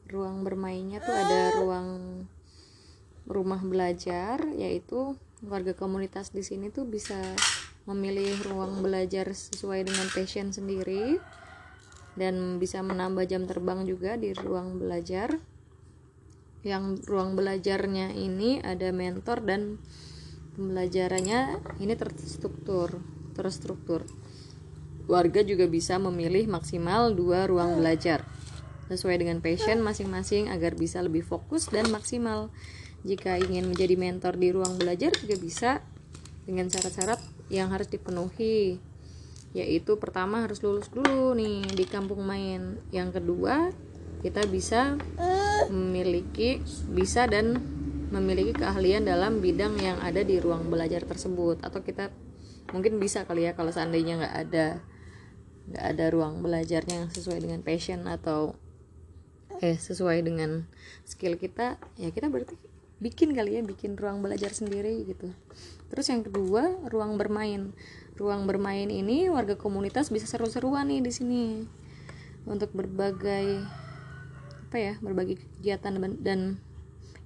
ruang 0.06 0.46
bermainnya 0.46 1.02
tuh 1.02 1.14
ada 1.14 1.40
ruang 1.58 1.90
rumah 3.26 3.58
belajar 3.62 4.38
yaitu 4.54 5.18
warga 5.42 5.74
komunitas 5.74 6.30
di 6.30 6.46
sini 6.46 6.70
tuh 6.70 6.86
bisa 6.86 7.18
memilih 7.86 8.34
ruang 8.46 8.82
belajar 8.82 9.30
sesuai 9.30 9.86
dengan 9.86 10.06
passion 10.10 10.54
sendiri 10.54 11.18
dan 12.16 12.58
bisa 12.58 12.80
menambah 12.80 13.26
jam 13.28 13.44
terbang 13.44 13.84
juga 13.84 14.18
di 14.18 14.32
ruang 14.32 14.80
belajar 14.80 15.38
yang 16.66 16.98
ruang 17.06 17.38
belajarnya 17.38 18.10
ini 18.18 18.58
ada 18.58 18.90
mentor 18.90 19.46
dan 19.46 19.78
pembelajarannya 20.58 21.62
ini 21.78 21.94
terstruktur 21.94 22.98
terstruktur. 23.38 24.02
Warga 25.06 25.46
juga 25.46 25.70
bisa 25.70 26.02
memilih 26.02 26.50
maksimal 26.50 27.14
dua 27.14 27.46
ruang 27.46 27.78
belajar 27.78 28.26
sesuai 28.90 29.22
dengan 29.22 29.38
passion 29.38 29.78
masing-masing 29.78 30.50
agar 30.50 30.74
bisa 30.74 30.98
lebih 30.98 31.22
fokus 31.22 31.70
dan 31.70 31.86
maksimal. 31.94 32.50
Jika 33.06 33.38
ingin 33.38 33.70
menjadi 33.70 33.94
mentor 33.94 34.34
di 34.34 34.50
ruang 34.50 34.74
belajar 34.74 35.14
juga 35.14 35.38
bisa 35.38 35.70
dengan 36.42 36.66
syarat-syarat 36.66 37.22
yang 37.52 37.70
harus 37.70 37.86
dipenuhi 37.86 38.82
yaitu 39.54 39.96
pertama 39.96 40.44
harus 40.44 40.60
lulus 40.60 40.90
dulu 40.90 41.32
nih 41.38 41.64
di 41.70 41.84
kampung 41.86 42.26
main. 42.26 42.82
Yang 42.90 43.22
kedua 43.22 43.70
kita 44.24 44.44
bisa 44.48 44.96
memiliki 45.68 46.62
bisa 46.92 47.28
dan 47.28 47.58
memiliki 48.10 48.54
keahlian 48.54 49.04
dalam 49.04 49.42
bidang 49.42 49.76
yang 49.82 49.98
ada 49.98 50.22
di 50.22 50.38
ruang 50.38 50.70
belajar 50.70 51.02
tersebut. 51.02 51.60
Atau 51.60 51.82
kita 51.82 52.14
mungkin 52.70 52.98
bisa 53.02 53.26
kali 53.26 53.46
ya 53.46 53.52
kalau 53.54 53.70
seandainya 53.70 54.18
nggak 54.22 54.36
ada 54.48 54.66
nggak 55.66 55.84
ada 55.84 56.04
ruang 56.14 56.46
belajarnya 56.46 57.06
yang 57.06 57.10
sesuai 57.10 57.42
dengan 57.42 57.60
passion 57.66 58.06
atau 58.06 58.54
eh 59.58 59.74
sesuai 59.74 60.22
dengan 60.22 60.68
skill 61.02 61.40
kita 61.40 61.80
ya 61.98 62.12
kita 62.12 62.28
berarti 62.30 62.54
bikin 62.96 63.36
kali 63.36 63.60
ya 63.60 63.62
bikin 63.66 63.98
ruang 63.98 64.24
belajar 64.24 64.54
sendiri 64.54 65.04
gitu. 65.04 65.32
Terus 65.92 66.06
yang 66.08 66.24
kedua 66.24 66.70
ruang 66.88 67.20
bermain. 67.20 67.76
Ruang 68.16 68.48
bermain 68.48 68.88
ini 68.88 69.28
warga 69.28 69.60
komunitas 69.60 70.08
bisa 70.08 70.24
seru-seruan 70.24 70.88
nih 70.88 71.04
di 71.04 71.12
sini 71.12 71.44
untuk 72.48 72.72
berbagai 72.72 73.60
apa 74.66 74.76
ya 74.82 74.94
berbagai 74.98 75.38
kegiatan 75.38 75.94
dan- 75.94 76.20
dan 76.26 76.40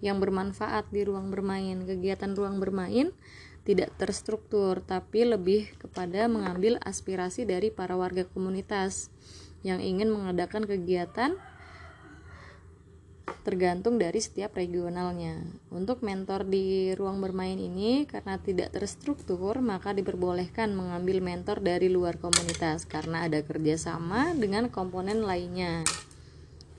yang 0.04 0.20
bermanfaat 0.20 0.92
di 0.92 1.08
ruang 1.08 1.32
bermain 1.32 1.88
kegiatan 1.88 2.36
ruang 2.36 2.60
bermain 2.60 3.12
tidak 3.64 3.92
terstruktur 3.96 4.84
tapi 4.84 5.24
lebih 5.24 5.72
kepada 5.80 6.28
mengambil 6.28 6.76
aspirasi 6.84 7.48
dari 7.48 7.72
para 7.72 7.96
warga 7.96 8.28
komunitas 8.28 9.08
yang 9.64 9.80
ingin 9.80 10.12
mengadakan 10.12 10.64
kegiatan 10.64 11.36
tergantung 13.40 13.96
dari 13.96 14.20
setiap 14.20 14.52
regionalnya. 14.58 15.40
Untuk 15.72 16.04
mentor 16.04 16.44
di 16.44 16.92
ruang 16.92 17.24
bermain 17.24 17.56
ini 17.56 18.04
karena 18.04 18.36
tidak 18.36 18.74
terstruktur, 18.74 19.64
maka 19.64 19.96
diperbolehkan 19.96 20.76
mengambil 20.76 21.24
mentor 21.24 21.64
dari 21.64 21.88
luar 21.88 22.20
komunitas 22.20 22.84
karena 22.84 23.24
ada 23.30 23.40
kerjasama 23.40 24.36
dengan 24.36 24.68
komponen 24.68 25.24
lainnya. 25.24 25.86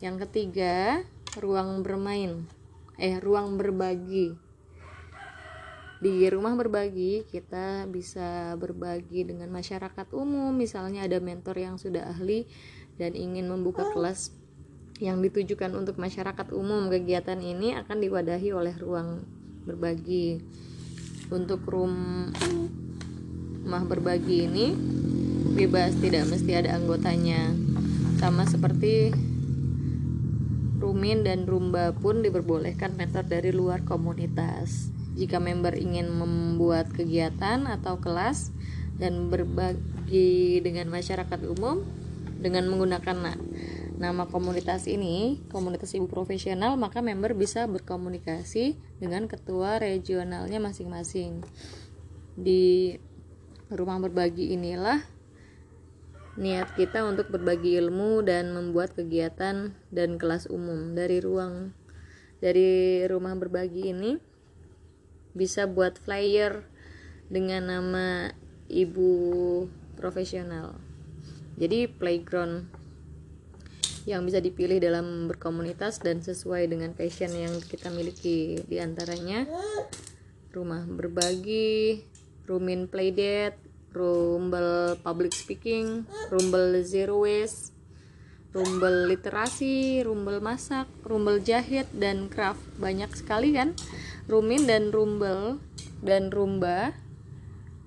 Yang 0.01 0.25
ketiga, 0.25 1.05
ruang 1.37 1.85
bermain. 1.85 2.49
Eh, 2.97 3.21
ruang 3.21 3.61
berbagi. 3.61 4.33
Di 6.01 6.25
rumah 6.33 6.57
berbagi, 6.57 7.29
kita 7.29 7.85
bisa 7.85 8.57
berbagi 8.57 9.29
dengan 9.29 9.53
masyarakat 9.53 10.09
umum, 10.17 10.49
misalnya 10.49 11.05
ada 11.05 11.21
mentor 11.21 11.61
yang 11.61 11.77
sudah 11.77 12.09
ahli 12.09 12.49
dan 12.97 13.13
ingin 13.13 13.45
membuka 13.45 13.85
kelas 13.93 14.33
yang 14.97 15.21
ditujukan 15.21 15.69
untuk 15.77 16.01
masyarakat 16.01 16.49
umum 16.53 16.89
kegiatan 16.89 17.37
ini 17.37 17.77
akan 17.77 18.01
diwadahi 18.01 18.49
oleh 18.53 18.73
ruang 18.77 19.21
berbagi 19.65 20.41
untuk 21.33 21.61
rumah 21.65 22.29
berbagi 23.89 24.45
ini 24.45 24.77
bebas 25.57 25.97
tidak 25.97 26.29
mesti 26.29 26.53
ada 26.53 26.77
anggotanya 26.77 27.49
sama 28.21 28.45
seperti 28.45 29.09
Rumin 31.01 31.25
dan 31.25 31.49
Rumba 31.49 31.97
pun 31.97 32.21
diperbolehkan 32.21 32.93
mentor 32.93 33.25
dari 33.25 33.49
luar 33.49 33.81
komunitas. 33.81 34.93
Jika 35.17 35.41
member 35.41 35.73
ingin 35.73 36.13
membuat 36.13 36.93
kegiatan 36.93 37.65
atau 37.65 37.97
kelas 37.97 38.53
dan 39.01 39.33
berbagi 39.33 40.61
dengan 40.61 40.93
masyarakat 40.93 41.41
umum 41.49 41.81
dengan 42.37 42.69
menggunakan 42.69 43.17
na 43.17 43.33
nama 43.97 44.29
komunitas 44.29 44.85
ini, 44.85 45.41
komunitas 45.49 45.89
ibu 45.97 46.05
profesional, 46.05 46.77
maka 46.77 47.01
member 47.01 47.33
bisa 47.33 47.65
berkomunikasi 47.65 48.77
dengan 49.01 49.25
ketua 49.25 49.81
regionalnya 49.81 50.61
masing-masing. 50.61 51.41
Di 52.37 53.01
rumah 53.73 53.97
berbagi 53.97 54.53
inilah 54.53 55.01
niat 56.39 56.71
kita 56.79 57.03
untuk 57.03 57.27
berbagi 57.27 57.75
ilmu 57.75 58.23
dan 58.23 58.55
membuat 58.55 58.95
kegiatan 58.95 59.75
dan 59.91 60.09
kelas 60.15 60.47
umum 60.47 60.95
dari 60.95 61.19
ruang 61.19 61.75
dari 62.39 63.03
rumah 63.05 63.35
berbagi 63.35 63.91
ini 63.91 64.17
bisa 65.35 65.67
buat 65.67 65.99
flyer 66.01 66.65
dengan 67.31 67.71
nama 67.71 68.07
ibu 68.67 69.11
profesional. 69.95 70.75
Jadi 71.55 71.87
playground 71.87 72.67
yang 74.09 74.25
bisa 74.25 74.41
dipilih 74.41 74.81
dalam 74.81 75.29
berkomunitas 75.29 76.01
dan 76.01 76.25
sesuai 76.25 76.65
dengan 76.73 76.97
passion 76.97 77.29
yang 77.31 77.53
kita 77.61 77.93
miliki. 77.93 78.57
Di 78.65 78.81
antaranya 78.81 79.45
rumah 80.51 80.83
berbagi 80.89 82.01
rumin 82.49 82.89
playdate 82.89 83.70
Rumble 83.91 84.95
Public 85.03 85.35
Speaking, 85.35 86.07
Rumble 86.31 86.79
Zero 86.87 87.27
Waste, 87.27 87.75
Rumble 88.51 89.07
Literasi, 89.07 90.03
Rumble 90.03 90.43
Masak, 90.43 90.87
Rumble 91.07 91.39
Jahit, 91.39 91.87
dan 91.95 92.27
Craft. 92.27 92.63
Banyak 92.79 93.11
sekali 93.15 93.55
kan 93.55 93.75
Rumin 94.27 94.67
dan 94.67 94.91
Rumble 94.91 95.59
dan 96.03 96.31
Rumba 96.31 96.95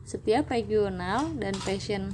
setiap 0.04 0.52
regional 0.52 1.32
dan 1.40 1.56
passion 1.64 2.12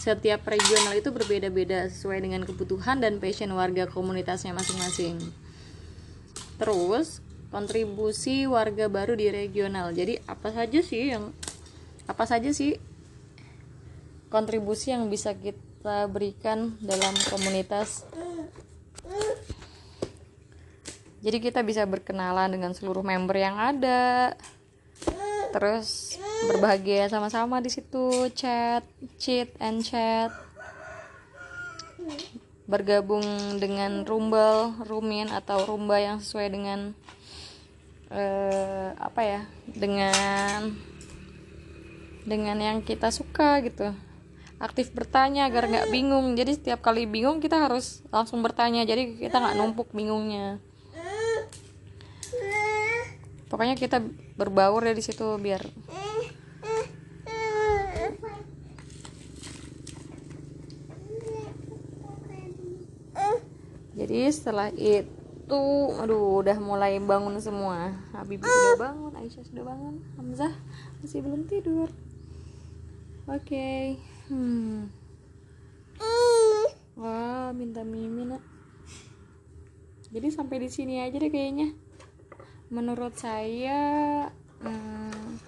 setiap 0.00 0.48
regional 0.48 0.96
itu 0.96 1.12
berbeda-beda 1.12 1.84
sesuai 1.92 2.24
dengan 2.24 2.48
kebutuhan 2.48 3.04
dan 3.04 3.20
passion 3.20 3.52
warga 3.52 3.84
komunitasnya 3.84 4.56
masing-masing. 4.56 5.20
Terus, 6.56 7.20
kontribusi 7.52 8.48
warga 8.48 8.88
baru 8.88 9.12
di 9.12 9.28
regional. 9.28 9.92
Jadi, 9.92 10.16
apa 10.24 10.56
saja 10.56 10.80
sih 10.80 11.12
yang 11.12 11.36
apa 12.10 12.26
saja 12.26 12.50
sih? 12.50 12.74
Kontribusi 14.26 14.90
yang 14.90 15.06
bisa 15.06 15.30
kita 15.38 16.10
berikan 16.10 16.74
dalam 16.82 17.14
komunitas. 17.30 18.02
Jadi 21.20 21.38
kita 21.38 21.62
bisa 21.62 21.86
berkenalan 21.86 22.50
dengan 22.50 22.74
seluruh 22.74 23.06
member 23.06 23.38
yang 23.38 23.54
ada. 23.54 24.34
Terus 25.54 26.18
berbahagia 26.50 27.06
sama-sama 27.06 27.62
di 27.62 27.70
situ. 27.70 28.26
Chat 28.34 28.82
cheat 29.22 29.54
and 29.62 29.86
chat. 29.86 30.34
Bergabung 32.70 33.58
dengan 33.58 34.06
Rumble, 34.06 34.78
Rumin 34.86 35.30
atau 35.30 35.66
Rumba 35.66 35.98
yang 35.98 36.18
sesuai 36.22 36.48
dengan 36.54 36.94
uh, 38.14 38.94
apa 38.98 39.20
ya 39.22 39.40
dengan 39.66 40.74
dengan 42.24 42.58
yang 42.60 42.78
kita 42.84 43.08
suka 43.12 43.60
gitu. 43.64 43.92
Aktif 44.60 44.92
bertanya 44.92 45.48
agar 45.48 45.68
nggak 45.68 45.88
bingung. 45.88 46.36
Jadi 46.36 46.56
setiap 46.56 46.84
kali 46.84 47.08
bingung 47.08 47.40
kita 47.40 47.56
harus 47.56 48.04
langsung 48.12 48.44
bertanya. 48.44 48.84
Jadi 48.84 49.16
kita 49.16 49.40
nggak 49.40 49.56
numpuk 49.56 49.88
bingungnya. 49.96 50.60
Pokoknya 53.50 53.74
kita 53.74 53.98
berbaur 54.38 54.86
ya 54.86 54.94
di 54.94 55.02
situ 55.02 55.26
biar 55.42 55.66
jadi 63.98 64.32
setelah 64.32 64.70
itu 64.72 65.60
aduh 65.98 66.40
udah 66.40 66.56
mulai 66.62 66.96
bangun 67.02 67.36
semua. 67.42 67.90
Habib 68.14 68.40
sudah 68.40 68.78
bangun 68.78 69.12
Aisyah 69.18 69.44
sudah 69.44 69.64
bangun 69.66 69.94
Hamzah 70.14 70.54
masih 71.02 71.20
belum 71.20 71.44
tidur 71.50 71.90
oke. 73.30 73.70
Hmm. 74.26 74.90
Wah 76.98 77.54
minta 77.54 77.86
mimi 77.86 78.26
nak. 78.26 78.42
Jadi 80.10 80.28
sampai 80.34 80.58
di 80.58 80.68
sini 80.68 80.98
aja 80.98 81.16
deh 81.16 81.30
kayaknya. 81.30 81.70
Menurut 82.70 83.14
saya 83.14 84.26
hmm, 84.62 85.38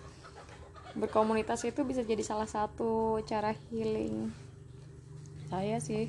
berkomunitas 0.94 1.66
itu 1.66 1.82
bisa 1.82 2.06
jadi 2.06 2.22
salah 2.22 2.46
satu 2.46 3.22
cara 3.26 3.54
healing 3.70 4.30
saya 5.50 5.82
sih. 5.82 6.08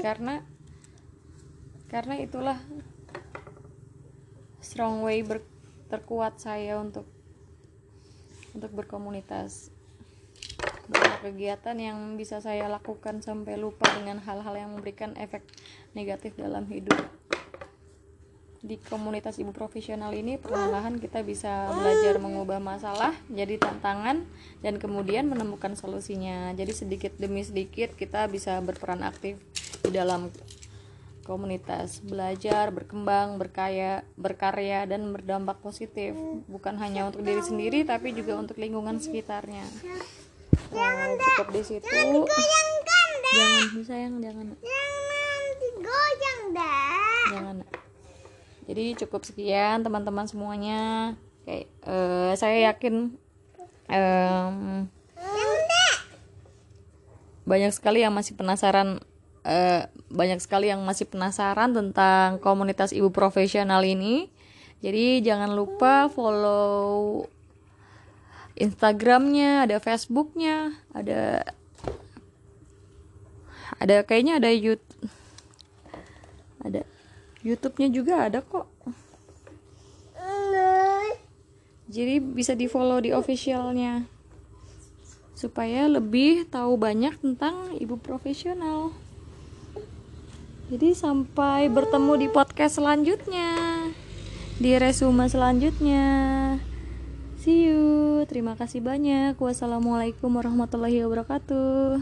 Karena 0.00 0.40
karena 1.92 2.18
itulah 2.18 2.58
strong 4.64 5.04
way 5.04 5.22
ber, 5.22 5.44
terkuat 5.92 6.40
saya 6.40 6.80
untuk 6.80 7.06
untuk 8.56 8.70
berkomunitas 8.72 9.73
banyak 10.88 11.20
kegiatan 11.24 11.76
yang 11.80 11.98
bisa 12.20 12.44
saya 12.44 12.68
lakukan 12.68 13.24
sampai 13.24 13.56
lupa 13.56 13.88
dengan 13.96 14.20
hal-hal 14.20 14.54
yang 14.56 14.70
memberikan 14.76 15.16
efek 15.16 15.40
negatif 15.96 16.36
dalam 16.36 16.68
hidup. 16.68 16.98
Di 18.64 18.80
komunitas 18.80 19.36
ibu 19.36 19.52
profesional 19.52 20.16
ini 20.16 20.40
perlahan 20.40 20.96
kita 20.96 21.20
bisa 21.20 21.68
belajar 21.68 22.16
mengubah 22.16 22.64
masalah 22.64 23.12
jadi 23.28 23.60
tantangan 23.60 24.24
dan 24.64 24.80
kemudian 24.80 25.28
menemukan 25.28 25.76
solusinya. 25.76 26.56
Jadi 26.56 26.72
sedikit 26.72 27.12
demi 27.20 27.44
sedikit 27.44 27.92
kita 27.92 28.24
bisa 28.32 28.56
berperan 28.64 29.04
aktif 29.04 29.36
di 29.84 29.92
dalam 29.92 30.32
komunitas. 31.28 32.00
Belajar 32.00 32.72
berkembang 32.72 33.36
berkaya 33.36 34.00
berkarya 34.16 34.88
dan 34.88 35.12
berdampak 35.12 35.60
positif. 35.60 36.16
Bukan 36.48 36.80
hanya 36.80 37.04
untuk 37.04 37.20
diri 37.20 37.44
sendiri 37.44 37.84
tapi 37.84 38.16
juga 38.16 38.40
untuk 38.40 38.56
lingkungan 38.56 38.96
sekitarnya 38.96 39.64
nah, 40.74 41.14
cukup 41.18 41.48
di 41.52 41.62
situ. 41.62 41.86
Jangan 43.34 43.82
sayang 43.84 44.14
jangan. 44.22 44.46
Jangan 44.56 45.44
digoyang 45.58 46.42
dah 46.54 47.04
jangan. 47.34 47.56
Jadi 48.64 48.84
cukup 49.04 49.22
sekian 49.28 49.84
teman-teman 49.84 50.24
semuanya. 50.24 51.14
Kayak 51.44 51.68
uh, 51.84 52.32
saya 52.40 52.72
yakin 52.72 53.12
um, 53.92 54.88
banyak 57.44 57.72
sekali 57.76 58.00
yang 58.00 58.16
masih 58.16 58.32
penasaran 58.32 59.04
uh, 59.44 59.82
banyak 60.08 60.40
sekali 60.40 60.72
yang 60.72 60.80
masih 60.80 61.04
penasaran 61.04 61.76
tentang 61.76 62.40
komunitas 62.40 62.96
ibu 62.96 63.12
profesional 63.12 63.84
ini. 63.84 64.32
Jadi 64.80 65.24
jangan 65.24 65.52
lupa 65.52 66.08
follow 66.12 67.24
Instagramnya, 68.54 69.66
ada 69.66 69.82
Facebooknya, 69.82 70.78
ada 70.94 71.42
ada 73.82 74.06
kayaknya 74.06 74.38
ada 74.38 74.50
YouTube, 74.54 75.10
ada 76.62 76.86
YouTube-nya 77.42 77.88
juga 77.90 78.14
ada 78.30 78.38
kok. 78.40 78.70
Jadi 81.94 82.18
bisa 82.18 82.58
di 82.58 82.66
follow 82.66 82.98
di 82.98 83.14
officialnya 83.14 84.02
supaya 85.38 85.86
lebih 85.86 86.48
tahu 86.50 86.74
banyak 86.74 87.14
tentang 87.22 87.76
ibu 87.78 87.94
profesional. 88.00 88.90
Jadi 90.72 90.96
sampai 90.96 91.68
bertemu 91.68 92.24
di 92.24 92.28
podcast 92.32 92.80
selanjutnya. 92.82 93.52
Di 94.56 94.74
resume 94.80 95.28
selanjutnya. 95.28 96.06
See 97.44 97.68
you. 97.68 98.24
Terima 98.24 98.56
kasih 98.56 98.80
banyak. 98.80 99.36
Wassalamualaikum 99.36 100.32
warahmatullahi 100.32 101.04
wabarakatuh. 101.04 102.00